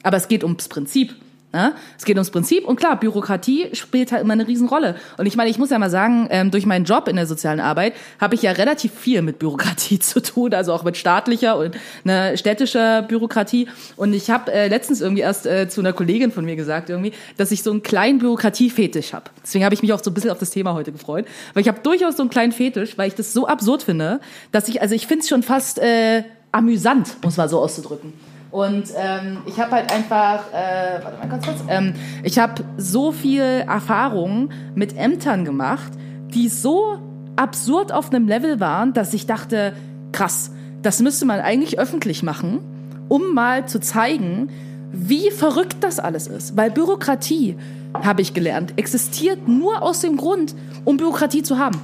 [0.03, 1.15] Aber es geht ums Prinzip.
[1.53, 1.73] Ja?
[1.97, 4.95] Es geht ums Prinzip und klar, Bürokratie spielt halt immer eine Riesenrolle.
[5.17, 7.59] Und ich meine, ich muss ja mal sagen, ähm, durch meinen Job in der sozialen
[7.59, 11.75] Arbeit habe ich ja relativ viel mit Bürokratie zu tun, also auch mit staatlicher und
[12.05, 13.67] einer städtischer Bürokratie.
[13.95, 17.13] Und ich habe äh, letztens irgendwie erst äh, zu einer Kollegin von mir gesagt, irgendwie,
[17.37, 19.25] dass ich so einen kleinen Bürokratiefetisch habe.
[19.41, 21.67] Deswegen habe ich mich auch so ein bisschen auf das Thema heute gefreut, weil ich
[21.67, 24.19] habe durchaus so einen kleinen Fetisch, weil ich das so absurd finde,
[24.51, 28.13] dass ich, also ich finde es schon fast äh, amüsant, muss mal so auszudrücken.
[28.51, 31.93] Und ähm, ich habe halt einfach, äh, warte mal ganz kurz, ähm,
[32.23, 35.91] ich habe so viel Erfahrung mit Ämtern gemacht,
[36.33, 36.97] die so
[37.35, 39.73] absurd auf einem Level waren, dass ich dachte,
[40.11, 42.59] krass, das müsste man eigentlich öffentlich machen,
[43.07, 44.49] um mal zu zeigen,
[44.91, 46.57] wie verrückt das alles ist.
[46.57, 47.55] Weil Bürokratie,
[47.93, 51.79] habe ich gelernt, existiert nur aus dem Grund, um Bürokratie zu haben.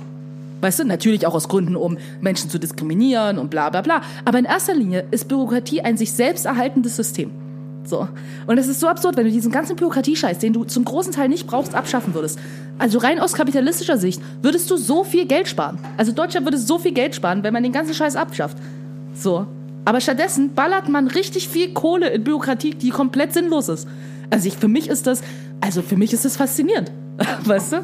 [0.61, 4.01] Weißt du, natürlich auch aus Gründen, um Menschen zu diskriminieren und bla bla bla.
[4.23, 7.31] Aber in erster Linie ist Bürokratie ein sich selbst erhaltendes System.
[7.87, 8.07] So.
[8.47, 11.29] Und es ist so absurd, wenn du diesen ganzen Bürokratiescheiß, den du zum großen Teil
[11.29, 12.39] nicht brauchst, abschaffen würdest.
[12.79, 15.77] Also rein aus kapitalistischer Sicht würdest du so viel Geld sparen.
[15.97, 18.57] Also Deutschland würde so viel Geld sparen, wenn man den ganzen Scheiß abschafft.
[19.13, 19.47] So.
[19.85, 23.87] Aber stattdessen ballert man richtig viel Kohle in Bürokratie, die komplett sinnlos ist.
[24.31, 25.21] Also ich, für mich ist das,
[25.61, 26.91] also für mich ist das faszinierend.
[27.45, 27.77] Weißt du?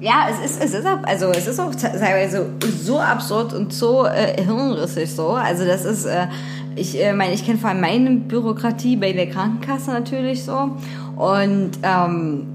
[0.00, 2.46] Ja, es ist, es ist, also es ist auch teilweise
[2.82, 5.30] so absurd und so äh, hirnrissig so.
[5.30, 6.28] Also das ist, äh,
[6.76, 10.70] ich äh, meine, ich kenne vor allem meine Bürokratie bei der Krankenkasse natürlich so.
[11.16, 12.46] Und ähm,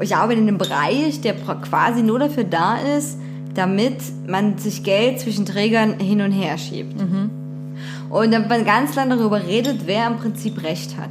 [0.00, 3.18] ich arbeite in einem Bereich, der quasi nur dafür da ist,
[3.54, 3.96] damit
[4.26, 7.00] man sich Geld zwischen Trägern hin und her schiebt.
[8.10, 11.10] Und damit man ganz lang darüber redet, wer im Prinzip Recht hat.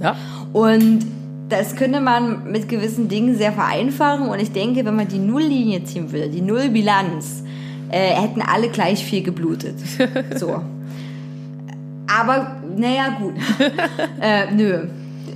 [0.00, 0.16] Ja.
[0.52, 1.06] Und
[1.50, 4.28] das könnte man mit gewissen Dingen sehr vereinfachen.
[4.28, 7.42] Und ich denke, wenn man die Nulllinie ziehen würde, die Nullbilanz,
[7.90, 9.74] äh, hätten alle gleich viel geblutet.
[10.36, 10.62] So.
[12.06, 13.34] Aber, naja, gut.
[14.20, 14.86] äh, nö.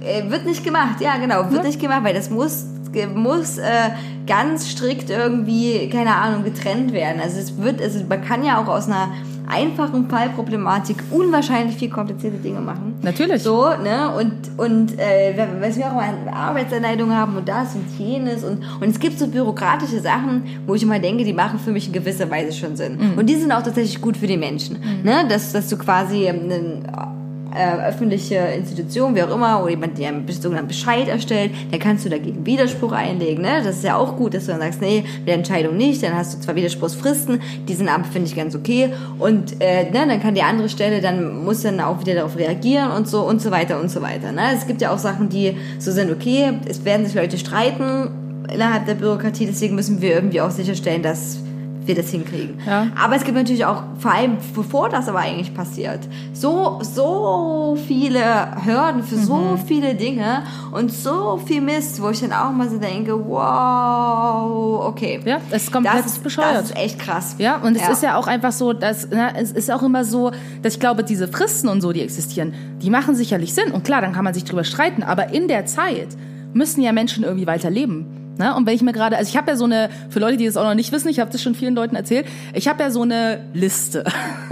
[0.05, 1.51] Äh, wird nicht gemacht, ja, genau.
[1.51, 2.67] Wird nicht gemacht, weil das muss,
[3.15, 3.91] muss äh,
[4.27, 7.21] ganz strikt irgendwie, keine Ahnung, getrennt werden.
[7.21, 9.09] Also es wird, also man kann ja auch aus einer
[9.49, 12.95] einfachen Fallproblematik unwahrscheinlich viel komplizierte Dinge machen.
[13.03, 13.43] Natürlich.
[13.43, 14.11] So, ne?
[14.17, 18.89] Und, und äh, was wir auch mal Arbeitsanleitungen haben und das und jenes und, und
[18.89, 22.31] es gibt so bürokratische Sachen, wo ich immer denke, die machen für mich in gewisser
[22.31, 22.99] Weise schon Sinn.
[22.99, 23.19] Mhm.
[23.19, 24.79] Und die sind auch tatsächlich gut für die Menschen.
[25.03, 25.27] Ne?
[25.29, 27.24] Dass, dass du quasi ähm, einen
[27.55, 32.05] äh, öffentliche Institution, wie auch immer, oder jemand, der einen sogenannten Bescheid erstellt, dann kannst
[32.05, 33.43] du dagegen Widerspruch einlegen.
[33.43, 33.61] Ne?
[33.63, 36.35] Das ist ja auch gut, dass du dann sagst, nee, der Entscheidung nicht, dann hast
[36.35, 38.91] du zwar Widerspruchsfristen, die sind aber, finde ich, ganz okay.
[39.19, 42.91] Und äh, ne, dann kann die andere Stelle, dann muss dann auch wieder darauf reagieren
[42.91, 44.33] und so und so weiter und so weiter.
[44.33, 44.43] Ne?
[44.55, 48.11] Es gibt ja auch Sachen, die so sind, okay, es werden sich Leute streiten
[48.53, 51.39] innerhalb der Bürokratie, deswegen müssen wir irgendwie auch sicherstellen, dass
[51.87, 52.59] wir das hinkriegen.
[52.66, 52.87] Ja.
[53.03, 56.01] Aber es gibt natürlich auch, vor allem bevor das aber eigentlich passiert,
[56.32, 58.22] so, so viele
[58.64, 59.59] Hürden für so Mhm.
[59.66, 65.20] viele Dinge und so viel Mist, wo ich dann auch mal so denke, wow, okay.
[65.24, 66.55] Ja, es ist komplett das ist, bescheuert.
[66.55, 67.37] Das ist echt krass.
[67.39, 70.30] Ja, und es ist ja auch einfach so, dass ne, es ist auch immer so,
[70.62, 73.72] dass ich glaube, diese Fristen und so, die existieren, die machen sicherlich Sinn.
[73.72, 76.09] Und klar, dann kann man sich drüber streiten, aber in der Zeit
[76.53, 78.07] müssen ja Menschen irgendwie weiterleben.
[78.39, 78.55] Ne?
[78.55, 80.57] Und wenn ich mir gerade, also ich habe ja so eine, für Leute, die das
[80.57, 83.03] auch noch nicht wissen, ich habe das schon vielen Leuten erzählt, ich habe ja so
[83.03, 84.05] eine Liste.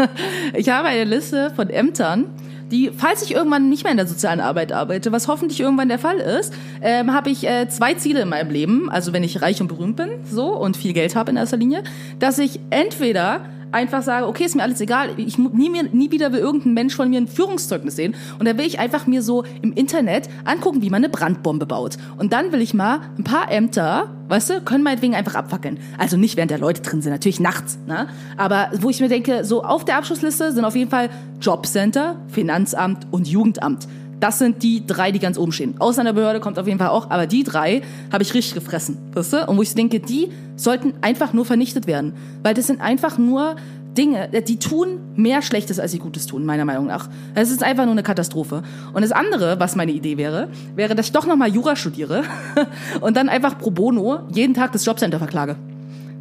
[0.54, 2.26] ich habe eine Liste von Ämtern,
[2.70, 5.98] die, falls ich irgendwann nicht mehr in der sozialen Arbeit arbeite, was hoffentlich irgendwann der
[5.98, 8.88] Fall ist, ähm, habe ich äh, zwei Ziele in meinem Leben.
[8.88, 11.82] Also wenn ich reich und berühmt bin, so und viel Geld habe in erster Linie,
[12.18, 16.32] dass ich entweder einfach sage, okay, ist mir alles egal, ich nie, mir, nie wieder
[16.32, 19.44] will irgendein Mensch von mir ein Führungszeugnis sehen und dann will ich einfach mir so
[19.62, 21.96] im Internet angucken, wie man eine Brandbombe baut.
[22.18, 25.78] Und dann will ich mal ein paar Ämter, weißt du, können meinetwegen einfach abfackeln.
[25.98, 28.08] Also nicht, während der Leute drin sind, natürlich nachts, ne?
[28.36, 31.10] Aber wo ich mir denke, so auf der Abschlussliste sind auf jeden Fall
[31.40, 33.88] Jobcenter, Finanzamt und Jugendamt.
[34.22, 35.74] Das sind die drei, die ganz oben stehen.
[35.80, 39.46] Ausländerbehörde kommt auf jeden Fall auch, aber die drei habe ich richtig gefressen, weißt du?
[39.48, 42.12] Und wo ich denke, die sollten einfach nur vernichtet werden,
[42.44, 43.56] weil das sind einfach nur
[43.98, 47.08] Dinge, die tun mehr Schlechtes, als sie Gutes tun, meiner Meinung nach.
[47.34, 48.62] Es ist einfach nur eine Katastrophe.
[48.92, 52.22] Und das andere, was meine Idee wäre, wäre, dass ich doch nochmal Jura studiere
[53.00, 55.56] und dann einfach pro bono jeden Tag das Jobcenter verklage.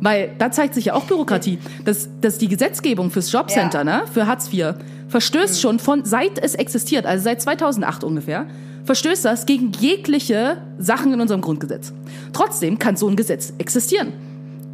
[0.03, 3.83] Weil da zeigt sich ja auch Bürokratie, dass, dass die Gesetzgebung fürs Jobcenter, Ja.
[3.83, 4.73] ne, für Hartz IV,
[5.11, 8.47] verstößt schon von, seit es existiert, also seit 2008 ungefähr,
[8.85, 11.93] verstößt das gegen jegliche Sachen in unserem Grundgesetz.
[12.33, 14.13] Trotzdem kann so ein Gesetz existieren.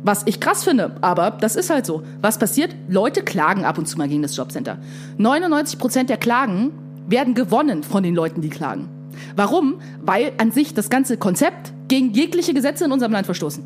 [0.04, 2.04] Was ich krass finde, aber das ist halt so.
[2.22, 2.76] Was passiert?
[2.88, 4.78] Leute klagen ab und zu mal gegen das Jobcenter.
[5.18, 6.72] 99 Prozent der Klagen
[7.08, 8.88] werden gewonnen von den Leuten, die klagen.
[9.36, 9.80] Warum?
[10.04, 13.64] Weil an sich das ganze Konzept gegen jegliche Gesetze in unserem Land verstoßen.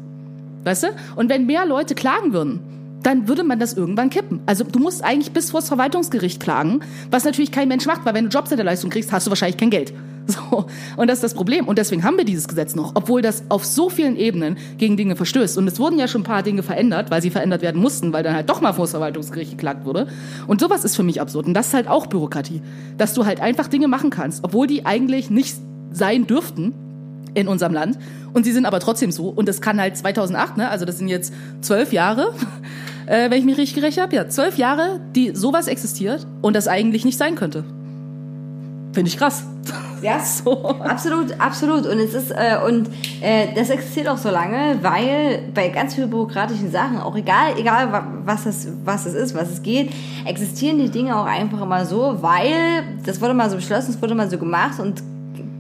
[0.64, 0.88] Weißt du?
[1.18, 2.62] Und wenn mehr Leute klagen würden,
[3.04, 4.42] dann würde man das irgendwann kippen.
[4.46, 8.30] Also du musst eigentlich bis vors Verwaltungsgericht klagen, was natürlich kein Mensch macht, weil wenn
[8.30, 9.94] du Jobcenterleistung kriegst, hast du wahrscheinlich kein Geld.
[10.28, 10.68] So.
[10.98, 11.68] Und das ist das Problem.
[11.68, 15.16] Und deswegen haben wir dieses Gesetz noch, obwohl das auf so vielen Ebenen gegen Dinge
[15.16, 15.58] verstößt.
[15.58, 18.24] Und es wurden ja schon ein paar Dinge verändert, weil sie verändert werden mussten, weil
[18.24, 20.08] dann halt doch mal vors Verwaltungsgericht geklagt wurde.
[20.48, 21.48] Und sowas ist für mich absurd.
[21.48, 22.62] Und das ist halt auch Bürokratie.
[22.98, 25.58] Dass du halt einfach Dinge machen kannst, obwohl die eigentlich nicht
[25.92, 26.74] sein dürften,
[27.34, 27.98] in unserem Land.
[28.34, 29.30] Und sie sind aber trotzdem so.
[29.30, 30.70] Und das kann halt 2008, ne?
[30.70, 32.34] also das sind jetzt zwölf Jahre,
[33.12, 34.16] äh, wenn ich mich richtig gerechnet habe.
[34.16, 37.64] Ja, zwölf Jahre, die sowas existiert und das eigentlich nicht sein könnte.
[38.94, 39.44] Finde ich krass.
[40.02, 40.68] Ja, So.
[40.80, 41.86] absolut, absolut.
[41.86, 42.90] Und es ist äh, und
[43.22, 47.92] äh, das existiert auch so lange, weil bei ganz vielen bürokratischen Sachen, auch egal, egal
[47.92, 49.92] wa- was das, was es ist, was es geht,
[50.26, 54.16] existieren die Dinge auch einfach immer so, weil das wurde mal so beschlossen, es wurde
[54.16, 55.04] mal so gemacht und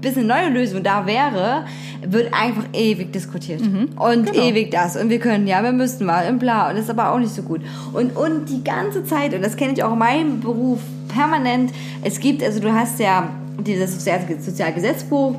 [0.01, 1.65] bis eine neue Lösung da wäre,
[2.05, 3.61] wird einfach ewig diskutiert.
[3.95, 4.45] Und genau.
[4.45, 4.95] ewig das.
[4.95, 6.69] Und wir können, ja, wir müssten mal und bla.
[6.69, 7.61] Und das ist aber auch nicht so gut.
[7.93, 11.71] Und, und die ganze Zeit, und das kenne ich auch in meinem Beruf permanent,
[12.03, 13.29] es gibt, also du hast ja
[13.59, 15.35] dieses Sozial Sozialgesetzbuch,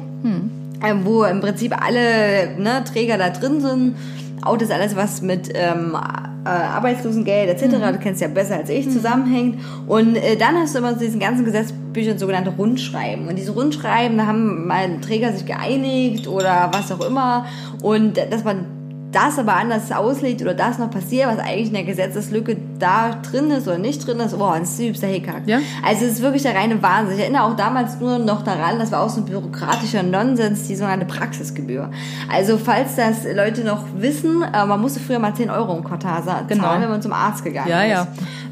[0.82, 3.96] ähm, wo im Prinzip alle ne, Träger da drin sind.
[4.42, 5.96] Auch das alles, was mit ähm,
[6.44, 9.58] äh, Arbeitslosengeld etc., du kennst ja besser als ich, zusammenhängt.
[9.86, 13.28] Und äh, dann hast du immer so diesen ganzen Gesetzbüchern sogenannte Rundschreiben.
[13.28, 17.46] Und diese Rundschreiben, da haben mal Träger sich geeinigt oder was auch immer.
[17.82, 18.66] Und dass man
[19.12, 23.50] das aber anders auslegt oder das noch passiert, was eigentlich in der Gesetzeslücke da drin
[23.50, 25.42] ist oder nicht drin ist, boah, ein süßer Hickhack.
[25.46, 25.58] Ja.
[25.86, 27.16] Also es ist wirklich der reine Wahnsinn.
[27.16, 30.74] Ich erinnere auch damals nur noch daran, das war auch so ein bürokratischer Nonsens, die
[30.76, 31.90] sogenannte Praxisgebühr.
[32.32, 36.22] Also falls das Leute noch wissen, äh, man musste früher mal 10 Euro im Quartal
[36.22, 36.72] sa- zahlen, Genau.
[36.80, 37.90] wenn man zum Arzt gegangen Ja, ist.
[37.90, 38.06] ja.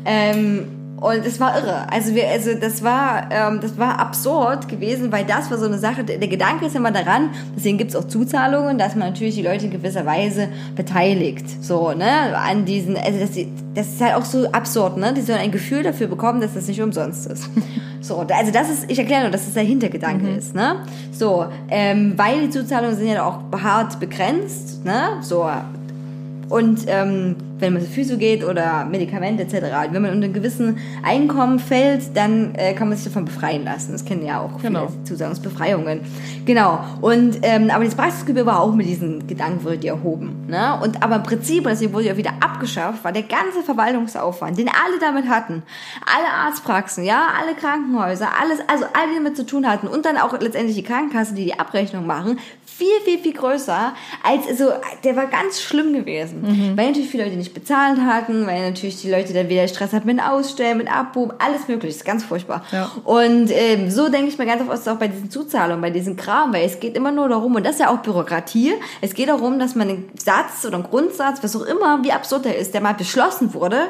[0.04, 0.68] Ähm,
[1.00, 1.90] und es war irre.
[1.90, 5.78] Also wir, also das war, ähm, das war absurd gewesen, weil das war so eine
[5.78, 6.04] Sache.
[6.04, 7.30] Der der Gedanke ist immer daran.
[7.56, 12.36] Deswegen gibt's auch Zuzahlungen, dass man natürlich die Leute in gewisser Weise beteiligt, so ne,
[12.36, 12.96] an diesen.
[12.96, 13.30] Also das,
[13.74, 15.14] das ist halt auch so absurd, ne?
[15.14, 17.48] Die sollen ein Gefühl dafür bekommen, dass das nicht umsonst ist.
[18.02, 20.76] So, also das ist, ich erkläre nur, dass das der Hintergedanke ist, ne?
[21.12, 25.18] So, ähm, weil die Zuzahlungen sind ja auch hart begrenzt, ne?
[25.20, 25.46] So,
[26.50, 29.54] und ähm, wenn man zur Physio geht oder Medikamente etc.
[29.90, 33.92] Wenn man unter einem gewissen Einkommen fällt, dann äh, kann man sich davon befreien lassen.
[33.92, 34.88] Das kennen ja auch viele Genau.
[35.04, 36.00] Zusagungsbefreiungen.
[36.46, 36.80] Genau.
[37.00, 40.46] Und ähm, aber das Praxisgebühr war auch mit diesen Gedanken wurde die erhoben.
[40.48, 40.78] Ne?
[40.82, 44.68] Und aber im Prinzip, und deswegen wurde ja wieder abgeschafft, war der ganze Verwaltungsaufwand, den
[44.68, 45.62] alle damit hatten,
[46.06, 50.16] alle Arztpraxen, ja, alle Krankenhäuser, alles, also alle, die damit zu tun hatten und dann
[50.16, 52.38] auch letztendlich die Krankenkassen, die die Abrechnung machen,
[52.80, 54.72] viel, viel, viel größer als, also,
[55.04, 56.42] der war ganz schlimm gewesen.
[56.76, 60.06] Weil natürlich viele Leute nicht bezahlt hatten, weil natürlich die Leute dann wieder Stress hatten
[60.06, 62.64] mit Ausstellen, mit Abbuchen, alles mögliche, ist ganz furchtbar.
[62.72, 62.90] Ja.
[63.04, 66.54] Und ähm, so denke ich mir ganz oft auch bei diesen Zuzahlungen, bei diesem Kram,
[66.54, 68.72] weil es geht immer nur darum, und das ist ja auch Bürokratie,
[69.02, 72.46] es geht darum, dass man einen Satz oder einen Grundsatz, was auch immer, wie absurd
[72.46, 73.88] er ist, der mal beschlossen wurde,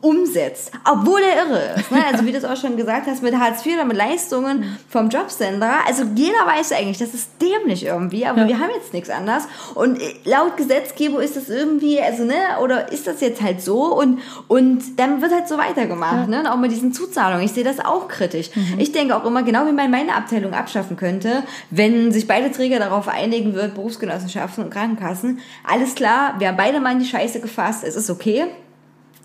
[0.00, 1.90] umsetzt, obwohl er irre ist.
[1.90, 1.98] Ne?
[2.10, 5.08] Also wie du es auch schon gesagt hast, mit Hartz IV oder mit Leistungen vom
[5.08, 5.72] Jobcenter.
[5.86, 8.48] Also jeder weiß eigentlich, das ist dämlich irgendwie, aber Ja.
[8.48, 9.44] wir haben jetzt nichts anderes.
[9.74, 13.94] Und äh, laut Gesetzgebung ist das irgendwie, also ne, oder ist das jetzt halt so
[13.98, 16.28] und, und dann wird halt so weitergemacht.
[16.28, 16.40] Ne?
[16.40, 17.44] Und auch mit diesen Zuzahlungen.
[17.44, 18.50] Ich sehe das auch kritisch.
[18.78, 22.78] Ich denke auch immer, genau wie man meine Abteilung abschaffen könnte, wenn sich beide Träger
[22.78, 25.40] darauf einigen wird, Berufsgenossenschaften und Krankenkassen.
[25.66, 28.46] Alles klar, wir haben beide mal in die Scheiße gefasst, es ist okay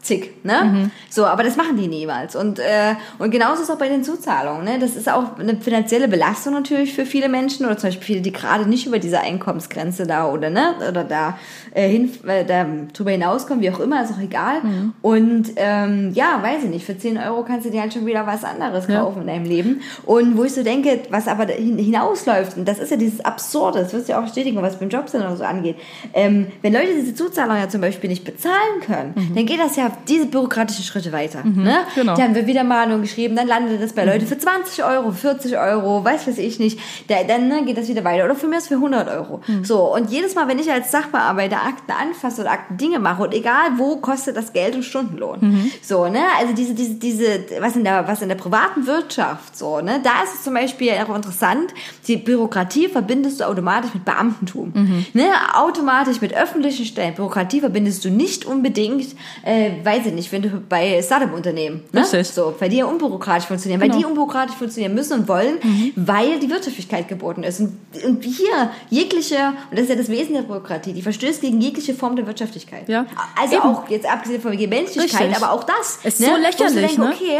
[0.05, 0.91] zick, ne?
[1.09, 2.35] So, aber das machen die niemals.
[2.35, 4.79] Und, äh, und genauso ist es auch bei den Zuzahlungen, ne?
[4.79, 8.31] Das ist auch eine finanzielle Belastung natürlich für viele Menschen oder zum Beispiel viele, die
[8.31, 10.75] gerade nicht über diese Einkommensgrenze da oder, ne?
[10.87, 11.37] Oder da,
[11.75, 14.61] äh, hin, äh, da drüber hinauskommen, wie auch immer, ist auch egal.
[15.01, 18.25] Und, ähm, ja, weiß ich nicht, für 10 Euro kannst du dir halt schon wieder
[18.25, 19.01] was anderes Ja.
[19.01, 19.81] kaufen in deinem Leben.
[20.05, 23.79] Und wo ich so denke, was aber hin- hinausläuft, und das ist ja dieses Absurde,
[23.79, 25.75] das wirst du ja auch bestätigen, was beim Jobcenter oder so angeht.
[26.13, 29.91] Ähm, wenn Leute diese Zuzahlung ja zum Beispiel nicht bezahlen können, dann geht das ja
[30.07, 31.43] diese bürokratischen Schritte weiter.
[31.43, 31.75] Ne?
[31.93, 32.15] genau.
[32.15, 36.03] Dann wird wieder Mahnung geschrieben, dann landet das bei Leuten für 20 Euro, 40 Euro,
[36.05, 36.79] weiß weiß ich nicht.
[37.09, 38.25] Da, dann ne, geht das wieder weiter.
[38.25, 39.41] Oder für mich ist für 100 Euro.
[39.63, 43.33] So, und jedes Mal, wenn ich als Sachbearbeiter Akten anfasse oder Akten Dinge mache, und
[43.33, 45.71] egal wo, kostet das Geld und Stundenlohn.
[45.81, 46.21] So, ne?
[46.39, 49.99] Also diese, diese, diese, was in der, was in der privaten Wirtschaft, so, ne?
[50.03, 51.73] Da ist es zum Beispiel auch interessant,
[52.07, 54.73] die Bürokratie verbindest du automatisch mit Beamtentum.
[55.13, 55.25] Ne?
[55.53, 57.15] Automatisch mit öffentlichen Stellen.
[57.15, 62.01] Bürokratie verbindest du nicht unbedingt, äh, weiß ich nicht, wenn du bei Startup-Unternehmen, ne?
[62.01, 62.27] Richtig.
[62.29, 63.99] So, weil die ja unbürokratisch funktionieren, weil Genau.
[63.99, 65.57] die unbürokratisch funktionieren müssen und wollen,
[65.95, 67.59] weil die Wirtschaftlichkeit geboten ist.
[67.59, 71.54] Und, und hier jegliche, und das ist ja das Wesen der Bürokratie, die verstößt gegen
[71.61, 72.87] jegliche Form der Wirtschaftlichkeit.
[72.87, 73.05] Ja.
[73.39, 73.63] Also Eben.
[73.63, 75.43] auch, jetzt abgesehen von der Menschlichkeit, Richtig.
[75.43, 75.99] aber auch das.
[76.03, 76.27] Ist ne?
[76.27, 77.13] so lächerlich, denke, ne?
[77.13, 77.39] Okay,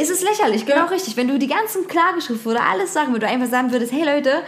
[0.00, 0.84] ist es lächerlich, genau Ja.
[0.86, 1.16] richtig.
[1.16, 4.42] Wenn du die ganzen Klageschriften oder alles sagen würdest, du einfach sagen würdest, hey Leute,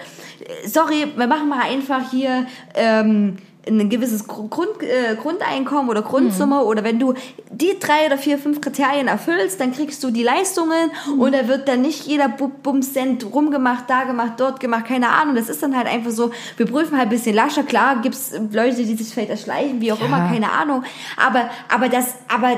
[0.66, 3.36] sorry, wir machen mal einfach hier, ähm,
[3.68, 7.14] ein gewisses Gru- Grund, äh, Grundeinkommen oder Grundsumme oder wenn du
[7.50, 11.66] die drei oder vier, fünf Kriterien erfüllst, dann kriegst du die Leistungen und da wird
[11.68, 15.34] dann nicht jeder Bu- Bums-Cent rumgemacht, da gemacht, dort gemacht, keine Ahnung.
[15.34, 17.64] Das ist dann halt einfach so, wir prüfen halt ein bisschen lascher.
[17.64, 20.06] Klar gibt's Leute, die sich vielleicht erschleichen, wie auch Ja.
[20.06, 20.84] immer, keine Ahnung.
[21.16, 22.50] Aber, aber das, aber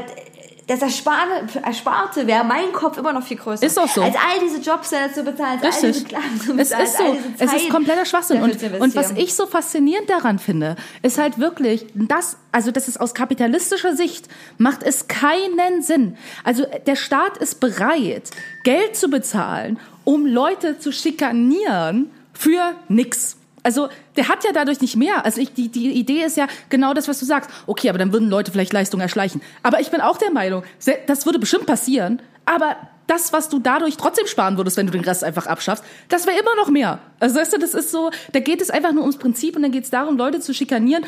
[0.69, 3.65] das Ersparte, Ersparte wäre mein Kopf immer noch viel größer.
[3.65, 4.03] Ist auch so.
[4.03, 6.09] Als all diese Jobcenter zu bezahlen, als all diese Richtig.
[6.09, 7.55] Klagen zu Es bezahlen, ist als all so.
[7.57, 8.43] Es ist kompletter Schwachsinn.
[8.43, 13.01] Und, und was ich so faszinierend daran finde, ist halt wirklich, das, also das ist
[13.01, 16.19] aus kapitalistischer Sicht, macht es keinen Sinn.
[16.45, 18.31] Also der Staat ist bereit,
[18.63, 23.39] Geld zu bezahlen, um Leute zu schikanieren für nix.
[23.63, 25.25] Also der hat ja dadurch nicht mehr.
[25.25, 27.51] Also ich, die, die Idee ist ja genau das, was du sagst.
[27.67, 29.41] Okay, aber dann würden Leute vielleicht Leistungen erschleichen.
[29.63, 30.63] Aber ich bin auch der Meinung,
[31.07, 32.23] das würde bestimmt passieren.
[32.45, 32.77] Aber
[33.09, 36.39] das, was du dadurch trotzdem sparen würdest, wenn du den Rest einfach abschaffst, das wäre
[36.39, 37.01] immer noch mehr.
[37.21, 39.73] Also weißt du, das ist so, da geht es einfach nur ums Prinzip und dann
[39.73, 41.05] geht es darum, Leute zu schikanieren.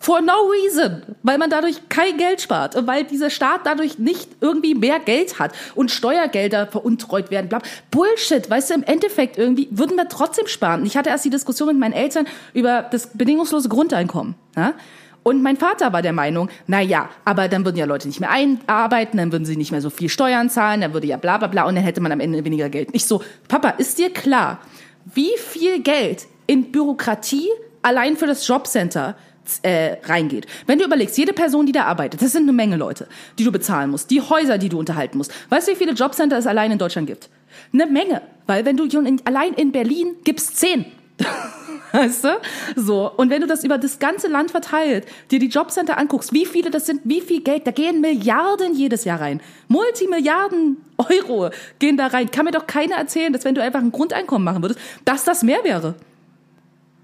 [0.00, 4.30] For no reason, weil man dadurch kein Geld spart und weil dieser Staat dadurch nicht
[4.40, 7.48] irgendwie mehr Geld hat und Steuergelder veruntreut werden.
[7.90, 10.86] Bullshit, weißt du, im Endeffekt irgendwie würden wir trotzdem sparen.
[10.86, 14.36] Ich hatte erst die Diskussion mit meinen Eltern über das bedingungslose Grundeinkommen.
[14.56, 14.74] Ja?
[15.24, 18.30] Und mein Vater war der Meinung, na ja, aber dann würden ja Leute nicht mehr
[18.30, 21.48] einarbeiten, dann würden sie nicht mehr so viel Steuern zahlen, dann würde ja bla bla
[21.48, 22.88] bla und dann hätte man am Ende weniger Geld.
[22.92, 24.60] Ich so, Papa, ist dir klar,
[25.04, 27.48] wie viel Geld in Bürokratie
[27.82, 29.16] allein für das Jobcenter
[29.62, 30.46] äh, reingeht.
[30.66, 33.52] Wenn du überlegst, jede Person, die da arbeitet, das sind eine Menge Leute, die du
[33.52, 35.32] bezahlen musst, die Häuser, die du unterhalten musst.
[35.48, 37.28] Weißt du, wie viele Jobcenter es allein in Deutschland gibt?
[37.72, 40.86] Eine Menge, weil wenn du in, allein in Berlin gibt's zehn.
[41.92, 42.40] Weißt du?
[42.76, 43.10] So.
[43.16, 46.70] Und wenn du das über das ganze Land verteilt, dir die Jobcenter anguckst, wie viele
[46.70, 49.40] das sind, wie viel Geld, da gehen Milliarden jedes Jahr rein.
[49.68, 52.30] Multimilliarden Euro gehen da rein.
[52.30, 55.42] Kann mir doch keiner erzählen, dass wenn du einfach ein Grundeinkommen machen würdest, dass das
[55.42, 55.94] mehr wäre.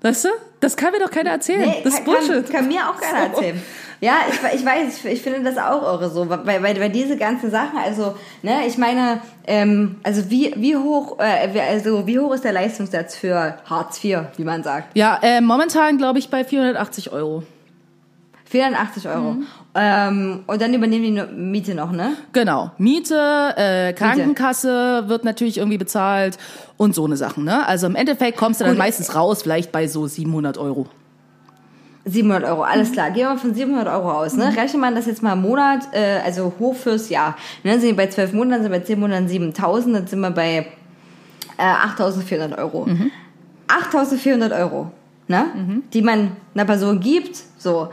[0.02, 0.28] Weißt du?
[0.64, 1.60] Das kann mir doch keiner erzählen.
[1.60, 2.44] Nee, das ist kann, Bullshit.
[2.46, 3.36] Kann, kann mir auch keiner So.
[3.36, 3.62] erzählen.
[4.00, 7.50] Ja, ich, ich weiß, ich, finde das auch irre so, weil, weil, weil diese ganzen
[7.50, 12.44] Sachen, also, ne, ich meine, ähm, also wie, wie hoch, äh, also wie hoch ist
[12.44, 14.96] der Leistungssatz für Hartz IV, wie man sagt?
[14.96, 17.44] Ja, äh, momentan glaube ich bei 480 Euro.
[18.46, 19.36] 480 Euro.
[19.74, 22.12] Ähm, und dann übernehmen die Miete noch, ne?
[22.32, 22.70] Genau.
[22.78, 26.38] Miete, äh, Krankenkasse wird natürlich irgendwie bezahlt
[26.76, 27.44] und so eine Sachen.
[27.44, 27.66] Ne?
[27.66, 28.78] Also im Endeffekt kommst du dann Gut.
[28.78, 30.86] meistens raus, vielleicht bei so 700 Euro.
[32.06, 33.10] 700 Euro, alles klar.
[33.10, 34.36] Gehen wir von 700 Euro aus.
[34.36, 34.54] Ne?
[34.56, 37.36] Rechnet man das jetzt mal im Monat, äh, also hoch fürs Jahr.
[37.62, 37.72] Ne?
[37.80, 40.66] Sind wir bei 12 Monaten, sind wir bei 10 Monaten 7000, dann sind wir bei
[41.56, 42.86] äh, 8400 Euro.
[43.68, 44.90] 8400 Euro,
[45.28, 45.46] ne?
[45.92, 47.88] die man einer Person gibt, so.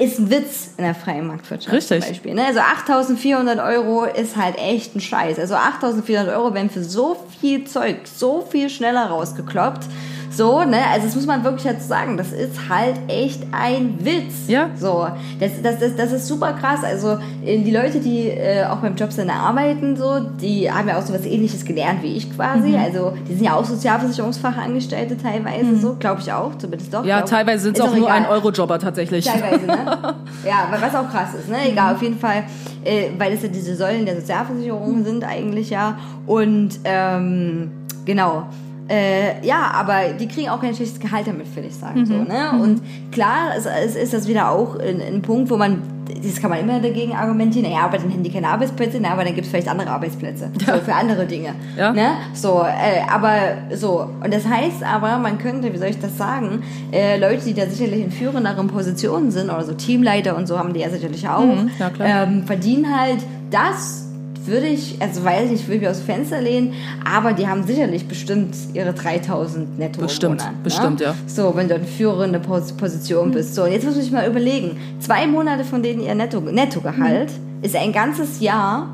[0.00, 2.00] Ist ein Witz in der freien Marktwirtschaft Richtig.
[2.00, 2.34] zum Beispiel.
[2.34, 2.46] Ne?
[2.46, 5.38] Also 8.400 Euro ist halt echt ein Scheiß.
[5.38, 9.84] Also 8.400 Euro werden für so viel Zeug so viel schneller rausgekloppt.
[10.30, 10.78] So, ne?
[10.92, 12.16] Also das muss man wirklich dazu sagen.
[12.16, 14.46] Das ist halt echt ein Witz.
[14.46, 14.68] Ja.
[14.76, 15.06] So,
[15.40, 16.84] das, das, das, das ist super krass.
[16.84, 21.12] Also die Leute, die äh, auch beim Jobcenter arbeiten, so, die haben ja auch so
[21.12, 22.68] was ähnliches gelernt wie ich quasi.
[22.68, 22.76] Mhm.
[22.76, 27.02] Also die sind ja auch Sozialversicherungsfachangestellte teilweise, so, glaube ich auch, zumindest doch.
[27.02, 27.08] Mhm.
[27.08, 29.24] Ja, glaub- teilweise sind es ist auch nur ein Euro-Jobber tatsächlich.
[29.26, 30.14] Teilweise, ne?
[30.46, 31.56] Ja, wa- was auch krass ist, ne?
[31.64, 31.72] Mhm.
[31.72, 32.44] Egal, auf jeden Fall,
[32.84, 35.98] äh, weil es ja diese Säulen der Sozialversicherung sind eigentlich ja.
[36.26, 37.70] Und ähm,
[38.04, 38.44] genau.
[38.90, 42.04] Äh, ja, aber die kriegen auch kein schlechtes Gehalt damit, würde ich sagen.
[42.06, 42.50] So, ne?
[42.60, 45.80] Und klar, es, es ist das wieder auch ein, ein Punkt, wo man,
[46.20, 49.22] das kann man immer dagegen argumentieren, naja, aber dann hätten die keine Arbeitsplätze, na, aber
[49.22, 50.50] dann gibt es vielleicht andere Arbeitsplätze.
[50.66, 51.54] So, für andere Dinge.
[51.78, 51.92] Ja.
[51.92, 52.10] Ne?
[52.34, 54.08] So, äh, aber so.
[54.24, 57.66] Und das heißt aber, man könnte, wie soll ich das sagen, äh, Leute, die da
[57.66, 61.44] sicherlich in führenderen Positionen sind, oder so Teamleiter und so haben die ja sicherlich auch,
[61.44, 64.09] Mhm, ja, ähm, verdienen halt das,
[64.46, 66.72] würde ich, also weiß ich nicht, würde ich aus dem Fenster lehnen,
[67.04, 71.06] aber die haben sicherlich bestimmt ihre 3000 netto im Bestimmt, Monat, bestimmt, ne?
[71.06, 71.14] ja.
[71.26, 73.54] So, wenn du in führende Pos Position bist.
[73.54, 77.30] So, und jetzt muss sich mal überlegen, zwei Monate von denen ihr Netto, Nettogehalt
[77.62, 78.88] ist ein ganzes Jahr,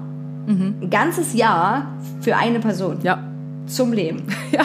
[0.48, 1.86] ein ganzes Jahr
[2.20, 3.22] für eine Person Ja.
[3.66, 4.24] zum Leben.
[4.52, 4.62] Ja.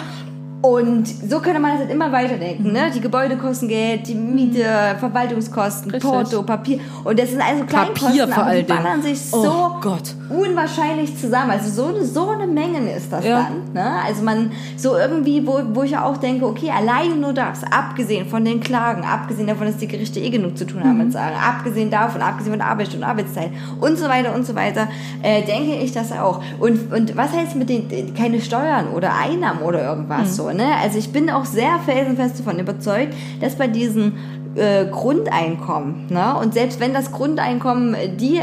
[0.62, 2.92] Und so könnte man das halt immer weiterdenken, ne?
[2.94, 4.64] Die Gebäude kosten Geld, die Miete,
[5.00, 6.10] Verwaltungskosten, Richtig.
[6.12, 6.80] Porto, Papier.
[7.04, 10.14] Und das sind also Kleinkosten, Papier vor aber die ballern sich Oh so Gott.
[10.30, 11.52] unwahrscheinlich zusammen.
[11.52, 13.48] Also so, eine- so eine Menge ist das Ja.
[13.50, 13.74] dann.
[13.74, 13.92] Ne?
[14.06, 18.28] Also man so irgendwie, wo, wo ich ja auch denke, okay, alleine nur das, abgesehen
[18.28, 21.04] von den Klagen, abgesehen davon, dass die Gerichte eh genug zu tun haben Mhm.
[21.06, 24.88] mit Sagen, abgesehen davon, abgesehen von Arbeitsstunden, Arbeitszeit und so weiter und so weiter,
[25.24, 26.42] äh, denke ich das auch.
[26.60, 30.34] Und, und was heißt mit den, keine Steuern oder Einnahmen oder irgendwas Mhm.
[30.34, 30.76] so, ne?
[30.82, 34.14] Also ich bin auch sehr felsenfest davon überzeugt, dass bei diesen
[34.56, 36.36] äh, Grundeinkommen, ne?
[36.38, 38.42] Und selbst wenn das Grundeinkommen äh, die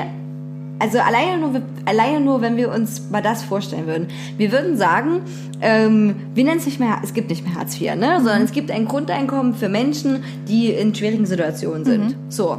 [0.81, 4.09] also alleine nur, alleine nur, wenn wir uns mal das vorstellen würden.
[4.37, 5.23] Wir würden sagen,
[5.61, 8.19] ähm, wir nennen es nicht mehr, es gibt nicht mehr Hartz IV, ne?
[8.19, 12.17] sondern es gibt ein Grundeinkommen für Menschen, die in schwierigen Situationen sind.
[12.29, 12.59] So.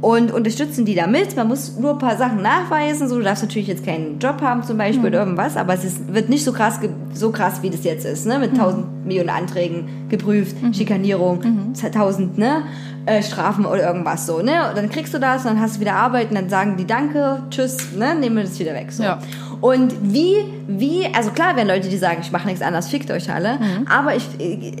[0.00, 1.36] Und unterstützen die damit.
[1.36, 3.08] Man muss nur ein paar Sachen nachweisen.
[3.08, 6.14] So, du darfst natürlich jetzt keinen Job haben zum Beispiel oder irgendwas, aber es ist,
[6.14, 6.80] wird nicht so krass,
[7.12, 8.38] so krass, wie das jetzt ist, ne?
[8.38, 12.62] Mit tausend Millionen Anträgen geprüft, Schikanierung, tausend, ne?
[13.06, 14.68] äh, Strafen oder irgendwas so, ne?
[14.68, 17.42] Und dann kriegst du das, dann hast du wieder Arbeit und dann sagen die Danke,
[17.50, 18.14] tschüss, ne?
[18.14, 18.92] Nehmen wir das wieder weg.
[18.92, 19.02] So.
[19.02, 19.18] Ja.
[19.60, 20.36] Und wie,
[20.78, 24.14] wie, also klar werden Leute, die sagen, ich mache nichts anderes, fickt euch alle, aber
[24.16, 24.24] ich,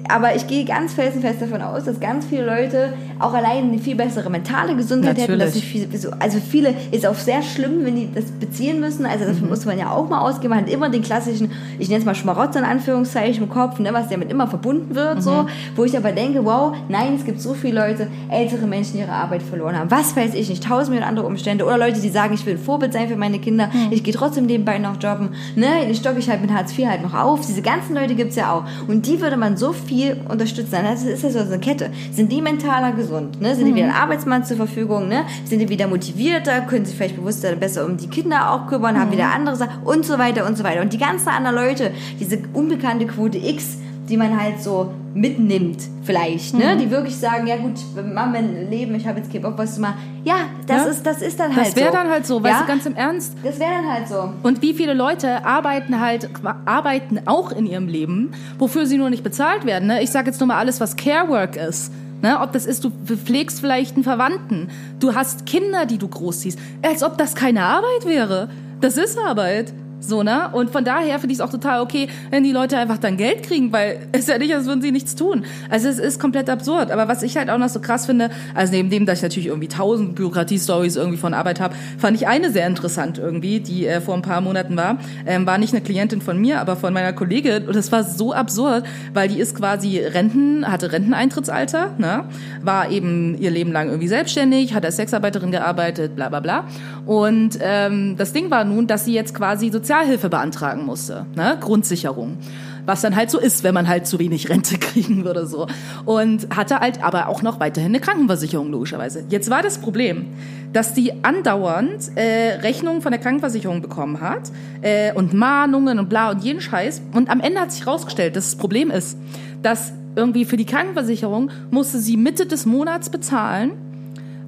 [0.08, 3.96] aber ich gehe ganz felsenfest davon aus, dass ganz viele Leute auch allein eine viel
[3.96, 5.88] bessere mentale Gesundheit hätten, dass Natürlich.
[5.90, 9.40] viel, so- also viele ist auch sehr schlimm, wenn die das beziehen müssen, also das
[9.40, 12.14] muss man ja auch mal ausgeben, man hat immer den klassischen, ich nenne es mal
[12.14, 15.46] Schmarotzer in Anführungszeichen im Kopf, ne, was damit immer verbunden wird, so,
[15.76, 19.12] wo ich aber denke, wow, nein, es gibt so viele Leute, ältere Menschen, die ihre
[19.12, 21.64] Arbeit verloren haben, was weiß ich nicht, tausend Millionen andere Umstände.
[21.64, 24.46] Oder Leute, die sagen, ich will ein Vorbild sein für meine Kinder, ich gehe trotzdem
[24.46, 27.62] nebenbei noch jobben, ne, den stocke ich halt mit Hartz IV halt noch auf, diese
[27.62, 28.64] ganzen Leute gibt's ja auch.
[28.88, 32.42] Und die würde man so viel unterstützen, das ist ja so eine Kette, sind die
[32.42, 36.62] mentaler gesund, ne, sind die wieder ein Arbeitsmann zur Verfügung, ne, sind die wieder motivierter,
[36.62, 39.82] können sich vielleicht bewusster besser um die Kinder auch kümmern, haben wieder andere Sachen?
[39.84, 40.82] Und so weiter und so weiter.
[40.82, 43.78] Und die ganzen anderen Leute, diese unbekannte Quote X,
[44.10, 46.76] die man halt so mitnimmt vielleicht, ne?
[46.76, 47.74] Die wirklich sagen, ja gut,
[48.12, 49.94] mach mein Leben, ich habe jetzt keinen Bock, was zu machen.
[50.24, 50.90] Ja, das Ja.
[50.90, 51.96] ist das ist dann halt Das wäre so.
[51.96, 52.60] dann halt so, weißt ja?
[52.62, 53.34] du, ganz im Ernst.
[53.42, 54.32] Das wäre dann halt so.
[54.42, 56.28] Und wie viele Leute arbeiten halt,
[56.66, 59.86] arbeiten auch in ihrem Leben, wofür sie nur nicht bezahlt werden.
[59.88, 60.02] Ne?
[60.02, 61.92] Ich sage jetzt nur mal alles, was Care Work ist.
[62.22, 62.38] Ne?
[62.40, 64.68] Ob das ist, du pflegst vielleicht einen Verwandten,
[64.98, 68.50] du hast Kinder, die du großziehst, als ob das keine Arbeit wäre.
[68.80, 69.72] Das ist Arbeit.
[70.00, 70.48] So, ne?
[70.52, 73.42] Und von daher finde ich es auch total okay, wenn die Leute einfach dann Geld
[73.42, 75.44] kriegen, weil es ist ja nicht, als würden sie nichts tun.
[75.68, 76.90] Also es ist komplett absurd.
[76.90, 79.46] Aber was ich halt auch noch so krass finde, also neben dem, dass ich natürlich
[79.48, 84.00] irgendwie tausend Bürokratie-Stories irgendwie von Arbeit habe, fand ich eine sehr interessant irgendwie, die äh,
[84.00, 84.98] vor ein paar Monaten war.
[85.26, 87.66] Ähm, war nicht eine Klientin von mir, aber von meiner Kollegin.
[87.66, 92.24] Und das war so absurd, weil die ist quasi Renten, hatte Renteneintrittsalter, ne?
[92.62, 96.64] war eben ihr Leben lang irgendwie selbstständig, hat als Sexarbeiterin gearbeitet, bla bla bla.
[97.10, 101.56] Und ähm, das Ding war nun, dass sie jetzt quasi Sozialhilfe beantragen musste, ne?
[101.60, 102.38] Grundsicherung.
[102.86, 105.66] Was dann halt so ist, wenn man halt zu wenig Rente kriegen würde so.
[106.04, 109.24] Und hatte halt aber auch noch weiterhin eine Krankenversicherung logischerweise.
[109.28, 110.26] Jetzt war das Problem,
[110.72, 114.42] dass die andauernd äh, Rechnungen von der Krankenversicherung bekommen hat
[114.82, 117.02] äh, und Mahnungen und bla und jeden Scheiß.
[117.12, 119.18] Und am Ende hat sich herausgestellt, dass das Problem ist,
[119.64, 123.89] dass irgendwie für die Krankenversicherung musste sie Mitte des Monats bezahlen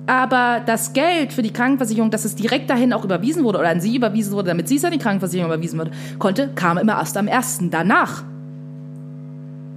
[0.06, 3.80] aber das Geld für die Krankenversicherung, dass es direkt dahin auch überwiesen wurde oder an
[3.80, 7.16] sie überwiesen wurde, damit sie es an die Krankenversicherung überwiesen wurde, konnte, kam immer erst
[7.16, 8.24] am ersten danach.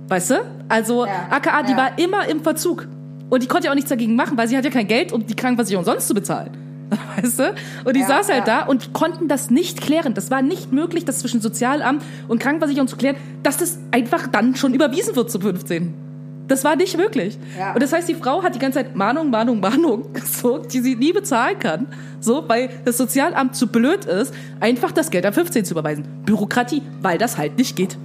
[0.07, 0.35] Weißt du?
[0.67, 1.77] Also Ja, AKA, die ja.
[1.77, 2.87] war immer im Verzug.
[3.29, 5.25] Und die konnte ja auch nichts dagegen machen, weil sie hat ja kein Geld, um
[5.25, 6.51] die Krankenversicherung sonst zu bezahlen.
[7.21, 7.55] Weißt du?
[7.83, 10.13] Und die Ja, saß halt da und konnten das nicht klären.
[10.13, 14.55] Das war nicht möglich, das zwischen Sozialamt und Krankenversicherung zu klären, dass das einfach dann
[14.55, 16.04] schon überwiesen wird zum 15.
[16.47, 17.37] Das war nicht möglich.
[17.57, 17.73] Ja.
[17.73, 20.95] Und das heißt, die Frau hat die ganze Zeit Mahnung, Mahnung, Mahnung, so, die sie
[20.95, 21.87] nie bezahlen kann.
[22.19, 26.05] So, weil das Sozialamt zu blöd ist, einfach das Geld am 15 zu überweisen.
[26.25, 27.97] Bürokratie, weil das halt nicht geht.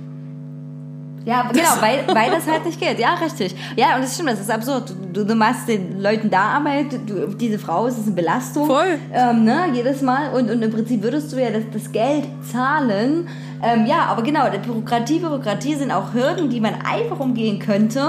[1.25, 2.99] Ja, genau, weil, weil das halt nicht geht.
[2.99, 3.55] Ja, richtig.
[3.77, 4.95] Ja, und das stimmt, das ist absurd.
[5.13, 8.67] Du, du machst den Leuten da Arbeit, du, diese Frau ist eine Belastung.
[8.67, 8.99] Voll.
[9.13, 10.33] Ähm, ne, jedes Mal.
[10.33, 13.29] Und, und im Prinzip würdest du ja das, das Geld zahlen.
[13.63, 18.01] Ähm, ja, aber genau, Bürokratie, Bürokratie sind auch Hürden, die man einfach umgehen könnte.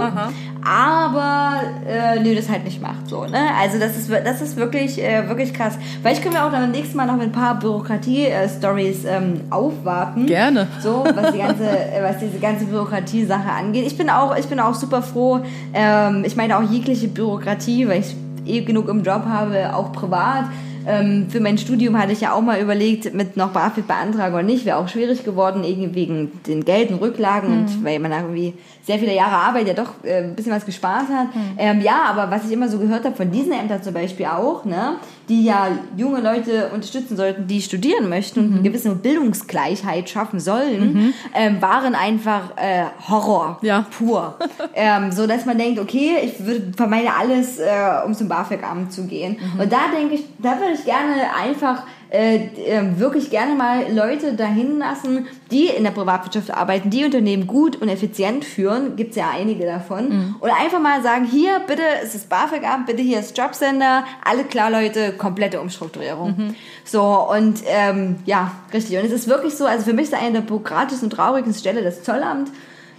[0.64, 3.10] Aber äh, nö, das halt nicht macht.
[3.10, 3.50] So, ne?
[3.60, 5.78] Also das ist, das ist wirklich, äh, wirklich krass.
[6.02, 10.28] Vielleicht können wir auch dann nächstes Mal noch mit ein paar Bürokratie-Stories ähm, aufwarten.
[10.28, 10.68] Gerne.
[10.82, 13.86] So, was, die ganze, äh, was diese ganze Bürokratie-Sache angeht.
[13.88, 15.40] Ich bin auch, ich bin auch super froh.
[15.74, 18.16] Ähm, ich meine auch jegliche Bürokratie, weil ich
[18.46, 20.46] eh genug im Job habe, auch privat.
[20.88, 24.44] Ähm, für mein Studium hatte ich ja auch mal überlegt, mit noch BAföG beantragen oder
[24.44, 24.66] nicht.
[24.66, 28.54] Wäre auch schwierig geworden, irgendwie wegen den Geld und Rücklagen und weil man irgendwie
[28.84, 31.28] sehr viele Jahre Arbeit ja doch äh, ein bisschen was gespart hat.
[31.58, 34.66] Ähm, ja, aber was ich immer so gehört habe von diesen Ämtern zum Beispiel auch,
[34.66, 34.96] ne,
[35.32, 41.14] die ja junge Leute unterstützen sollten, die studieren möchten und eine gewisse Bildungsgleichheit schaffen sollen,
[41.34, 43.86] ähm, waren einfach äh, Horror Ja.
[43.98, 44.38] pur.
[44.76, 47.66] ähm, so dass man denkt, okay, ich würde vermeide alles, äh,
[48.06, 49.38] um zum BAföG-Amt zu gehen.
[49.58, 54.34] Und da denke ich, da würde ich gerne einfach äh, äh, wirklich gerne mal Leute
[54.34, 59.30] dahin lassen, die in der Privatwirtschaft arbeiten, die Unternehmen gut und effizient führen, gibt's ja
[59.34, 64.04] einige davon, und einfach mal sagen, hier, bitte ist das BAföG-Amt, bitte hier ist Jobcenter,
[64.26, 66.54] alle klar, Leute, komplette Umstrukturierung.
[66.84, 68.98] So, und ähm, ja, richtig.
[68.98, 71.82] Und es ist wirklich so, also für mich ist eine der bürokratischsten und traurigsten Stelle
[71.82, 72.50] das Zollamt.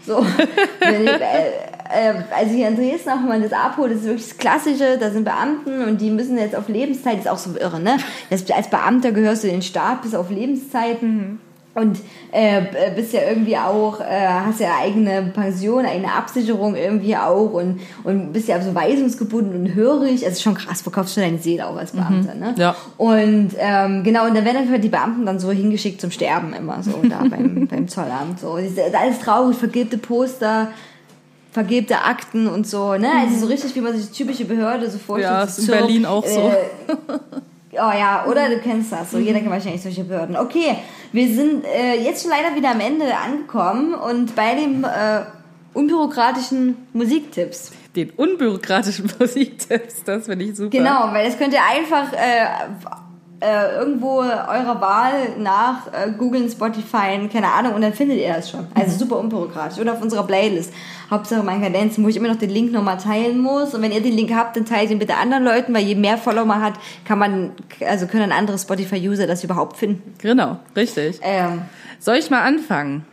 [0.07, 0.25] So,
[0.81, 1.49] wenn ich, äh,
[1.93, 5.11] äh, also hier in Dresden auch, man das abholt, das ist wirklich das Klassische, da
[5.11, 7.99] sind Beamten und die müssen jetzt auf Lebenszeit, das ist auch so irre, ne?
[8.31, 11.03] Als Beamter gehörst du den Staat, bist auf Lebenszeit.
[11.75, 12.01] Und
[12.33, 12.63] äh,
[12.95, 18.33] bist ja irgendwie auch, äh, hast ja eigene Pension, eigene Absicherung irgendwie auch und, und
[18.35, 20.27] bist ja so weisungsgebunden und hörig.
[20.27, 22.55] Also schon krass, verkaufst du deine Seele auch als Beamter, ne?
[22.59, 22.77] Ja.
[22.99, 26.83] Und ähm, genau, und dann werden einfach die Beamten dann so hingeschickt zum Sterben immer
[26.83, 28.41] so da beim, beim Zollamt.
[28.41, 28.57] So.
[28.57, 30.69] Das ist alles traurig, vergilbte Poster,
[31.53, 33.09] vergilbte Akten und so, ne?
[33.19, 35.33] Also so richtig, wie man sich die typische Behörde so vorstellt.
[35.33, 36.41] Ja, ist in Berlin auch so.
[36.49, 36.97] Äh,
[37.73, 39.11] oh ja, oder du kennst das.
[39.11, 40.37] So, jeder kennt wahrscheinlich solche Behörden.
[40.37, 40.77] Okay,
[41.13, 45.21] wir sind äh, jetzt schon leider wieder am Ende angekommen und bei dem äh,
[45.75, 47.73] unbürokratischen Musiktipps.
[47.95, 50.71] Den unbürokratischen Musiktipps, das finde ich super.
[50.71, 52.47] Genau, weil das könnt ihr einfach äh,
[53.43, 58.51] äh, irgendwo eurer Wahl nach äh, googeln, Spotify, keine Ahnung, und dann findet ihr das
[58.51, 58.67] schon.
[58.75, 59.79] Also super unbürokratisch.
[59.79, 60.73] Oder auf unserer Playlist.
[61.13, 63.75] Hauptsache mein Kadenzen, wo ich immer noch den Link nochmal teilen muss.
[63.75, 66.19] Und wenn ihr den Link habt, dann teilt ihn bitte anderen Leuten, weil je mehr
[66.19, 66.75] Follower man hat,
[67.05, 67.53] kann man,
[67.87, 70.15] also können andere Spotify-User das überhaupt finden.
[70.19, 71.21] Genau, richtig.
[71.23, 71.63] Ähm,
[71.99, 73.05] Soll ich mal anfangen?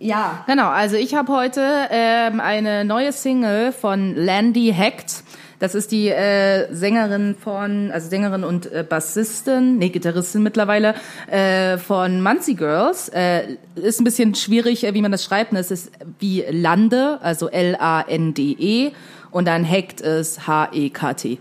[0.00, 0.44] ja.
[0.46, 5.24] Genau, also ich habe heute ähm, eine neue Single von Landy Hecht.
[5.64, 10.94] Das ist die äh, Sängerin von, also Sängerin und äh, Bassistin, nee, Gitarristin mittlerweile,
[11.26, 13.08] äh, von Muncie Girls.
[13.08, 15.54] Äh, ist ein bisschen schwierig, äh, wie man das schreibt.
[15.54, 15.60] ne?
[15.60, 18.90] Es ist wie Lande, also L-A-N-D-E
[19.30, 21.38] und dann Hecht ist H-E-K-T.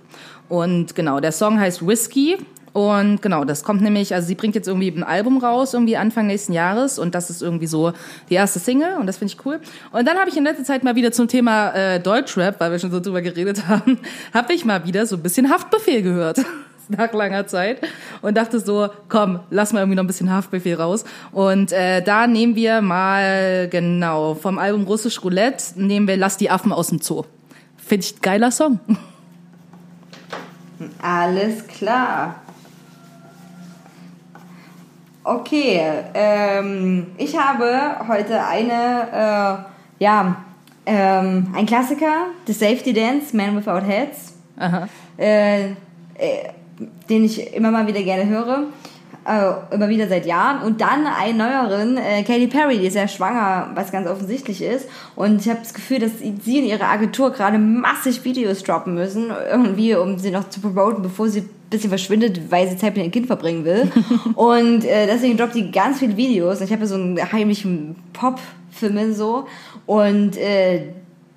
[0.48, 2.38] Und genau, der Song heißt Whiskey.
[2.74, 6.26] Und genau, das kommt nämlich, also sie bringt jetzt irgendwie ein Album raus, irgendwie Anfang
[6.26, 7.94] nächsten Jahres und das ist irgendwie so
[8.30, 9.60] die erste Single und das finde ich cool.
[9.92, 12.80] Und dann habe ich in letzter Zeit mal wieder zum Thema äh, Deutschrap, weil wir
[12.80, 14.00] schon so drüber geredet haben,
[14.34, 16.44] habe ich mal wieder so ein bisschen Haftbefehl gehört.
[16.90, 17.80] nach langer Zeit
[18.22, 21.06] und dachte so, komm, lass mal irgendwie noch ein bisschen Haftbefehl raus.
[21.32, 26.50] Und äh, da nehmen wir mal, genau, vom Album Russisch Roulette, nehmen wir Lass die
[26.50, 27.24] Affen aus dem Zoo.
[27.78, 28.80] Finde ich ein geiler Song.
[31.02, 32.43] Alles klar.
[35.26, 35.82] Okay,
[36.14, 39.08] ähm, ich habe heute eine,
[40.00, 40.36] äh, ja,
[40.86, 44.34] ähm, ein Klassiker, The Safety Dance, Man Without Heads,
[45.18, 45.70] äh, äh,
[47.10, 48.64] den ich immer mal wieder gerne höre,
[49.26, 50.62] äh, immer wieder seit Jahren.
[50.62, 54.90] Und dann einen neueren, äh, Katy Perry, die ist ja schwanger, was ganz offensichtlich ist.
[55.16, 59.32] Und ich habe das Gefühl, dass sie und ihre Agentur gerade massig Videos droppen müssen,
[59.50, 63.12] irgendwie, um sie noch zu promoten, bevor sie bisschen verschwindet, weil sie Zeit mit ihrem
[63.12, 63.92] Kind verbringen will.
[64.36, 66.62] und äh, deswegen droppt die ganz viele Videos.
[66.62, 69.46] Ich habe ja so einen heimlichen Pop-Film so.
[69.86, 70.84] Und äh,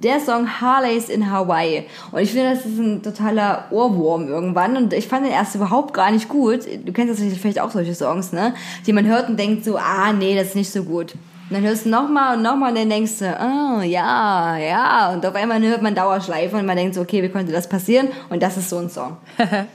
[0.03, 1.85] der Song Harleys in Hawaii.
[2.13, 4.77] Und ich finde, das ist ein totaler Ohrwurm irgendwann.
[4.77, 6.61] Und ich fand den erst überhaupt gar nicht gut.
[6.85, 8.55] Du kennst das vielleicht auch solche Songs, ne?
[8.87, 11.15] Die man hört und denkt so, ah, nee, das ist nicht so gut.
[11.49, 15.13] Und dann hörst du nochmal und nochmal und dann denkst du, oh, ja, ja.
[15.13, 18.09] Und auf einmal hört man Dauerschleife und man denkt so, okay, wie konnte das passieren?
[18.31, 19.17] Und das ist so ein Song.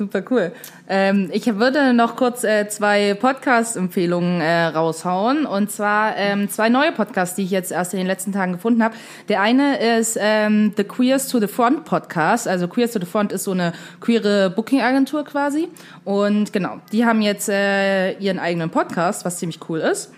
[0.00, 0.52] Super cool.
[0.88, 5.44] Ähm, ich würde noch kurz äh, zwei Podcast-Empfehlungen äh, raushauen.
[5.44, 8.82] Und zwar ähm, zwei neue Podcasts, die ich jetzt erst in den letzten Tagen gefunden
[8.82, 8.94] habe.
[9.28, 12.48] Der eine ist ähm, The Queers to the Front Podcast.
[12.48, 15.68] Also Queers to the Front ist so eine queere Booking-Agentur quasi.
[16.04, 20.12] Und genau, die haben jetzt äh, ihren eigenen Podcast, was ziemlich cool ist.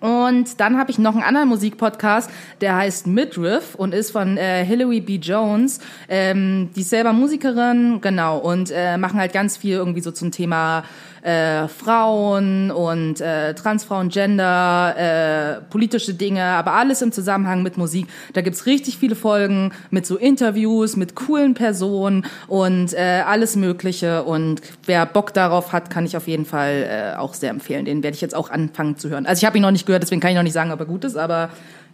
[0.00, 4.64] Und dann habe ich noch einen anderen Musikpodcast, der heißt Midriff und ist von äh,
[4.64, 5.16] Hillary B.
[5.16, 5.80] Jones.
[6.08, 10.30] Ähm, die ist selber Musikerin, genau, und äh, machen halt ganz viel irgendwie so zum
[10.30, 10.84] Thema
[11.22, 18.06] äh, Frauen und äh, Transfrauen, Gender, äh, politische Dinge, aber alles im Zusammenhang mit Musik.
[18.32, 24.24] Da gibt's richtig viele Folgen mit so Interviews, mit coolen Personen und äh, alles Mögliche.
[24.24, 27.84] Und wer Bock darauf hat, kann ich auf jeden Fall äh, auch sehr empfehlen.
[27.84, 29.26] Den werde ich jetzt auch anfangen zu hören.
[29.26, 30.86] Also ich habe ihn noch nicht gehört, deswegen kann ich noch nicht sagen, ob er
[30.86, 31.50] gut ist, aber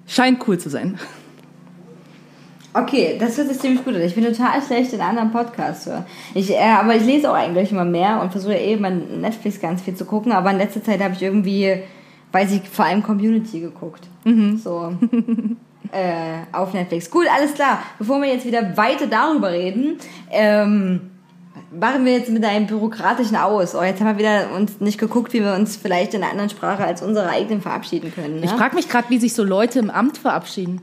[0.07, 0.98] scheint cool zu sein.
[2.77, 4.03] Okay, das hört sich ziemlich gut an.
[4.03, 6.05] Ich bin total schlecht in anderen Podcasts hören.
[6.35, 9.81] Ich, äh, aber ich lese auch eigentlich immer mehr und versuche eben an Netflix ganz
[9.81, 10.32] viel zu gucken.
[10.32, 11.82] Aber in letzter Zeit habe ich irgendwie,
[12.32, 14.07] weiß ich, vor allem Community geguckt.
[14.59, 14.93] So.
[15.93, 17.09] äh, auf Netflix.
[17.15, 17.82] Cool, alles klar.
[17.98, 19.97] Bevor wir jetzt wieder weiter darüber reden,
[20.31, 21.12] ähm,
[21.70, 23.74] machen wir jetzt mit einem bürokratischen aus.
[23.74, 26.51] Oh, jetzt haben wir wieder uns nicht geguckt, wie wir uns vielleicht in einer anderen
[26.51, 28.40] Sprache als unsere eigenen verabschieden können.
[28.40, 28.44] Ne?
[28.44, 30.82] Ich frage mich gerade, wie sich so Leute im Amt verabschieden.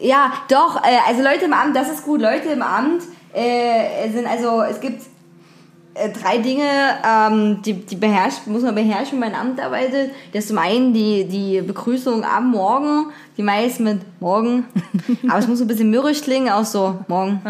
[0.00, 2.20] Ja, doch, äh, also Leute im Amt, das ist gut.
[2.20, 3.02] Leute im Amt
[3.32, 5.02] äh, sind also, es gibt
[5.94, 6.64] äh, drei Dinge,
[7.06, 10.10] ähm, die, die beherrscht, muss man beherrschen, wenn man im Amt arbeitet.
[10.32, 14.66] Das ist zum einen die, die Begrüßung am Morgen, die meist mit Morgen,
[15.28, 17.40] aber es muss so ein bisschen mürrisch klingen, auch so Morgen.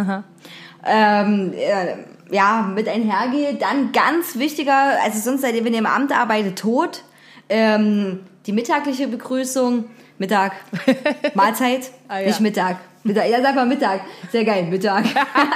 [0.87, 3.63] Ähm, äh, ja, mit einhergeht.
[3.63, 7.03] Dann ganz wichtiger, also sonst seid ihr, wenn ihr im Amt arbeitet, tot.
[7.49, 9.85] Ähm, die mittagliche Begrüßung,
[10.19, 10.53] Mittag,
[11.35, 12.27] Mahlzeit, Ah, ja.
[12.29, 12.77] nicht Mittag.
[13.03, 13.29] Mittag.
[13.29, 14.01] Ja, sag mal Mittag.
[14.33, 15.05] Sehr geil, Mittag.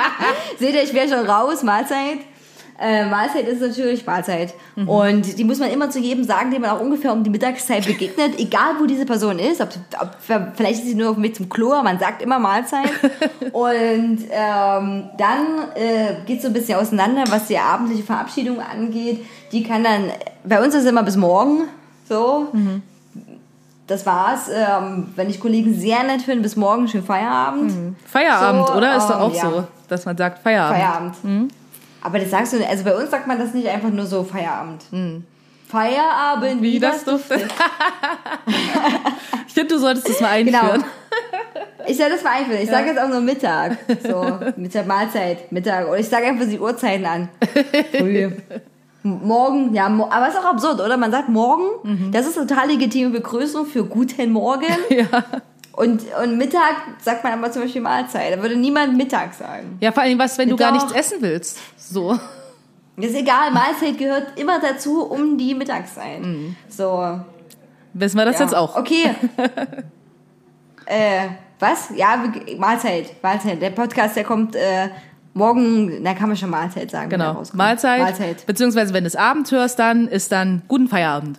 [0.58, 2.18] Seht ihr, ich wäre schon raus, Mahlzeit.
[2.80, 4.54] Äh, Mahlzeit ist natürlich Mahlzeit.
[4.76, 4.88] Mhm.
[4.88, 7.84] Und die muss man immer zu jedem sagen, dem man auch ungefähr um die Mittagszeit
[7.86, 9.60] begegnet, egal wo diese Person ist.
[9.60, 9.70] Ob,
[10.00, 10.10] ob,
[10.54, 12.90] vielleicht ist sie nur auf dem Weg zum Klo, aber man sagt immer Mahlzeit.
[13.52, 19.24] Und ähm, dann äh, geht so ein bisschen auseinander, was die abendliche Verabschiedung angeht.
[19.50, 20.12] Die kann dann,
[20.44, 21.62] bei uns ist es immer bis morgen
[22.08, 22.48] so.
[22.52, 22.82] Mhm.
[23.88, 24.48] Das war's.
[24.54, 27.96] Ähm, wenn ich Kollegen sehr nett finde, bis morgen schön Feierabend.
[28.06, 28.96] Feierabend, So, oder?
[28.96, 29.40] Ist doch ähm, auch ja.
[29.50, 31.16] so, dass man sagt Feierabend.
[31.16, 31.52] Feierabend.
[32.02, 34.84] Aber das sagst du, also bei uns sagt man das nicht einfach nur so Feierabend.
[35.68, 37.46] Feierabend, wie, das duftet.
[39.46, 40.58] Ich finde, du solltest das mal Genau.
[40.60, 40.84] einführen.
[41.86, 42.60] Ich soll das mal einführen.
[42.62, 43.78] Ich sage jetzt auch nur Mittag.
[44.06, 45.88] So, Mittag, Mahlzeit, Mittag.
[45.88, 47.28] Oder ich sage einfach die Uhrzeiten an.
[47.98, 48.30] Früh.
[49.02, 50.96] Morgen, ja, aber ist auch absurd, oder?
[50.96, 54.66] Man sagt morgen, das ist total legitime Begrüßung für guten Morgen.
[54.90, 55.24] Ja.
[55.72, 58.36] Und, und Mittag sagt man aber zum Beispiel Mahlzeit.
[58.36, 59.78] Da würde niemand Mittag sagen.
[59.80, 60.82] ja, vor allem was, wenn du gar Doch.
[60.82, 61.58] nichts essen willst.
[61.76, 62.18] So.
[62.96, 66.20] Ist egal, Mahlzeit gehört immer dazu um die Mittagszeit.
[66.68, 67.20] So.
[67.92, 68.44] Wissen wir das ja.
[68.46, 68.76] jetzt auch.
[68.76, 69.14] Okay.
[70.86, 71.28] äh,
[71.60, 71.90] was?
[71.94, 72.24] Ja,
[72.56, 73.62] Mahlzeit, Mahlzeit.
[73.62, 74.88] Der Podcast, der kommt äh,
[75.34, 77.10] morgen, da kann man schon Mahlzeit sagen.
[77.10, 77.42] Genau.
[77.52, 78.00] Mahlzeit.
[78.00, 78.46] Mahlzeit.
[78.46, 81.38] Beziehungsweise, wenn du es Abend hörst, dann ist dann guten Feierabend.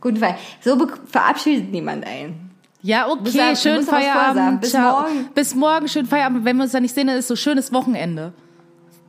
[0.00, 0.36] Guten Fall.
[0.60, 2.50] So verabschiedet niemand ein.
[2.82, 3.82] Ja, okay, schönen.
[3.82, 4.60] Feierabend.
[4.60, 5.28] Bis morgen.
[5.34, 6.44] Bis morgen, schönen Feierabend.
[6.44, 8.34] Wenn wir uns dann nicht sehen, dann ist so schönes Wochenende.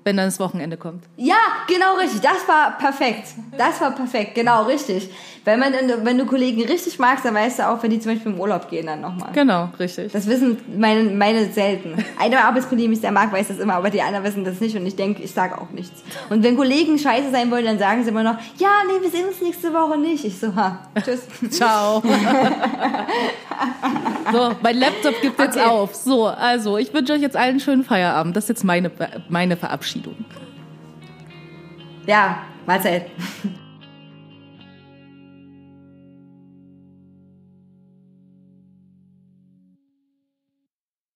[0.06, 1.04] Wenn dann das Wochenende kommt.
[1.18, 1.36] Ja,
[1.68, 2.22] genau richtig.
[2.22, 3.28] Das war perfekt.
[3.58, 4.36] Das war perfekt.
[4.36, 5.10] Genau richtig.
[5.46, 5.74] Wenn man,
[6.04, 8.70] wenn du Kollegen richtig magst, dann weißt du auch, wenn die zum Beispiel im Urlaub
[8.70, 9.30] gehen, dann nochmal.
[9.34, 10.12] Genau, richtig.
[10.12, 12.04] Das wissen meine, meine selten.
[12.20, 14.76] Eine Arbeitskollege, die mich sehr mag, weiß das immer, aber die anderen wissen das nicht
[14.76, 16.04] und ich denke, ich sage auch nichts.
[16.30, 19.28] Und wenn Kollegen scheiße sein wollen, dann sagen sie immer noch, ja, nee, wir sehen
[19.28, 20.24] uns nächste Woche nicht.
[20.26, 21.22] Ich so, ha, tschüss.
[21.52, 22.02] Ciao.
[24.32, 25.66] so, mein Laptop gibt jetzt Okay.
[25.68, 25.96] auf.
[25.96, 28.36] So, also, ich wünsche euch jetzt allen einen schönen Feierabend.
[28.36, 28.92] Das ist jetzt meine,
[29.30, 29.56] meine
[29.96, 30.16] Verabschiedung.
[32.06, 33.10] Ja, Mahlzeit.